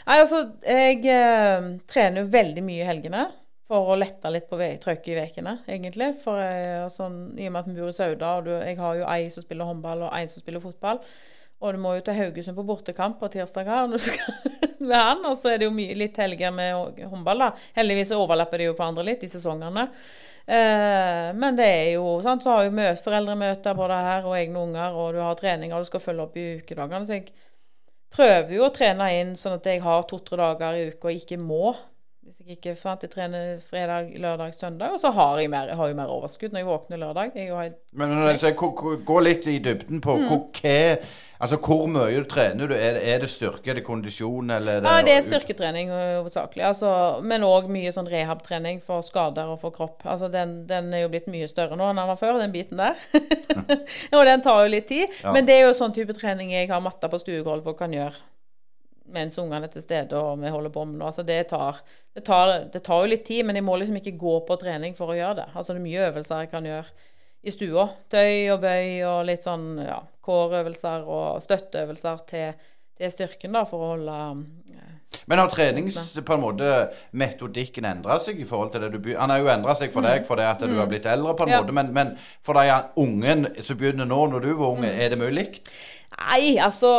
Nei, 0.08 0.22
altså, 0.24 0.46
jeg 0.64 1.02
eh, 1.12 1.66
trener 1.92 2.24
jo 2.24 2.32
veldig 2.32 2.64
mye 2.64 2.84
i 2.84 2.88
helgene 2.88 3.26
for 3.68 3.92
å 3.92 3.98
lette 4.00 4.30
litt 4.32 4.46
på 4.48 4.60
trøkket 4.84 5.10
i 5.12 5.24
ukene, 5.28 5.58
egentlig. 5.68 6.14
For 6.22 6.40
jeg, 6.40 6.84
altså, 6.86 7.10
I 7.36 7.50
og 7.50 7.56
med 7.56 7.60
at 7.60 7.68
vi 7.68 7.82
bor 7.82 7.92
i 7.92 7.96
Sauda, 7.98 8.30
og 8.38 8.46
du, 8.48 8.54
jeg 8.56 8.78
har 8.80 9.02
jo 9.02 9.10
ei 9.12 9.26
som 9.34 9.44
spiller 9.44 9.68
håndball, 9.68 10.06
og 10.08 10.14
ei 10.16 10.30
som 10.32 10.40
spiller 10.40 10.64
fotball. 10.64 11.02
Og 11.58 11.74
du 11.74 11.82
må 11.82 11.96
jo 11.98 12.06
til 12.06 12.16
Haugesund 12.16 12.56
på 12.56 12.64
bortekamp 12.70 13.18
på 13.20 13.32
tirsdag 13.34 13.68
her 13.68 13.88
når 13.90 14.00
du 14.00 14.06
skal 14.06 14.88
med 14.88 14.96
han. 14.96 15.26
Og 15.28 15.36
så 15.42 15.52
er 15.52 15.60
det 15.60 15.68
jo 15.68 15.76
mye, 15.76 15.98
litt 16.00 16.20
helger 16.22 16.56
med 16.56 17.04
håndball, 17.12 17.44
da. 17.44 17.52
Heldigvis 17.76 18.16
overlapper 18.16 18.64
det 18.64 18.70
jo 18.70 18.78
på 18.78 18.88
andre 18.88 19.06
litt, 19.10 19.26
de 19.26 19.32
sesongene. 19.34 19.90
Eh, 20.48 21.26
men 21.36 21.60
det 21.60 21.68
er 21.68 21.90
jo 21.98 22.14
sant, 22.24 22.46
så 22.46 22.54
har 22.56 22.70
jo 22.70 22.78
møt, 22.78 23.04
foreldremøter 23.04 23.76
både 23.76 24.00
her 24.08 24.30
og 24.30 24.38
egne 24.40 24.64
unger, 24.64 24.96
og 24.96 25.18
du 25.18 25.20
har 25.26 25.36
treninger 25.36 25.84
du 25.84 25.90
skal 25.92 26.06
følge 26.06 26.30
opp 26.30 26.40
i 26.40 26.48
ukedagene. 26.62 27.04
Så 27.04 27.18
jeg 27.20 27.28
prøver 28.14 28.56
jo 28.58 28.68
å 28.68 28.74
trene 28.74 29.10
inn 29.20 29.36
sånn 29.40 29.58
at 29.58 29.68
jeg 29.68 29.84
har 29.84 30.06
to-tre 30.10 30.40
dager 30.40 30.78
i 30.78 30.88
uka 30.92 31.12
og 31.12 31.20
ikke 31.20 31.40
må. 31.42 31.76
Hvis 32.28 32.42
jeg 32.44 32.58
ikke 32.58 32.74
sant, 32.76 33.04
jeg 33.06 33.12
trener 33.14 33.54
fredag, 33.64 34.10
lørdag, 34.20 34.52
søndag. 34.60 34.98
Og 34.98 35.00
så 35.00 35.14
har 35.16 35.38
jeg, 35.40 35.48
mer, 35.48 35.70
har 35.80 35.88
jo 35.88 35.96
mer 35.96 36.10
overskudd 36.12 36.52
når 36.52 36.60
jeg 36.60 36.68
våkner 36.68 37.00
lørdag. 37.00 37.38
Jeg 37.40 37.72
men 37.96 38.12
altså, 38.20 38.52
gå 39.08 39.20
litt 39.24 39.48
i 39.48 39.54
dybden 39.64 40.02
på 40.04 40.18
mm. 40.20 40.26
hva, 40.28 40.74
altså, 41.40 41.62
hvor 41.64 41.86
mye 41.88 42.20
du 42.20 42.28
trener 42.28 42.68
du? 42.68 42.76
Er, 42.76 43.00
er, 43.00 43.24
det 43.24 43.32
styrke, 43.32 43.72
er 43.72 43.80
det 43.80 43.86
kondisjon, 43.88 44.52
eller 44.58 44.82
er 44.82 44.84
det 44.84 44.92
Ja, 44.92 45.08
det 45.08 45.16
er 45.16 45.24
styrketrening 45.30 45.96
hovedsakelig. 45.96 46.68
Altså, 46.68 46.92
men 47.24 47.48
òg 47.48 47.72
mye 47.72 47.96
sånn 47.96 48.12
rehabtrening 48.12 48.84
for 48.84 49.08
skader 49.08 49.48
og 49.56 49.62
for 49.64 49.72
kropp. 49.80 50.04
Altså, 50.04 50.28
den, 50.28 50.66
den, 50.68 50.92
er 50.92 51.06
jo 51.06 51.14
blitt 51.16 51.32
mye 51.32 51.48
større 51.48 51.80
nå 51.80 51.94
enn 51.94 52.04
den 52.04 52.12
var 52.12 52.20
før, 52.20 52.42
den 52.44 52.52
biten 52.52 52.84
der. 52.84 53.00
og 54.20 54.28
den 54.28 54.44
tar 54.44 54.66
jo 54.66 54.76
litt 54.76 54.92
tid. 54.92 55.08
Ja. 55.24 55.32
Men 55.32 55.48
det 55.48 55.62
er 55.62 55.70
jo 55.70 55.78
sånn 55.80 55.96
type 55.96 56.18
trening 56.20 56.52
jeg 56.58 56.68
har 56.76 56.84
matta 56.84 57.08
på 57.08 57.24
stuegulvet 57.24 57.72
og 57.72 57.80
kan 57.80 57.96
gjøre 57.96 58.20
mens 59.14 59.38
ungene 59.42 59.68
er 59.68 59.74
til 59.74 59.84
stede 59.84 60.20
og 60.20 60.42
vi 60.42 60.52
holder 60.52 60.74
på 60.74 60.86
med 60.88 61.00
noe. 61.00 61.12
Altså 61.12 61.26
det, 61.28 61.40
tar, 61.52 61.80
det, 62.16 62.24
tar, 62.28 62.54
det, 62.74 62.82
tar, 62.86 63.04
jo 63.04 63.12
litt 63.12 63.26
tid, 63.28 63.46
men 63.48 63.60
jeg 63.60 63.66
må 63.68 63.78
liksom 63.80 64.00
ikke 64.02 64.18
gå 64.20 64.40
på 64.48 64.60
trening 64.62 64.98
for 64.98 65.14
å 65.14 65.18
gjøre 65.18 65.40
det. 65.42 65.48
Altså 65.54 65.74
det 65.74 65.82
er 65.82 65.88
mye 65.88 66.10
øvelser 66.10 66.44
jeg 66.44 66.52
kan 66.54 66.68
gjøre 66.68 67.08
i 67.48 67.54
stua. 67.54 67.88
Tøy 68.12 68.52
og 68.54 68.62
bøy 68.64 68.88
og 69.08 69.22
litt 69.30 69.48
sånn 69.48 69.70
ja, 69.86 70.02
kårøvelser 70.28 71.08
og 71.08 71.42
støtteøvelser 71.46 72.24
til, 72.30 72.70
til 72.98 73.14
styrken 73.14 73.58
da, 73.58 73.64
for 73.70 73.84
å 73.84 73.92
holde 73.96 74.20
men 75.26 75.40
har 75.40 75.52
trenings 75.52 76.00
på 76.20 76.36
en 76.36 76.44
måte 76.44 76.72
metodikken 77.16 77.88
endra 77.88 78.18
seg 78.20 78.42
i 78.44 78.48
forhold 78.48 78.74
til 78.74 78.84
det 78.84 78.90
du 78.92 78.98
begynner 79.00 79.24
Han 79.24 79.32
har 79.32 79.40
jo 79.40 79.52
endra 79.54 79.76
seg 79.80 79.94
for 79.94 80.04
deg 80.04 80.26
fordi 80.28 80.44
at 80.44 80.64
du 80.64 80.74
har 80.74 80.84
mm. 80.84 80.92
blitt 80.92 81.08
eldre, 81.08 81.36
på 81.38 81.48
en 81.48 81.54
ja. 81.54 81.62
måte, 81.64 81.76
men, 81.76 81.94
men 81.96 82.16
for 82.44 82.60
de 82.60 82.80
ungen 83.00 83.48
som 83.62 83.80
begynner 83.80 84.10
nå, 84.10 84.26
når 84.34 84.44
du 84.44 84.50
var 84.54 84.74
ung, 84.74 84.84
mm. 84.84 84.90
er 84.92 85.14
det 85.14 85.22
mulig? 85.22 85.48
Nei, 86.18 86.58
altså 86.64 86.98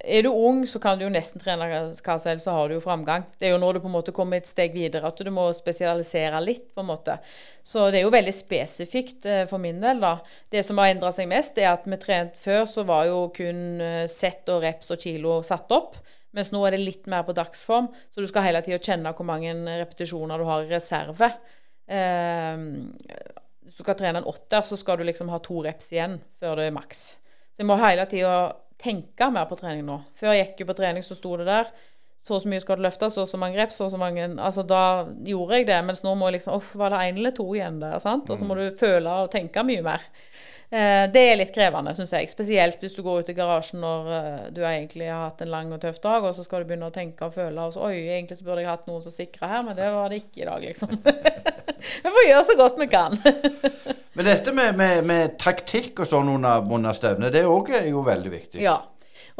er 0.00 0.22
du 0.24 0.30
ung, 0.32 0.62
så 0.66 0.80
kan 0.80 0.98
du 0.98 1.04
jo 1.04 1.12
nesten 1.12 1.42
trene 1.42 1.66
hva 1.68 1.90
som 1.92 2.30
helst, 2.30 2.46
så 2.46 2.54
har 2.56 2.68
du 2.68 2.76
jo 2.76 2.82
framgang. 2.84 3.26
Det 3.38 3.48
er 3.48 3.54
jo 3.54 3.60
når 3.60 3.76
du 3.76 3.82
på 3.84 3.90
en 3.90 3.96
måte 3.98 4.14
kommer 4.16 4.40
et 4.40 4.48
steg 4.48 4.72
videre 4.74 5.08
at 5.08 5.20
du 5.20 5.30
må 5.34 5.50
spesialisere 5.56 6.40
litt, 6.44 6.70
på 6.74 6.82
en 6.82 6.88
måte. 6.88 7.18
Så 7.62 7.90
det 7.90 8.00
er 8.00 8.06
jo 8.06 8.14
veldig 8.14 8.34
spesifikt 8.34 9.28
eh, 9.28 9.42
for 9.50 9.62
min 9.62 9.80
del, 9.82 10.00
da. 10.02 10.16
Det 10.52 10.64
som 10.66 10.80
har 10.80 10.92
endra 10.92 11.12
seg 11.14 11.28
mest, 11.30 11.58
er 11.60 11.74
at 11.74 11.84
vi 11.88 12.00
trent 12.00 12.40
før, 12.40 12.64
så 12.70 12.86
var 12.88 13.10
jo 13.10 13.26
kun 13.36 13.80
eh, 13.84 14.06
sett 14.10 14.48
og 14.52 14.64
reps 14.64 14.92
og 14.94 15.04
kilo 15.04 15.40
satt 15.46 15.76
opp. 15.76 16.00
Mens 16.36 16.52
nå 16.54 16.62
er 16.66 16.76
det 16.76 16.82
litt 16.84 17.08
mer 17.10 17.24
på 17.26 17.34
dagsform, 17.36 17.88
så 18.12 18.22
du 18.22 18.28
skal 18.30 18.46
hele 18.46 18.62
tida 18.66 18.78
kjenne 18.78 19.12
hvor 19.16 19.26
mange 19.26 19.54
repetisjoner 19.66 20.38
du 20.38 20.46
har 20.46 20.64
i 20.64 20.70
reserve. 20.70 21.32
Eh, 21.90 22.66
hvis 23.66 23.78
du 23.78 23.84
skal 23.84 23.98
trene 23.98 24.22
en 24.22 24.30
åtter, 24.30 24.62
så 24.66 24.78
skal 24.78 25.00
du 25.00 25.06
liksom 25.08 25.30
ha 25.32 25.40
to 25.42 25.62
reps 25.66 25.90
igjen 25.94 26.18
før 26.42 26.60
det 26.60 26.70
er 26.70 26.76
maks. 26.76 27.04
Så 27.50 27.62
jeg 27.62 27.70
må 27.70 27.78
hele 27.80 28.06
tida 28.10 28.34
tenke 28.80 29.28
mer 29.34 29.48
på 29.50 29.58
trening 29.60 29.84
nå. 29.86 30.00
Før 30.16 30.34
jeg 30.34 30.46
gikk 30.46 30.62
jo 30.62 30.70
på 30.70 30.76
trening, 30.78 31.04
så 31.06 31.18
sto 31.18 31.34
det 31.40 31.48
der. 31.50 31.72
Så 32.20 32.36
og 32.36 32.42
så 32.42 32.50
mye 32.52 32.60
skal 32.60 32.76
du 32.76 32.84
løfte, 32.84 33.08
så 33.12 33.24
og 33.24 33.30
så 33.30 33.38
mange 33.40 33.56
reps, 33.56 33.78
så 33.80 33.86
og 33.86 33.94
så 33.94 33.98
mange 34.00 34.26
Altså 34.44 34.62
da 34.68 35.06
gjorde 35.24 35.56
jeg 35.56 35.68
det. 35.70 35.78
Mens 35.88 36.02
nå 36.04 36.14
må 36.14 36.28
jeg 36.28 36.38
liksom 36.38 36.58
Uff, 36.58 36.74
var 36.76 36.92
det 36.92 37.02
én 37.08 37.20
eller 37.20 37.34
to 37.36 37.46
igjen 37.54 37.80
der? 37.80 37.98
sant? 37.98 38.28
Og 38.30 38.38
så 38.38 38.44
må 38.44 38.54
mm. 38.54 38.60
du 38.60 38.80
føle 38.80 39.14
og 39.22 39.30
tenke 39.32 39.64
mye 39.64 39.84
mer. 39.84 40.04
Eh, 40.70 41.04
det 41.10 41.22
er 41.32 41.38
litt 41.40 41.50
krevende, 41.50 41.90
syns 41.98 42.12
jeg. 42.14 42.28
Spesielt 42.30 42.78
hvis 42.78 42.94
du 42.94 43.02
går 43.02 43.24
ut 43.24 43.30
i 43.32 43.34
garasjen 43.34 43.82
når 43.82 44.10
uh, 44.10 44.42
du 44.54 44.60
egentlig 44.62 45.08
har 45.10 45.24
hatt 45.24 45.42
en 45.42 45.50
lang 45.50 45.72
og 45.74 45.80
tøff 45.82 45.98
dag, 46.04 46.22
og 46.22 46.36
så 46.36 46.44
skal 46.46 46.62
du 46.62 46.68
begynne 46.68 46.86
å 46.86 46.94
tenke 46.94 47.26
og 47.26 47.34
føle. 47.34 47.64
Og 47.64 47.74
så, 47.74 47.88
Oi, 47.88 48.04
egentlig 48.06 48.38
så 48.38 48.46
burde 48.46 48.62
jeg 48.62 48.70
hatt 48.70 48.86
noen 48.86 49.02
som 49.02 49.14
sikra 49.14 49.50
her, 49.50 49.64
men 49.66 49.74
det 49.78 49.88
var 49.90 50.12
det 50.12 50.20
ikke 50.22 50.44
i 50.44 50.46
dag, 50.46 50.68
liksom. 50.68 50.94
vi 52.04 52.12
får 52.14 52.28
gjøre 52.28 52.44
så 52.52 52.56
godt 52.60 52.78
vi 52.78 52.86
kan. 52.92 53.18
men 54.14 54.28
dette 54.30 54.54
med, 54.54 54.78
med, 54.78 55.02
med, 55.10 55.34
taktikk 55.42 56.04
og 56.04 56.10
sånn 56.12 56.30
under, 56.36 56.62
under 56.62 56.94
stevnet, 56.94 57.34
det 57.34 57.42
òg 57.50 57.72
er 57.80 57.90
jo 57.90 58.04
veldig 58.06 58.32
viktig. 58.36 58.62
Ja. 58.62 58.78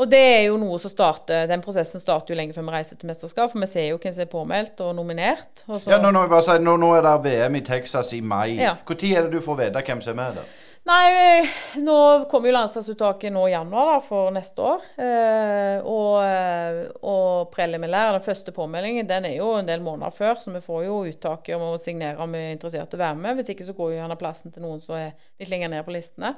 Og 0.00 0.08
det 0.10 0.20
er 0.20 0.42
jo 0.48 0.56
noe 0.58 0.78
som 0.80 0.90
starter, 0.90 1.44
Den 1.50 1.62
prosessen 1.62 2.00
starter 2.00 2.32
jo 2.32 2.38
lenge 2.38 2.54
før 2.56 2.64
vi 2.66 2.74
reiser 2.74 2.98
til 2.98 3.10
mesterskap, 3.10 3.52
for 3.52 3.62
vi 3.62 3.68
ser 3.70 3.90
jo 3.92 4.00
hvem 4.00 4.16
som 4.16 4.24
er 4.24 4.32
påmeldt 4.32 4.82
og 4.82 4.96
nominert. 4.98 5.62
Og 5.68 5.86
ja, 5.86 6.00
nå, 6.02 6.10
nå, 6.16 6.24
si, 6.42 6.56
nå, 6.58 6.74
nå, 6.80 6.90
er 6.96 7.06
det 7.06 7.14
VM 7.28 7.60
i 7.60 7.62
Texas 7.66 8.10
i 8.16 8.20
mai. 8.24 8.56
Når 8.56 8.64
ja. 8.64 8.74
er 9.20 9.28
det 9.28 9.36
du 9.36 9.44
får 9.44 9.60
vite 9.60 9.84
hvem 9.86 10.02
som 10.02 10.16
er 10.16 10.20
med 10.22 10.40
der? 10.40 10.50
Nei, 10.90 11.46
nå 11.78 11.96
kommer 12.30 12.48
jo 12.48 12.54
landslagsuttaket 12.56 13.30
nå 13.30 13.44
i 13.46 13.52
januar 13.52 13.92
da, 13.92 13.98
for 14.02 14.30
neste 14.34 14.62
år. 14.64 14.86
Eh, 14.98 15.84
og, 15.86 16.16
eh, 16.24 16.78
og 17.06 17.52
preliminær, 17.52 18.16
den 18.16 18.24
første 18.24 18.50
påmeldingen, 18.56 19.06
den 19.06 19.28
er 19.28 19.36
jo 19.36 19.52
en 19.54 19.68
del 19.68 19.84
måneder 19.86 20.16
før, 20.16 20.40
så 20.40 20.50
vi 20.50 20.62
får 20.64 20.88
jo 20.88 20.96
uttaket 21.12 21.54
om 21.54 21.68
å 21.68 21.78
signere 21.78 22.18
om 22.24 22.34
vi 22.34 22.40
er 22.42 22.56
interessert 22.56 22.96
i 22.96 22.98
å 22.98 23.02
være 23.04 23.20
med. 23.20 23.38
Hvis 23.38 23.52
ikke 23.54 23.68
så 23.68 23.76
går 23.78 23.92
jo 23.92 24.00
gjerne 24.00 24.18
plassen 24.18 24.56
til 24.56 24.66
noen 24.66 24.82
som 24.82 24.98
er 24.98 25.14
litt 25.38 25.52
lenger 25.52 25.70
ned 25.76 25.86
på 25.86 25.94
listene. 25.94 26.34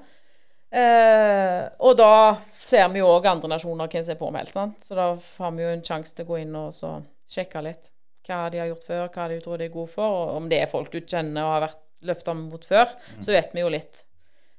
Eh, 0.68 1.64
og 1.88 1.96
da 2.02 2.12
ser 2.52 2.92
vi 2.92 3.00
jo 3.00 3.08
òg 3.14 3.32
andre 3.32 3.54
nasjoner 3.54 3.88
hvem 3.88 4.04
som 4.04 4.16
er 4.18 4.20
påmeldt. 4.20 4.52
Sant? 4.52 4.84
Så 4.84 5.00
da 5.00 5.08
har 5.16 5.56
vi 5.56 5.64
jo 5.64 5.72
en 5.78 5.88
sjanse 5.88 6.12
til 6.12 6.28
å 6.28 6.32
gå 6.34 6.42
inn 6.44 6.54
og 6.60 6.76
sjekke 7.24 7.64
litt 7.70 7.92
hva 8.28 8.44
de 8.52 8.60
har 8.60 8.68
gjort 8.68 8.84
før, 8.84 9.08
hva 9.16 9.30
de 9.32 9.42
tror 9.42 9.58
de 9.58 9.70
er 9.70 9.76
gode 9.80 9.96
for, 9.96 10.22
og 10.22 10.38
om 10.42 10.52
det 10.52 10.60
er 10.60 10.70
folk 10.70 10.92
du 10.92 11.00
kjenner 11.00 11.40
og 11.40 11.56
har 11.56 11.68
vært 11.70 11.84
løfta 12.06 12.36
mot 12.36 12.64
før, 12.66 12.90
så 13.22 13.32
vet 13.32 13.54
vi 13.56 13.64
jo 13.64 13.72
litt 13.72 14.04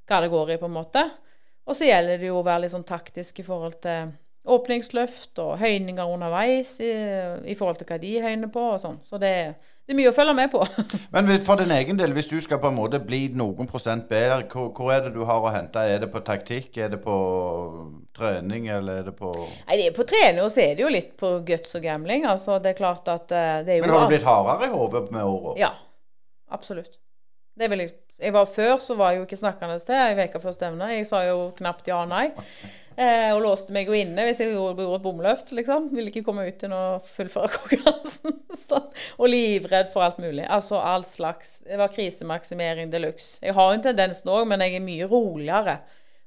hva 0.09 0.23
det 0.23 0.33
går 0.33 0.55
i, 0.55 0.59
på 0.61 0.69
en 0.69 0.77
måte. 0.79 1.05
Og 1.63 1.77
så 1.77 1.87
gjelder 1.87 2.19
det 2.19 2.27
jo 2.27 2.41
å 2.41 2.45
være 2.45 2.65
litt 2.65 2.75
sånn 2.75 2.87
taktisk 2.87 3.39
i 3.39 3.47
forhold 3.47 3.79
til 3.83 4.11
åpningsløft 4.43 5.39
og 5.39 5.53
høyninger 5.61 6.09
underveis 6.11 6.75
i, 6.83 6.89
i 7.47 7.53
forhold 7.55 7.79
til 7.79 7.87
hva 7.87 7.99
de 8.01 8.17
høyner 8.19 8.49
på 8.51 8.63
og 8.73 8.81
sånn. 8.81 8.97
Så 9.07 9.15
det, 9.21 9.31
det, 9.85 9.93
er 9.93 9.99
mye 10.01 10.11
å 10.11 10.15
følge 10.15 10.33
med 10.35 10.51
på. 10.51 10.59
Men 11.13 11.31
for 11.47 11.61
din 11.61 11.71
egen 11.71 11.99
del, 11.99 12.11
hvis 12.17 12.27
du 12.27 12.35
skal 12.43 12.59
på 12.59 12.67
en 12.67 12.75
måte 12.75 12.99
bli 12.99 13.21
noen 13.39 13.69
prosent 13.71 14.09
bedre, 14.09 14.41
hvor, 14.51 14.73
hvor 14.75 14.91
er 14.91 15.05
det 15.05 15.13
du 15.15 15.21
har 15.29 15.39
å 15.39 15.53
hente? 15.55 15.85
Er 15.87 16.03
det 16.03 16.11
på 16.11 16.19
taktikk, 16.27 16.75
er 16.75 16.91
det 16.91 16.99
på 17.05 17.15
trening, 18.17 18.67
eller 18.75 18.99
er 18.99 19.07
det 19.07 19.15
på 19.15 19.31
Nei, 19.31 19.79
det 19.79 19.87
er 19.87 19.95
på 19.95 20.07
trening, 20.11 20.43
og 20.43 20.51
så 20.51 20.65
er 20.65 20.75
det 20.75 20.83
jo 20.83 20.91
litt 20.91 21.15
på 21.19 21.37
guts 21.47 21.79
og 21.79 21.87
gambling. 21.87 22.27
Altså, 22.27 22.59
det 22.59 22.73
er 22.73 22.81
klart 22.83 23.07
at 23.15 23.31
eh, 23.31 23.63
det 23.63 23.77
er 23.77 23.79
jo 23.79 23.87
Men 23.87 23.95
har 23.95 24.05
du 24.05 24.15
blitt 24.17 24.27
hardere 24.27 24.67
i 24.67 24.75
hodet 24.75 25.07
med 25.15 25.23
åra? 25.23 25.55
Ja. 25.61 25.71
Absolutt. 26.53 26.99
Det 27.57 27.69
vil 27.71 27.81
jeg 27.81 27.93
jeg 28.23 28.35
var 28.35 28.47
Før 28.49 28.77
så 28.81 28.95
var 28.99 29.11
jeg 29.11 29.21
jo 29.21 29.27
ikke 29.27 29.41
snakkende 29.41 29.79
til 29.83 29.97
ei 29.97 30.27
uke 30.27 30.41
før 30.43 30.55
stevnet. 30.55 30.95
Jeg 30.97 31.09
sa 31.09 31.23
jo 31.27 31.51
knapt 31.57 31.89
ja 31.91 32.01
og 32.03 32.09
nei. 32.11 32.29
Eh, 32.93 33.31
og 33.33 33.39
låste 33.41 33.73
meg 33.73 33.89
jo 33.89 33.95
inne 33.97 34.27
hvis 34.27 34.43
jeg 34.43 34.51
gjorde, 34.53 34.85
et 34.85 35.01
bomløft, 35.01 35.51
liksom. 35.57 35.89
Ville 35.95 36.11
ikke 36.11 36.25
komme 36.27 36.45
ut 36.45 36.59
til 36.61 36.73
å 36.75 36.99
fullføre 37.01 37.49
konkurransen. 37.55 38.37
og 39.21 39.27
livredd 39.29 39.89
for 39.93 40.05
alt 40.05 40.21
mulig. 40.21 40.45
Altså 40.45 40.79
all 40.81 41.05
slags 41.07 41.61
Det 41.65 41.79
var 41.79 41.93
krisemaksimering 41.93 42.93
de 42.93 43.01
luxe. 43.01 43.39
Jeg 43.41 43.57
har 43.57 43.71
jo 43.71 43.79
en 43.79 43.85
tendens 43.89 44.23
nå, 44.27 44.43
men 44.49 44.63
jeg 44.65 44.77
er 44.77 44.85
mye 44.85 45.09
roligere. 45.09 45.79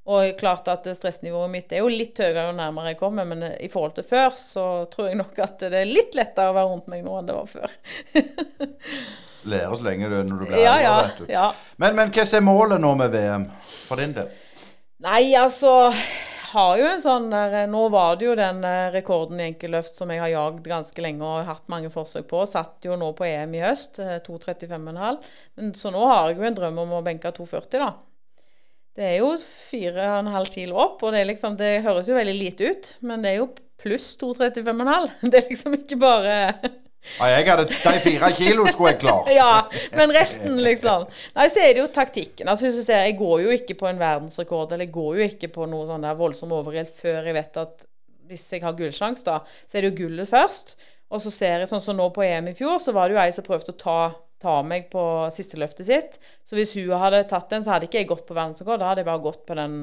Og 0.07 0.37
klart 0.39 0.69
at 0.71 0.87
stressnivået 0.95 1.51
mitt 1.51 1.73
er 1.75 1.83
jo 1.83 1.91
litt 1.91 2.19
høyere 2.23 2.45
jo 2.47 2.55
nærmere 2.55 2.93
jeg 2.93 3.01
kommer, 3.01 3.27
men 3.27 3.43
i 3.59 3.71
forhold 3.71 3.97
til 3.97 4.07
før 4.07 4.37
så 4.39 4.67
tror 4.91 5.11
jeg 5.11 5.19
nok 5.19 5.41
at 5.43 5.65
det 5.65 5.81
er 5.81 5.89
litt 5.91 6.15
lettere 6.15 6.53
å 6.53 6.55
være 6.55 6.71
rundt 6.71 6.91
meg 6.93 7.03
nå 7.03 7.17
enn 7.19 7.31
det 7.31 7.35
var 7.35 7.51
før. 7.51 7.75
Lære 9.47 9.79
så 9.79 9.87
lenge 9.87 10.11
du, 10.11 10.17
når 10.27 10.43
du 10.43 10.47
blir 10.47 10.63
ja, 10.63 10.77
eldre, 10.83 11.27
ja, 11.31 11.35
ja. 11.39 11.75
Men, 11.83 11.97
men 11.99 12.15
hva 12.15 12.27
er 12.27 12.45
målet 12.45 12.83
nå 12.83 12.95
med 12.99 13.13
VM 13.15 13.49
for 13.87 14.03
din 14.03 14.15
del? 14.17 14.33
Nei, 15.07 15.23
altså 15.39 15.91
har 16.57 16.79
jo 16.81 16.87
en 16.89 17.03
sånn 17.03 17.29
der, 17.33 17.57
Nå 17.71 17.87
var 17.93 18.17
det 18.19 18.29
jo 18.29 18.37
den 18.39 18.63
eh, 18.67 18.89
rekorden 18.95 19.41
i 19.41 19.49
enkelløft 19.51 19.99
som 19.99 20.11
jeg 20.13 20.23
har 20.23 20.33
jagd 20.33 20.67
ganske 20.71 21.05
lenge 21.05 21.27
og 21.27 21.49
hatt 21.49 21.67
mange 21.73 21.91
forsøk 21.93 22.29
på. 22.31 22.43
Satt 22.49 22.87
jo 22.87 22.97
nå 22.99 23.13
på 23.17 23.27
EM 23.29 23.57
i 23.59 23.63
høst, 23.65 24.01
eh, 24.03 24.19
2.35,5. 24.25 25.21
Men 25.59 25.75
Så 25.77 25.93
nå 25.95 26.05
har 26.07 26.31
jeg 26.31 26.41
jo 26.41 26.49
en 26.49 26.59
drøm 26.59 26.83
om 26.87 26.97
å 26.99 27.05
benke 27.07 27.33
2,40, 27.37 27.83
da. 27.83 27.91
Det 28.97 29.05
er 29.11 29.19
jo 29.21 29.35
4,5 29.37 30.51
kilo 30.55 30.81
opp, 30.81 31.03
og 31.05 31.13
det, 31.13 31.27
liksom, 31.29 31.59
det 31.61 31.83
høres 31.85 32.09
jo 32.09 32.17
veldig 32.17 32.37
lite 32.39 32.73
ut. 32.73 32.93
Men 33.05 33.25
det 33.25 33.35
er 33.35 33.41
jo 33.43 33.51
pluss 33.83 34.15
2,35,5. 34.23 35.11
Det 35.31 35.43
er 35.43 35.51
liksom 35.51 35.77
ikke 35.77 36.01
bare 36.01 36.37
Ja, 37.19 37.29
jeg 37.33 37.47
hadde 37.49 37.65
de 37.71 38.01
fire 38.05 38.31
kilo 38.37 38.67
skulle 38.71 38.93
jeg 38.95 39.01
klart. 39.05 39.31
ja, 39.33 39.51
men 39.97 40.13
resten, 40.17 40.57
liksom. 40.63 41.07
Nei, 41.37 41.47
så 41.53 41.63
er 41.63 41.75
det 41.77 41.83
jo 41.85 41.89
taktikken. 41.95 42.49
Altså, 42.51 42.67
hvis 42.67 42.81
du 42.81 42.85
ser, 42.87 43.05
Jeg 43.07 43.17
går 43.21 43.45
jo 43.45 43.55
ikke 43.57 43.79
på 43.79 43.89
en 43.91 44.01
verdensrekord, 44.01 44.73
eller 44.73 44.89
jeg 44.89 44.95
går 44.97 45.21
jo 45.21 45.29
ikke 45.31 45.53
på 45.55 45.69
noe 45.71 45.87
sånn 45.89 46.05
der 46.07 46.19
voldsom 46.19 46.53
overgjeld 46.57 46.91
før 46.97 47.23
jeg 47.31 47.39
vet 47.39 47.57
at 47.63 47.87
hvis 48.27 48.45
jeg 48.53 48.65
har 48.67 48.75
gullsjanse, 48.75 49.23
da, 49.27 49.41
så 49.71 49.79
er 49.79 49.85
det 49.87 49.93
jo 49.93 49.99
gullet 50.05 50.29
først. 50.29 50.75
Og 51.15 51.21
så 51.23 51.31
ser 51.31 51.61
jeg 51.63 51.69
sånn 51.71 51.83
som 51.85 51.95
nå 51.97 52.09
på 52.11 52.25
EM 52.27 52.49
i 52.51 52.55
fjor, 52.59 52.81
så 52.83 52.91
var 52.95 53.07
det 53.09 53.15
jo 53.15 53.21
ei 53.23 53.35
som 53.35 53.47
prøvde 53.47 53.71
å 53.71 53.79
ta, 53.79 53.99
ta 54.43 54.57
meg 54.67 54.89
på 54.91 55.03
siste 55.35 55.61
løftet 55.63 55.87
sitt. 55.87 56.17
Så 56.43 56.59
hvis 56.59 56.75
hun 56.75 56.91
hadde 56.99 57.23
tatt 57.31 57.47
den, 57.53 57.63
så 57.63 57.77
hadde 57.77 57.87
ikke 57.87 58.01
jeg 58.03 58.11
gått 58.11 58.27
på 58.27 58.35
verdensrekord. 58.35 58.83
Da 58.83 58.91
hadde 58.91 59.05
jeg 59.05 59.11
bare 59.13 59.23
gått 59.23 59.45
på 59.47 59.55
den 59.59 59.77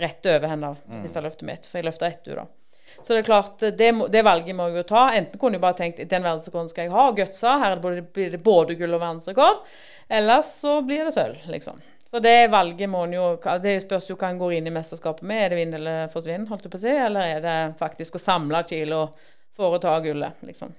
rett 0.00 0.26
over 0.30 0.48
henne, 0.54 0.70
siste 1.02 1.22
løftet 1.26 1.48
mitt. 1.50 1.66
For 1.66 1.80
jeg 1.82 1.88
løfta 1.90 2.06
etter 2.06 2.38
henne, 2.38 2.46
da. 2.46 2.60
Så 3.00 3.12
det 3.12 3.22
er 3.22 3.26
klart, 3.28 3.64
det, 3.78 3.90
det 4.12 4.22
valget 4.26 4.56
må 4.56 4.68
jeg 4.70 4.82
jo 4.82 4.86
ta. 4.92 5.08
Enten 5.16 5.40
kunne 5.40 5.58
jeg 5.58 5.64
bare 5.64 5.78
tenkt 5.78 6.02
den 6.02 6.26
verdensrekorden 6.26 6.70
skal 6.72 6.86
jeg 6.86 6.94
ha, 6.94 7.08
og 7.08 7.18
gutsa. 7.18 7.56
Her 7.62 7.76
er 7.78 8.04
blir 8.14 8.36
det 8.36 8.42
både 8.44 8.78
gull 8.78 8.94
og 8.96 9.02
verdensrekord. 9.02 9.64
Eller 10.08 10.44
så 10.46 10.78
blir 10.86 11.08
det 11.08 11.16
sølv, 11.16 11.42
liksom. 11.52 11.80
Så 12.04 12.20
det 12.22 12.50
valget 12.52 12.86
må 12.90 13.06
en 13.08 13.14
jo 13.16 13.24
Det 13.62 13.78
spørs 13.82 14.10
jo 14.10 14.14
hva 14.20 14.28
en 14.30 14.38
går 14.38 14.58
inn 14.58 14.68
i 14.70 14.74
mesterskapet 14.74 15.26
med. 15.26 15.44
Er 15.44 15.50
det 15.50 15.58
vinn 15.58 15.76
eller 15.80 16.12
forsvinn, 16.12 16.46
holdt 16.46 16.68
jeg 16.68 16.74
på 16.74 16.78
å 16.78 16.84
si? 16.84 16.94
Eller 17.08 17.36
er 17.36 17.44
det 17.44 17.58
faktisk 17.80 18.14
å 18.14 18.22
samle 18.22 18.62
kilo 18.68 19.08
for 19.56 19.74
å 19.74 19.82
ta 19.82 19.96
gullet, 20.04 20.38
liksom. 20.46 20.74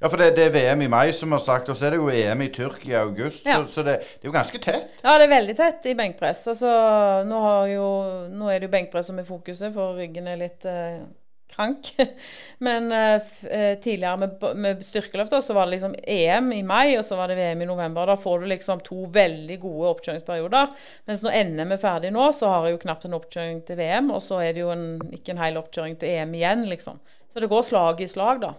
Ja, 0.00 0.10
for 0.10 0.20
det, 0.20 0.34
det 0.36 0.48
er 0.48 0.52
VM 0.52 0.82
i 0.84 0.88
mai, 0.90 1.12
som 1.16 1.30
vi 1.30 1.38
har 1.38 1.42
sagt, 1.44 1.68
og 1.70 1.78
så 1.78 1.86
er 1.86 1.94
det 1.94 2.00
jo 2.02 2.10
EM 2.10 2.42
i 2.44 2.50
Tyrkia 2.52 2.92
i 2.92 3.00
august. 3.00 3.46
Ja. 3.46 3.60
Så, 3.62 3.78
så 3.78 3.84
det, 3.86 3.94
det 4.02 4.26
er 4.26 4.30
jo 4.30 4.34
ganske 4.34 4.60
tett. 4.60 4.96
Ja, 5.04 5.14
det 5.16 5.28
er 5.28 5.32
veldig 5.32 5.56
tett 5.56 5.86
i 5.88 5.94
benkpress. 5.96 6.42
Altså, 6.52 6.72
nå, 7.28 7.42
har 7.46 7.68
jo, 7.70 7.86
nå 8.34 8.50
er 8.50 8.58
det 8.58 8.68
jo 8.68 8.74
benkpress 8.74 9.08
som 9.12 9.20
er 9.22 9.28
fokuset, 9.28 9.70
for 9.72 9.96
ryggen 10.00 10.28
er 10.28 10.40
litt 10.40 10.66
eh, 10.68 10.98
krank. 11.50 11.90
Men 12.66 12.90
uh, 12.92 13.22
tidligere 13.80 14.16
med, 14.24 14.44
med 14.56 14.84
styrkeløft 14.86 15.36
så 15.44 15.56
var 15.56 15.66
det 15.66 15.76
liksom 15.76 15.94
EM 16.02 16.52
i 16.56 16.62
mai, 16.66 16.96
og 16.98 17.04
så 17.06 17.18
var 17.18 17.30
det 17.30 17.38
VM 17.38 17.64
i 17.64 17.70
november. 17.70 18.10
Da 18.10 18.18
får 18.20 18.42
du 18.42 18.50
liksom 18.52 18.82
to 18.86 19.06
veldig 19.14 19.58
gode 19.62 19.94
oppkjøringsperioder. 19.94 20.76
Mens 21.10 21.24
når 21.24 21.40
NM 21.50 21.74
er 21.76 21.82
ferdig 21.82 22.12
nå, 22.14 22.28
så 22.36 22.52
har 22.52 22.68
jeg 22.68 22.76
jo 22.76 22.84
knapt 22.86 23.08
en 23.08 23.18
oppkjøring 23.20 23.64
til 23.68 23.80
VM, 23.80 24.12
og 24.14 24.22
så 24.24 24.42
er 24.44 24.54
det 24.54 24.64
jo 24.64 24.72
en, 24.74 24.86
ikke 25.14 25.34
en 25.34 25.42
hel 25.44 25.60
oppkjøring 25.60 25.98
til 26.00 26.16
EM 26.16 26.38
igjen, 26.38 26.68
liksom. 26.70 27.02
Så 27.34 27.42
det 27.42 27.50
går 27.50 27.66
slag 27.66 28.00
i 28.00 28.10
slag, 28.10 28.44
da. 28.44 28.54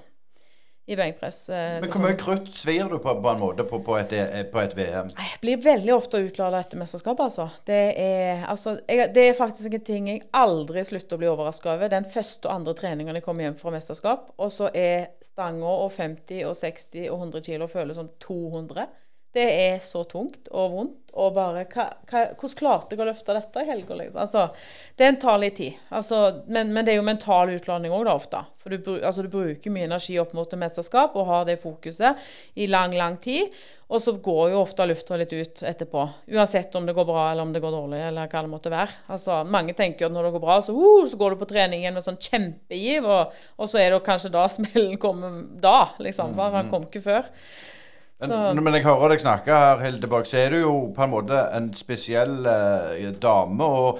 I 0.87 0.95
benkpress. 0.95 1.49
eh, 1.49 1.79
Men 1.81 1.89
hvor 1.89 2.01
mye 2.03 2.17
krutt 2.19 2.51
svir 2.53 2.89
du 2.91 2.99
på, 3.01 3.13
på 3.21 3.29
en 3.31 3.39
måte 3.41 3.63
på, 3.65 3.79
på, 3.81 3.95
et, 3.97 4.11
eh, 4.13 4.43
på 4.51 4.59
et 4.61 4.75
VM? 4.77 5.07
Jeg 5.17 5.39
blir 5.41 5.63
veldig 5.63 5.93
ofte 5.95 6.19
utlada 6.21 6.59
etter 6.61 6.77
mesterskap, 6.77 7.23
altså. 7.25 7.47
Det 7.65 7.79
er, 7.97 8.43
altså 8.45 8.75
jeg, 8.85 9.09
det 9.15 9.23
er 9.29 9.39
faktisk 9.39 9.73
en 9.79 9.85
ting 9.87 10.11
jeg 10.11 10.21
aldri 10.37 10.83
slutter 10.85 11.17
å 11.17 11.21
bli 11.23 11.31
overraska 11.31 11.73
over. 11.73 11.89
Den 11.89 12.05
første 12.05 12.45
og 12.49 12.53
andre 12.59 12.75
treningen 12.77 13.17
jeg 13.17 13.25
kommer 13.25 13.47
hjem 13.47 13.57
fra 13.57 13.73
mesterskap, 13.73 14.29
og 14.37 14.53
så 14.53 14.69
er 14.77 15.07
stanga 15.25 15.73
og 15.73 15.89
50 15.97 16.45
og 16.45 16.53
60 16.61 17.09
og 17.09 17.17
100 17.17 17.47
kilo 17.49 17.67
føles 17.71 17.97
som 17.97 18.11
200. 18.27 18.85
Det 19.35 19.45
er 19.45 19.81
så 19.83 20.05
tungt 20.07 20.47
og 20.51 20.71
vondt. 20.71 21.01
Og 21.15 21.31
bare 21.35 21.63
hva, 21.71 21.85
hva, 22.09 22.21
Hvordan 22.35 22.57
klarte 22.59 22.95
jeg 22.95 22.99
å 22.99 23.07
løfte 23.07 23.35
dette 23.37 23.61
i 23.63 23.67
helga? 23.69 23.95
Liksom? 24.01 24.19
Altså, 24.25 24.41
en 25.07 25.19
tar 25.19 25.39
litt 25.39 25.55
tid. 25.59 25.77
Altså, 25.95 26.21
men, 26.51 26.73
men 26.75 26.83
det 26.83 26.93
er 26.93 26.99
jo 26.99 27.07
mental 27.07 27.53
utladning 27.53 27.93
òg, 27.95 28.09
ofte. 28.11 28.41
For 28.59 28.75
du, 28.75 28.97
altså, 28.97 29.23
du 29.23 29.31
bruker 29.31 29.71
mye 29.71 29.87
energi 29.87 30.17
opp 30.19 30.35
mot 30.35 30.51
et 30.51 30.59
mesterskap 30.59 31.15
og 31.15 31.29
har 31.29 31.47
det 31.47 31.61
fokuset 31.63 32.19
i 32.59 32.67
lang, 32.71 32.95
lang 32.99 33.15
tid. 33.23 33.55
Og 33.85 34.01
så 34.01 34.15
går 34.17 34.49
jo 34.49 34.63
ofte 34.63 34.87
lufta 34.89 35.17
litt 35.19 35.35
ut 35.35 35.61
etterpå. 35.67 36.07
Uansett 36.33 36.73
om 36.75 36.87
det 36.87 36.95
går 36.97 37.05
bra 37.07 37.27
eller 37.29 37.45
om 37.45 37.53
det 37.53 37.61
går 37.63 37.75
dårlig. 37.75 38.01
eller 38.07 38.31
hva 38.31 38.41
det 38.41 38.51
måtte 38.51 38.73
være. 38.73 38.97
Altså, 39.13 39.43
Mange 39.45 39.75
tenker 39.77 40.07
at 40.07 40.15
når 40.15 40.27
det 40.27 40.33
går 40.35 40.43
bra, 40.47 40.57
så, 40.65 40.73
uh, 40.73 41.05
så 41.07 41.19
går 41.21 41.35
du 41.35 41.43
på 41.43 41.51
trening 41.51 41.83
igjen 41.85 41.95
med 41.95 42.07
sånn 42.07 42.19
kjempegiv, 42.19 43.05
og, 43.05 43.35
og 43.59 43.69
så 43.69 43.83
er 43.83 43.93
det 43.93 44.01
kanskje 44.07 44.33
da 44.33 44.47
smellen 44.51 44.97
kommer 44.99 45.43
da, 45.61 45.93
liksom. 46.01 46.33
For 46.35 46.59
han 46.59 46.73
kom 46.73 46.89
ikke 46.89 47.03
før. 47.05 47.31
Men, 48.23 48.61
men 48.63 48.77
jeg 48.77 48.85
hører 48.85 49.11
deg 49.11 49.23
snakke 49.25 49.51
her, 49.51 49.81
Hildeborg, 49.83 50.27
så 50.29 50.37
er 50.39 50.53
du 50.53 50.61
jo 50.61 50.75
på 50.95 51.03
en 51.03 51.11
måte 51.11 51.41
en 51.55 51.67
spesiell 51.75 52.45
eh, 52.47 53.09
dame. 53.21 53.67
Og 53.67 53.99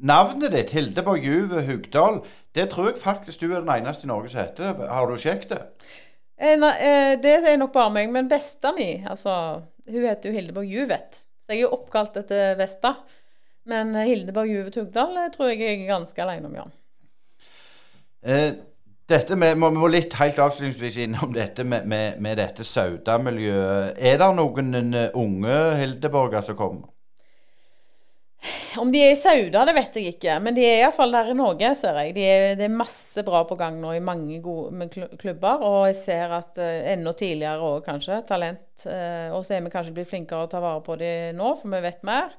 navnet 0.00 0.54
ditt, 0.54 0.72
Hildeborg 0.72 1.26
Juve 1.26 1.64
Hugdal, 1.68 2.22
det 2.56 2.70
tror 2.72 2.90
jeg 2.90 3.02
faktisk 3.02 3.42
du 3.42 3.50
er 3.50 3.60
den 3.60 3.72
eneste 3.74 4.08
i 4.08 4.10
Norge 4.10 4.32
som 4.32 4.40
heter. 4.40 4.80
Har 4.88 5.10
du 5.10 5.20
sjekket 5.20 5.52
det? 5.52 5.60
Eh, 6.40 6.56
nei, 6.56 6.72
eh, 6.80 7.14
det 7.20 7.36
er 7.44 7.60
nok 7.60 7.74
bare 7.76 7.92
meg. 7.94 8.08
Men 8.12 8.30
besta 8.30 8.72
mi, 8.76 8.94
altså 9.04 9.34
Hun 9.90 10.06
heter 10.06 10.30
jo 10.30 10.38
Hildeborg 10.38 10.70
Juvet. 10.70 11.20
Så 11.44 11.52
jeg 11.52 11.60
er 11.60 11.66
jo 11.66 11.74
oppkalt 11.76 12.16
etter 12.20 12.56
Vesta. 12.58 12.94
Men 13.68 13.92
eh, 13.94 14.08
Hildeborg 14.08 14.50
Juvet 14.50 14.80
Hugdal 14.80 15.16
eh, 15.20 15.30
tror 15.34 15.52
jeg 15.52 15.60
jeg 15.60 15.82
er 15.82 15.90
ganske 15.90 16.24
alene 16.24 16.48
om, 16.48 16.56
ja. 16.62 16.66
Eh, 18.20 18.50
dette 19.10 19.36
med, 19.38 19.58
må, 19.60 19.72
må 19.74 19.90
litt 19.90 20.14
helt 20.20 20.38
avslutningsvis 20.40 21.00
innom 21.04 21.34
dette 21.34 21.66
med, 21.66 21.88
med, 21.90 22.20
med 22.22 22.40
dette 22.40 22.66
Sauda-miljøet. 22.66 23.98
Er 23.98 24.22
det 24.22 24.30
noen 24.38 24.94
eh, 24.94 25.12
unge 25.18 25.60
Hildeborger 25.80 26.46
som 26.46 26.58
kommer? 26.58 26.88
Om 28.80 28.88
de 28.92 29.00
er 29.02 29.10
i 29.12 29.18
Sauda, 29.18 29.66
det 29.68 29.74
vet 29.76 29.96
jeg 29.98 30.14
ikke. 30.14 30.38
Men 30.40 30.56
de 30.56 30.62
er 30.64 30.78
iallfall 30.84 31.12
der 31.12 31.32
i 31.32 31.36
Norge, 31.36 31.72
ser 31.76 31.98
jeg. 32.00 32.14
det 32.16 32.26
er, 32.30 32.46
det 32.56 32.66
er 32.68 32.78
masse 32.78 33.24
bra 33.26 33.42
på 33.48 33.58
gang 33.60 33.76
nå 33.82 33.92
i 33.96 34.02
mange 34.04 34.38
gode 34.44 34.88
klubber. 35.20 35.64
Og 35.66 35.90
jeg 35.90 35.98
ser 35.98 36.32
at 36.38 36.60
uh, 36.62 36.92
enda 36.92 37.12
tidligere 37.12 37.66
òg, 37.66 37.82
kanskje. 37.84 38.22
Talent. 38.28 38.64
Uh, 38.86 39.34
og 39.36 39.44
så 39.44 39.58
er 39.58 39.66
vi 39.66 39.74
kanskje 39.74 39.94
blitt 39.98 40.08
flinkere 40.08 40.46
å 40.46 40.50
ta 40.50 40.62
vare 40.62 40.80
på 40.86 40.96
de 41.00 41.12
nå, 41.36 41.52
for 41.60 41.74
vi 41.74 41.82
vet 41.84 42.06
mer. 42.06 42.32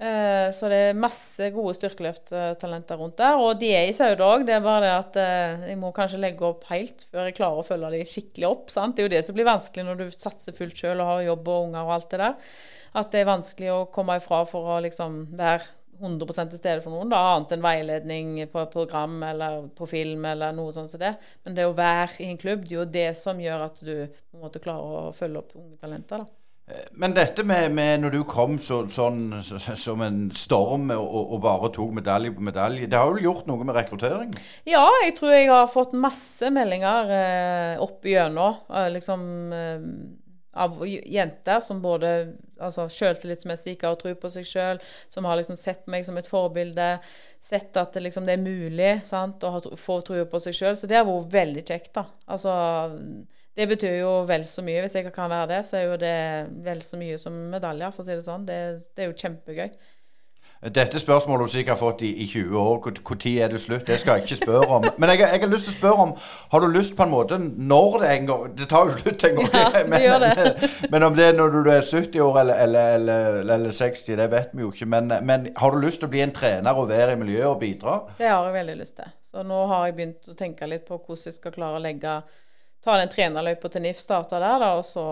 Eh, 0.00 0.48
så 0.56 0.68
det 0.72 0.76
er 0.80 0.96
masse 0.96 1.50
gode 1.52 1.74
styrkeløfttalenter 1.76 2.96
rundt 2.96 3.18
der. 3.20 3.36
Og 3.36 3.58
de 3.60 3.68
er 3.76 3.90
i 3.90 3.96
Sauda 3.96 4.30
òg. 4.32 4.46
Det 4.48 4.54
er 4.56 4.62
bare 4.64 4.86
det 4.86 4.92
at 4.96 5.18
eh, 5.20 5.66
jeg 5.72 5.80
må 5.80 5.90
kanskje 5.96 6.22
legge 6.22 6.46
opp 6.48 6.64
helt 6.70 7.04
før 7.10 7.28
jeg 7.28 7.36
klarer 7.36 7.60
å 7.60 7.66
følge 7.66 7.92
de 7.92 8.06
skikkelig 8.08 8.48
opp. 8.48 8.72
sant? 8.72 8.96
Det 8.96 9.04
er 9.04 9.10
jo 9.10 9.14
det 9.18 9.24
som 9.26 9.36
blir 9.36 9.48
vanskelig 9.50 9.84
når 9.84 10.00
du 10.00 10.06
satser 10.14 10.56
fullt 10.56 10.80
sjøl 10.80 11.04
og 11.04 11.12
har 11.12 11.26
jobb 11.28 11.52
og 11.52 11.66
unger 11.68 11.82
og 11.84 11.92
alt 11.98 12.08
det 12.14 12.22
der. 12.22 12.56
At 12.96 13.12
det 13.12 13.20
er 13.20 13.28
vanskelig 13.28 13.70
å 13.74 13.84
komme 13.92 14.16
ifra 14.22 14.40
for 14.48 14.72
å 14.72 14.80
liksom 14.86 15.20
være 15.36 15.68
100 16.00 16.48
til 16.48 16.56
stede 16.56 16.80
for 16.80 16.94
noen, 16.94 17.10
da, 17.12 17.20
annet 17.34 17.52
enn 17.52 17.64
veiledning 17.64 18.30
på 18.48 18.64
program 18.72 19.20
eller 19.26 19.66
på 19.76 19.84
film 19.90 20.24
eller 20.30 20.56
noe 20.56 20.72
sånt 20.72 20.94
som 20.94 21.02
det. 21.02 21.12
Men 21.44 21.58
det 21.58 21.68
å 21.68 21.76
være 21.76 22.22
i 22.24 22.30
en 22.32 22.40
klubb, 22.40 22.64
det 22.64 22.72
er 22.72 22.78
jo 22.80 22.90
det 22.96 23.08
som 23.20 23.44
gjør 23.44 23.68
at 23.68 23.84
du 23.84 23.94
på 24.08 24.38
en 24.38 24.46
måte 24.46 24.64
klarer 24.64 25.10
å 25.10 25.16
følge 25.16 25.44
opp 25.44 25.58
unge 25.60 25.76
talenter. 25.82 26.24
da. 26.24 26.39
Men 27.00 27.14
dette 27.16 27.44
med, 27.46 27.72
med 27.74 28.02
når 28.02 28.14
du 28.14 28.20
kom 28.28 28.58
så, 28.62 28.82
sånn 28.92 29.40
så, 29.46 29.58
som 29.78 30.02
en 30.04 30.22
storm 30.36 30.90
og, 30.94 31.34
og 31.34 31.42
bare 31.44 31.70
tok 31.74 31.94
medalje 31.96 32.32
på 32.36 32.44
medalje, 32.44 32.88
det 32.90 32.98
har 33.00 33.10
jo 33.14 33.24
gjort 33.30 33.48
noe 33.50 33.66
med 33.66 33.76
rekruttering? 33.78 34.32
Ja, 34.68 34.86
jeg 35.04 35.16
tror 35.18 35.34
jeg 35.34 35.50
har 35.50 35.70
fått 35.72 35.96
masse 35.98 36.50
meldinger 36.54 37.14
eh, 37.16 37.82
opp 37.82 38.06
igjennom. 38.06 38.60
Eh, 38.68 38.90
liksom 38.96 39.22
eh, 39.56 39.86
av 40.52 40.80
jenter 40.86 41.60
som 41.62 41.82
både 41.82 42.12
altså 42.60 42.88
selvtillitsmessig 42.92 43.76
ikke 43.76 43.92
har 43.92 43.98
tro 44.00 44.12
på 44.18 44.30
seg 44.34 44.46
sjøl, 44.46 44.80
som 45.12 45.28
har 45.28 45.38
liksom 45.38 45.56
sett 45.56 45.86
meg 45.90 46.04
som 46.06 46.18
et 46.20 46.28
forbilde, 46.28 46.88
sett 47.40 47.76
at 47.80 47.96
liksom, 48.02 48.26
det 48.28 48.36
er 48.36 48.44
mulig 48.44 48.92
sant, 49.08 49.44
å 49.46 49.76
få 49.78 50.00
tro 50.04 50.18
på 50.28 50.42
seg 50.42 50.56
sjøl. 50.56 50.76
Så 50.76 50.90
det 50.90 50.98
har 50.98 51.06
vært 51.08 51.32
veldig 51.32 51.64
kjekt, 51.70 51.94
da. 51.96 52.04
Altså, 52.28 52.52
det 53.60 53.68
betyr 53.68 53.98
jo 54.00 54.10
vel 54.28 54.46
så 54.48 54.64
mye. 54.64 54.80
Hvis 54.80 54.96
jeg 54.96 55.12
kan 55.12 55.30
være 55.30 55.48
det, 55.54 55.62
så 55.68 55.76
er 55.76 55.88
jo 55.90 55.96
det 56.00 56.18
vel 56.64 56.80
så 56.82 56.96
mye 57.00 57.18
som 57.20 57.36
medaljer, 57.52 57.92
for 57.92 58.04
å 58.04 58.08
si 58.08 58.16
det 58.16 58.24
sånn. 58.24 58.46
Det, 58.48 58.60
det 58.96 59.04
er 59.04 59.10
jo 59.10 59.18
kjempegøy. 59.20 59.72
Dette 60.60 61.00
spørsmålet 61.00 61.46
du 61.48 61.52
sikkert 61.54 61.72
har 61.72 61.80
fått 61.80 62.02
i, 62.04 62.10
i 62.20 62.26
20 62.28 62.56
år. 62.60 62.80
Når 62.84 63.26
er 63.44 63.48
det 63.48 63.60
slutt? 63.60 63.86
Det 63.88 63.96
skal 64.00 64.18
jeg 64.18 64.26
ikke 64.26 64.36
spørre 64.42 64.66
om. 64.76 64.84
Men 65.00 65.12
jeg, 65.12 65.20
jeg, 65.22 65.40
har 65.40 65.52
lyst 65.52 65.68
til 65.68 65.72
å 65.72 65.76
spørre 65.78 66.04
om 66.04 66.10
Har 66.52 66.60
du 66.60 66.66
lyst 66.68 66.96
på 66.96 67.06
en 67.06 67.12
måte 67.14 67.38
når 67.40 67.96
det 68.02 68.10
en 68.10 68.26
gang 68.28 68.42
Det 68.58 68.66
tar 68.68 68.90
jo 68.90 68.98
slutt 68.98 69.24
en 69.24 69.38
gang. 69.38 69.48
Ja, 69.56 69.70
men. 69.88 70.04
Men, 70.20 70.68
men, 70.92 71.06
om 71.08 71.16
det 71.16 71.30
er 71.30 71.38
når 71.38 71.56
du 71.56 71.70
er 71.72 71.80
70 71.80 72.20
år 72.26 72.40
eller, 72.42 72.60
eller, 72.66 72.92
eller, 72.98 73.40
eller 73.56 73.72
60, 73.72 74.16
det 74.20 74.28
vet 74.34 74.52
vi 74.52 74.66
jo 74.66 74.72
ikke. 74.74 74.90
Men, 74.96 75.14
men, 75.24 75.48
har 75.56 75.72
du 75.72 75.80
lyst 75.80 76.02
til 76.04 76.10
å 76.10 76.12
bli 76.12 76.20
en 76.26 76.36
trener 76.36 76.76
og 76.76 76.92
være 76.92 77.16
i 77.16 77.22
miljøet 77.22 77.48
og 77.54 77.58
bidra? 77.64 77.96
Det 78.20 78.28
har 78.28 78.44
jeg 78.44 78.58
veldig 78.60 78.76
lyst 78.82 78.98
til. 79.00 79.16
Så 79.30 79.46
nå 79.46 79.64
har 79.72 79.88
jeg 79.88 79.96
begynt 79.96 80.28
å 80.28 80.36
tenke 80.36 80.68
litt 80.68 80.84
på 80.88 81.00
hvordan 81.00 81.24
jeg 81.24 81.40
skal 81.40 81.56
klare 81.56 81.80
å 81.80 81.84
legge 81.88 82.20
Ta 82.84 82.96
den 82.96 83.10
trenerløypa 83.12 83.68
til 83.68 83.84
NIF, 83.84 84.00
starte 84.00 84.40
der, 84.40 84.58
da, 84.62 84.70
og 84.78 84.84
så 84.88 85.04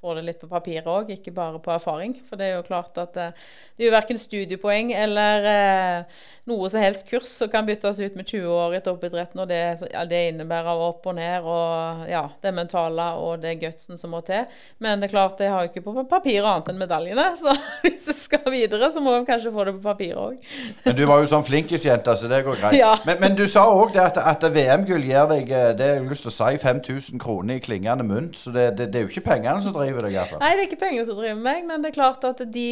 få 0.00 0.14
det 0.14 0.22
litt 0.28 0.38
på 0.38 0.46
papiret 0.46 0.86
òg, 0.86 1.08
ikke 1.10 1.32
bare 1.34 1.58
på 1.62 1.72
erfaring. 1.74 2.12
For 2.28 2.38
det 2.38 2.48
er 2.48 2.58
jo 2.58 2.66
klart 2.66 2.98
at 3.02 3.16
eh, 3.18 3.46
det 3.74 3.82
er 3.82 3.88
jo 3.88 3.94
verken 3.96 4.20
studiepoeng 4.20 4.92
eller 4.94 5.48
eh, 5.50 6.20
noe 6.46 6.68
som 6.70 6.82
helst 6.84 7.08
kurs 7.08 7.26
som 7.32 7.50
kan 7.50 7.66
byttes 7.66 7.98
ut 7.98 8.14
med 8.18 8.28
20 8.28 8.46
år 8.46 8.76
i 8.78 8.82
toppidretten. 8.84 9.42
Og 9.42 9.48
det, 9.50 9.62
ja, 9.90 10.04
det 10.06 10.20
innebærer 10.30 10.84
opp 10.86 11.08
og 11.10 11.16
ned 11.18 11.42
og 11.42 12.06
ja, 12.10 12.22
det 12.44 12.54
mentale 12.54 13.08
og 13.18 13.42
det 13.42 13.56
gutsen 13.58 13.98
som 13.98 14.14
må 14.14 14.22
til. 14.26 14.46
Men 14.78 15.02
det 15.02 15.08
er 15.08 15.14
klart, 15.16 15.42
jeg 15.42 15.50
har 15.50 15.66
jo 15.66 15.72
ikke 15.72 15.82
på 15.88 16.06
papiret 16.06 16.46
annet 16.46 16.70
enn 16.70 16.78
medaljene. 16.78 17.26
Så 17.40 17.56
hvis 17.82 18.06
jeg 18.06 18.18
skal 18.18 18.46
videre, 18.54 18.92
så 18.94 19.02
må 19.02 19.16
jeg 19.16 19.26
kanskje 19.28 19.52
få 19.54 19.66
det 19.66 19.74
på 19.80 19.82
papiret 19.82 20.18
òg. 20.18 20.38
Men 20.86 20.96
du 20.96 21.04
var 21.10 21.22
jo 21.22 21.28
sånn 21.30 21.46
flinkisjente, 21.46 22.14
så 22.18 22.30
det 22.30 22.40
går 22.46 22.58
greit. 22.60 22.78
Ja. 22.78 22.94
Men, 23.06 23.18
men, 23.22 23.36
du 23.38 23.44
sa 23.50 23.64
òg 23.70 23.96
at, 24.00 24.18
at 24.18 24.46
VM-gull 24.52 25.04
gir 25.06 25.28
deg 25.30 25.50
eh, 25.50 25.70
det 25.78 25.90
jeg 25.90 26.00
har 26.00 26.08
lyst 26.10 26.26
til 26.26 26.32
å 26.32 26.36
si, 26.36 26.58
5000 26.62 27.22
kroner 27.22 27.58
i 27.58 27.62
klingende 27.62 28.06
mynt. 28.06 28.38
Så 28.38 28.52
det, 28.54 28.70
det, 28.78 28.88
det 28.92 29.00
er 29.00 29.06
jo 29.06 29.12
ikke 29.12 29.26
pengene 29.28 29.62
som 29.64 29.74
driver 29.76 29.87
driver 29.88 30.06
deg, 30.06 30.18
iallfall. 30.18 30.42
Nei, 30.44 30.52
det 30.54 30.64
er 30.64 30.68
ikke 30.70 30.82
pengene 30.84 31.06
som 31.08 31.18
driver 31.18 31.40
meg, 31.44 31.64
men 31.68 31.84
det 31.84 31.90
er 31.90 31.96
klart 31.96 32.26
at 32.28 32.42
de, 32.54 32.68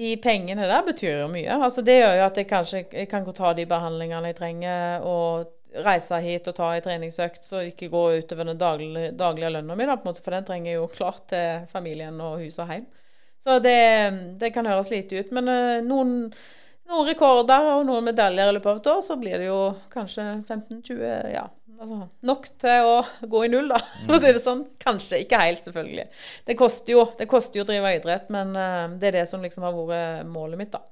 de 0.00 0.12
pengene 0.22 0.68
der 0.70 0.84
betyr 0.86 1.24
jo 1.24 1.30
mye. 1.32 1.56
Altså, 1.56 1.84
det 1.86 2.00
gjør 2.00 2.18
jo 2.20 2.26
at 2.28 2.42
jeg 2.42 2.50
kanskje 2.50 2.84
jeg 2.84 3.10
kan 3.10 3.26
ta 3.36 3.54
de 3.58 3.66
behandlingene 3.70 4.30
jeg 4.30 4.38
trenger, 4.38 5.08
og 5.08 5.56
reise 5.84 6.18
hit 6.24 6.48
og 6.50 6.56
ta 6.56 6.70
en 6.74 6.84
treningsøkt, 6.84 7.44
så 7.46 7.62
ikke 7.66 7.90
gå 7.92 8.04
utover 8.20 8.48
den 8.48 8.58
daglige, 8.58 9.12
daglige 9.18 9.52
lønna 9.54 9.76
mi, 9.78 9.86
for 10.02 10.34
den 10.34 10.46
trenger 10.46 10.72
jeg 10.72 10.80
jo 10.80 10.88
klart 10.90 11.28
til 11.30 11.68
familien 11.70 12.18
og 12.20 12.40
hus 12.42 12.58
og 12.58 12.72
hjem. 12.72 12.88
Så 13.40 13.58
det, 13.64 13.76
det 14.40 14.50
kan 14.52 14.68
høres 14.68 14.90
lite 14.92 15.20
ut. 15.20 15.30
Men 15.32 15.48
uh, 15.48 15.78
noen, 15.84 16.16
noen, 16.90 17.06
rekorder 17.08 17.70
og 17.70 17.86
noen 17.88 18.10
medaljer 18.10 18.50
i 18.50 18.56
løpet 18.56 18.72
av 18.72 18.80
et 18.82 18.90
år, 18.92 19.00
så 19.06 19.16
blir 19.20 19.38
det 19.40 19.48
jo 19.48 19.60
kanskje 19.92 20.26
15-20 20.42 21.32
ja, 21.32 21.46
altså, 21.80 22.02
nok 22.28 22.50
til 22.60 22.90
å 22.90 22.98
gå 23.30 23.44
i 23.46 23.50
null, 23.52 23.70
da, 23.72 23.80
for 24.04 24.18
å 24.18 24.20
si 24.22 24.34
det 24.36 24.44
sånn. 24.44 24.66
Kanskje. 24.82 25.22
Ikke 25.24 25.40
helt, 25.42 25.64
selvfølgelig. 25.66 26.06
Det 26.48 26.58
koster 26.58 26.96
jo, 26.96 27.08
det 27.18 27.28
koster 27.30 27.60
jo 27.60 27.66
å 27.66 27.70
drive 27.70 27.96
idrett, 27.96 28.28
men 28.34 28.54
uh, 28.56 28.86
det 29.00 29.10
er 29.10 29.20
det 29.20 29.26
som 29.30 29.42
liksom 29.44 29.66
har 29.66 29.76
vært 29.76 30.30
målet 30.30 30.60
mitt, 30.60 30.76
da. 30.76 30.84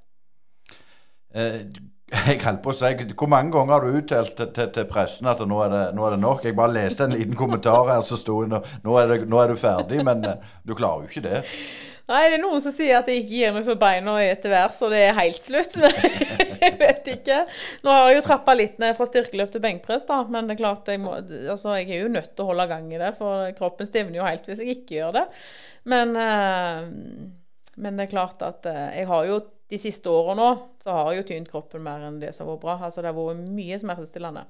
Uh, 1.36 1.61
jeg 2.09 2.39
holdt 2.41 2.62
på 2.64 2.72
å 2.72 2.76
si, 2.76 2.89
Hvor 3.12 3.28
mange 3.28 3.53
ganger 3.53 3.74
har 3.74 3.84
du 3.84 3.97
uttalt 3.99 4.39
til, 4.39 4.70
til, 4.72 4.86
pressen 4.89 5.28
at 5.28 5.43
nå 5.45 5.59
er, 5.61 5.74
det, 5.74 5.82
nå 5.93 6.07
er, 6.07 6.14
det, 6.16 6.22
nok? 6.22 6.47
Jeg 6.47 6.57
bare 6.57 6.72
leste 6.78 7.05
en 7.05 7.12
liten 7.12 7.36
kommentar 7.36 7.84
her 7.91 8.07
som 8.09 8.16
sto 8.16 8.39
nå, 8.49 8.62
nå, 8.86 8.97
nå 9.28 9.43
er 9.43 9.53
du 9.53 9.61
ferdig, 9.61 10.01
men 10.09 10.24
uh, 10.24 10.55
du 10.64 10.72
klarer 10.78 11.05
jo 11.05 11.12
ikke 11.12 11.26
det. 11.26 11.43
Nei, 12.09 12.23
det 12.31 12.39
er 12.39 12.41
noen 12.41 12.63
som 12.65 12.73
sier 12.73 12.97
at 12.97 13.09
jeg 13.11 13.21
ikke 13.21 13.35
gir 13.37 13.51
meg 13.53 13.67
for 13.67 13.77
beina 13.81 14.15
etter 14.25 14.53
hvert, 14.55 14.73
så 14.73 14.89
det 14.89 15.03
er 15.05 15.19
helt 15.19 15.43
slutt. 15.43 15.75
Men 16.49 16.63
jeg 16.63 16.79
vet 16.81 17.11
ikke. 17.13 17.43
Nå 17.85 17.93
har 17.93 18.09
jeg 18.09 18.17
jo 18.17 18.23
trappa 18.25 18.55
litt 18.57 18.79
ned 18.81 18.97
fra 18.97 19.07
styrkeløft 19.11 19.53
til 19.53 19.65
benkpress, 19.65 20.07
da. 20.09 20.23
Men 20.33 20.49
det 20.49 20.57
er 20.57 20.63
klart 20.63 20.89
jeg, 20.89 21.03
må, 21.05 21.19
altså, 21.21 21.75
jeg 21.77 21.93
er 21.93 22.07
jo 22.07 22.15
nødt 22.15 22.33
til 22.33 22.47
å 22.47 22.49
holde 22.49 22.69
gang 22.71 22.89
i 22.95 23.03
det, 23.03 23.13
for 23.19 23.53
kroppen 23.59 23.91
stivner 23.91 24.23
jo 24.23 24.25
helt 24.25 24.49
hvis 24.49 24.65
jeg 24.65 24.79
ikke 24.79 24.97
gjør 24.97 25.19
det. 25.19 25.27
Men, 25.93 26.17
uh, 26.17 27.77
men 27.77 28.01
det 28.01 28.09
er 28.09 28.15
klart 28.17 28.41
at 28.47 28.65
uh, 28.73 28.89
jeg 28.97 29.09
har 29.13 29.29
jo 29.29 29.43
de 29.69 29.81
siste 29.81 30.09
årene 30.09 30.41
nå, 30.41 30.49
så 30.81 30.97
har 30.97 31.13
jeg 31.13 31.21
jo 31.21 31.29
tynt 31.35 31.53
kroppen 31.53 31.85
mer 31.85 32.09
enn 32.09 32.23
det 32.23 32.33
som 32.33 32.47
har 32.47 32.55
vært 32.55 32.65
bra. 32.65 32.79
Altså 32.89 33.05
det 33.05 33.13
har 33.13 33.21
vært 33.21 33.53
mye 33.53 33.81
smertestillende 33.85 34.49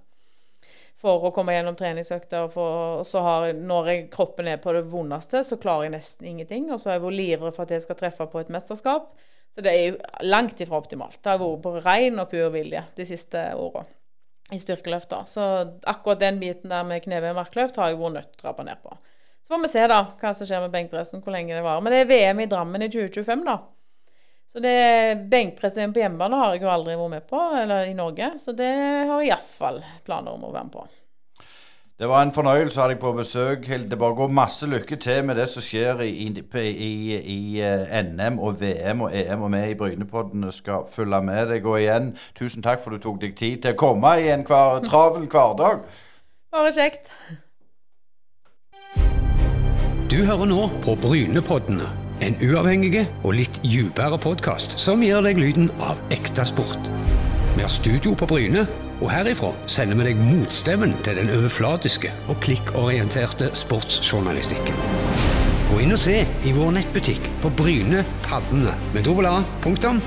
for 0.99 1.28
å 1.28 1.32
komme 1.34 1.55
gjennom 1.55 1.76
treningsøkter. 1.78 2.49
Og 2.49 3.07
så 3.07 3.22
har, 3.24 3.49
når 3.55 3.90
jeg, 3.92 4.07
kroppen 4.14 4.51
er 4.51 4.61
på 4.62 4.74
det 4.74 4.84
vondeste, 4.90 5.44
så 5.46 5.59
klarer 5.61 5.86
jeg 5.86 5.96
nesten 5.96 6.30
ingenting. 6.32 6.68
Og 6.74 6.82
så 6.82 6.92
er 6.92 6.99
jeg 6.99 7.14
livredd 7.14 7.55
for 7.57 7.66
at 7.66 7.74
jeg 7.76 7.84
skal 7.86 7.99
treffe 8.01 8.26
på 8.30 8.42
et 8.42 8.51
mesterskap. 8.53 9.12
Så 9.55 9.64
det 9.64 9.74
er 9.74 9.84
jo 9.88 10.26
langt 10.28 10.61
ifra 10.62 10.78
optimalt. 10.78 11.20
Det 11.22 11.32
har 11.32 11.40
vært 11.40 11.62
på 11.64 11.76
ren 11.80 12.20
og 12.22 12.28
pur 12.32 12.51
vilje 12.55 12.82
de 12.99 13.07
siste 13.09 13.44
åra 13.59 13.84
i 14.55 14.59
styrkeløfter. 14.61 15.24
Så 15.28 15.44
akkurat 15.88 16.20
den 16.22 16.40
biten 16.40 16.72
der 16.72 16.84
med 16.86 17.03
knebøy 17.05 17.32
og 17.32 17.40
markløft 17.42 17.78
har 17.80 17.92
jeg 17.92 18.01
vært 18.01 18.18
nødt 18.18 18.36
til 18.36 18.46
å 18.46 18.51
rappe 18.51 18.66
ned 18.66 18.82
på. 18.84 18.94
Så 19.44 19.55
får 19.55 19.64
vi 19.64 19.72
se 19.72 19.82
da 19.88 20.03
hva 20.20 20.30
som 20.36 20.49
skjer 20.49 20.62
med 20.64 20.74
benkpressen, 20.74 21.22
hvor 21.24 21.32
lenge 21.32 21.57
det 21.57 21.64
varer. 21.64 21.84
Men 21.84 21.94
det 21.94 22.03
er 22.03 22.11
VM 22.11 22.42
i 22.44 22.49
Drammen 22.51 22.84
i 22.84 22.90
2025, 22.92 23.44
da. 23.49 23.59
Så 24.49 24.62
det 24.64 25.28
benkpress-VM 25.28 25.92
på 25.92 26.01
hjemmebane 26.01 26.38
har 26.40 26.55
jeg 26.55 26.64
jo 26.64 26.70
aldri 26.72 26.94
vært 26.96 27.12
med 27.12 27.26
på, 27.28 27.40
eller 27.62 27.90
i 27.90 27.96
Norge. 27.96 28.30
Så 28.40 28.55
det 28.57 28.70
har 29.11 29.20
jeg 29.20 29.28
iallfall 29.28 29.82
planer 30.07 30.38
om 30.38 30.49
å 30.49 30.55
være 30.55 30.70
med 30.70 30.72
på. 30.72 30.86
Det 31.99 32.07
var 32.07 32.22
en 32.22 32.30
fornøyelse 32.30 32.78
å 32.78 32.84
ha 32.84 32.88
deg 32.92 33.01
på 33.03 33.11
besøk, 33.16 33.64
Hilde 33.66 33.99
Borgå. 33.99 34.28
Masse 34.30 34.68
lykke 34.70 34.96
til 35.03 35.24
med 35.26 35.36
det 35.36 35.49
som 35.51 35.64
skjer 35.66 36.05
i, 36.07 36.12
i, 36.28 36.30
i, 36.62 36.90
i 37.18 37.38
eh, 37.59 37.96
NM 38.07 38.38
og 38.38 38.61
VM 38.62 39.03
og 39.03 39.18
EM. 39.18 39.42
Og 39.42 39.53
vi 39.57 39.62
i 39.66 39.76
Brynepodden 39.82 40.46
skal 40.55 40.86
følge 40.88 41.20
med 41.26 41.51
deg. 41.51 41.66
Og 41.66 41.82
igjen, 41.82 42.12
tusen 42.38 42.62
takk 42.62 42.86
for 42.86 42.94
du 42.94 43.03
tok 43.03 43.18
deg 43.26 43.34
tid 43.36 43.66
til 43.66 43.74
å 43.74 43.80
komme 43.82 44.14
i 44.22 44.30
en 44.30 44.46
hver, 44.46 44.80
travel 44.86 45.26
hverdag. 45.26 45.84
Bare 46.55 46.72
kjekt. 46.72 47.11
Du 50.09 50.22
hører 50.22 50.46
nå 50.49 50.68
på 50.86 50.94
Brynepoddene. 51.03 52.08
En 52.25 52.35
uavhengig 52.43 53.05
og 53.23 53.37
litt 53.37 53.61
dypere 53.62 54.19
podkast 54.19 54.75
som 54.83 55.03
gir 55.05 55.23
deg 55.23 55.39
lyden 55.39 55.69
av 55.79 56.01
ekte 56.14 56.43
sport. 56.49 56.89
Vi 57.55 57.62
har 57.62 57.71
studio 57.71 58.14
på 58.19 58.27
Bryne, 58.27 58.64
og 58.99 59.12
herifra 59.12 59.53
sender 59.71 60.01
vi 60.01 60.09
deg 60.09 60.23
motstemmen 60.23 60.97
til 61.07 61.21
den 61.21 61.31
overflatiske 61.31 62.11
og 62.27 62.41
klikkorienterte 62.43 63.53
sportsjournalistikken. 63.55 64.81
Gå 65.69 65.83
inn 65.85 65.95
og 65.95 66.01
se 66.03 66.25
i 66.27 66.55
vår 66.57 66.75
nettbutikk 66.81 67.29
på 67.45 67.53
Bryne 67.61 68.03
Paddene 68.27 68.75
med 68.97 69.07
dobbel 69.07 69.29
A, 69.31 69.37
punktum, 69.62 70.03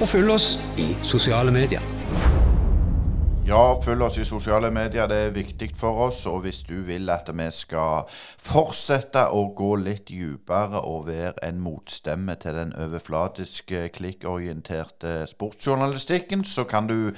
og 0.00 0.08
følg 0.08 0.32
oss 0.32 0.54
i 0.80 0.94
sosiale 1.04 1.52
medier. 1.52 1.95
Ja, 3.46 3.76
følg 3.78 4.02
oss 4.02 4.16
i 4.18 4.24
sosiale 4.26 4.72
medier. 4.74 5.06
Det 5.06 5.16
er 5.16 5.30
viktig 5.30 5.68
for 5.78 6.08
oss. 6.08 6.24
Og 6.26 6.40
hvis 6.42 6.64
du 6.66 6.80
vil 6.82 7.06
at 7.14 7.28
vi 7.30 7.44
skal 7.54 8.08
fortsette 8.42 9.22
å 9.30 9.44
gå 9.54 9.68
litt 9.78 10.08
dypere 10.08 10.80
og 10.82 11.06
være 11.06 11.44
en 11.46 11.60
motstemme 11.62 12.34
til 12.42 12.58
den 12.58 12.72
overflatiske, 12.74 13.84
klikkorienterte 13.94 15.28
sportsjournalistikken, 15.30 16.42
så 16.42 16.64
kan 16.66 16.90
du 16.90 17.12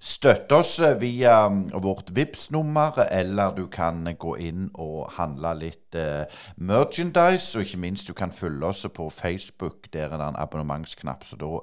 støtte 0.00 0.56
oss 0.56 0.78
via 1.02 1.36
vårt 1.76 2.14
vips 2.16 2.48
nummer 2.56 3.04
eller 3.04 3.52
du 3.52 3.66
kan 3.68 4.08
gå 4.16 4.38
inn 4.40 4.70
og 4.72 5.12
handle 5.18 5.52
litt 5.66 6.00
eh, 6.00 6.24
merchandise. 6.56 7.58
Og 7.58 7.68
ikke 7.68 7.84
minst, 7.84 8.08
du 8.08 8.16
kan 8.16 8.32
følge 8.32 8.72
oss 8.72 8.86
på 8.88 9.12
Facebook. 9.12 9.92
Der 9.92 10.08
er 10.08 10.16
det 10.16 10.32
en 10.32 10.42
abonnementsknapp. 10.48 11.28
så 11.28 11.36
da 11.36 11.60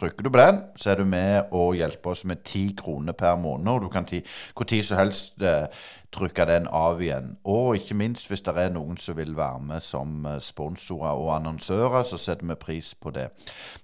Trykker 0.00 0.24
du 0.24 0.30
på 0.30 0.38
den, 0.40 0.62
så 0.80 0.90
er 0.90 0.94
du 0.94 1.04
med 1.04 1.50
og 1.52 1.74
hjelper 1.76 2.14
oss 2.14 2.22
med 2.24 2.40
ti 2.44 2.70
kroner 2.78 3.12
per 3.12 3.34
måned. 3.36 3.68
Og 3.68 3.82
du 3.82 3.88
kan 3.92 4.06
tid 4.08 4.84
som 4.84 4.96
helst 4.96 5.42
eh, 5.44 5.66
trykke 6.12 6.46
den 6.48 6.68
av 6.72 7.02
igjen. 7.02 7.34
Og 7.44 7.76
ikke 7.76 7.94
minst 7.94 8.30
hvis 8.30 8.40
det 8.46 8.54
er 8.56 8.72
noen 8.72 8.96
som 8.96 9.18
vil 9.18 9.34
være 9.36 9.60
med 9.60 9.84
som 9.84 10.24
eh, 10.26 10.38
sponsorer 10.40 11.20
og 11.20 11.34
annonsører, 11.36 12.02
så 12.08 12.16
setter 12.16 12.48
vi 12.48 12.56
pris 12.56 12.94
på 12.94 13.12
det. 13.12 13.28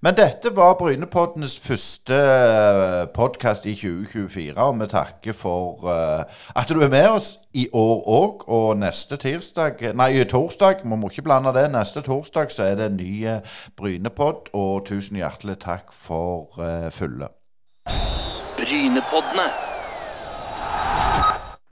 Men 0.01 0.17
dette 0.17 0.55
var 0.57 0.79
Brynepoddenes 0.81 1.59
første 1.61 2.17
eh, 2.17 3.05
podkast 3.15 3.69
i 3.69 3.77
2024, 3.77 4.57
og 4.57 4.81
vi 4.81 4.89
takker 4.97 5.37
for 5.37 5.85
uh, 5.85 6.25
at 6.57 6.73
du 6.73 6.81
er 6.81 6.89
med 6.89 7.09
oss 7.13 7.35
i 7.57 7.67
år 7.73 8.03
òg. 8.19 8.45
Og 8.53 8.77
neste 8.81 9.19
tirsdag, 9.21 9.81
nei, 9.97 10.11
torsdag, 10.29 10.85
vi 10.85 10.97
må 10.97 11.11
ikke 11.11 11.27
blande 11.27 11.55
det, 11.57 11.69
neste 11.73 12.05
torsdag 12.05 12.53
så 12.53 12.71
er 12.71 12.81
det 12.81 12.91
en 12.91 13.01
ny 13.01 13.39
Brynepod, 13.77 14.53
og 14.57 14.87
tusen 14.89 15.21
hjertelig 15.21 15.59
takk 15.65 15.95
for 15.95 16.61
uh, 16.61 16.91
fulle. 16.93 17.33
Brynepoddene. 18.57 19.76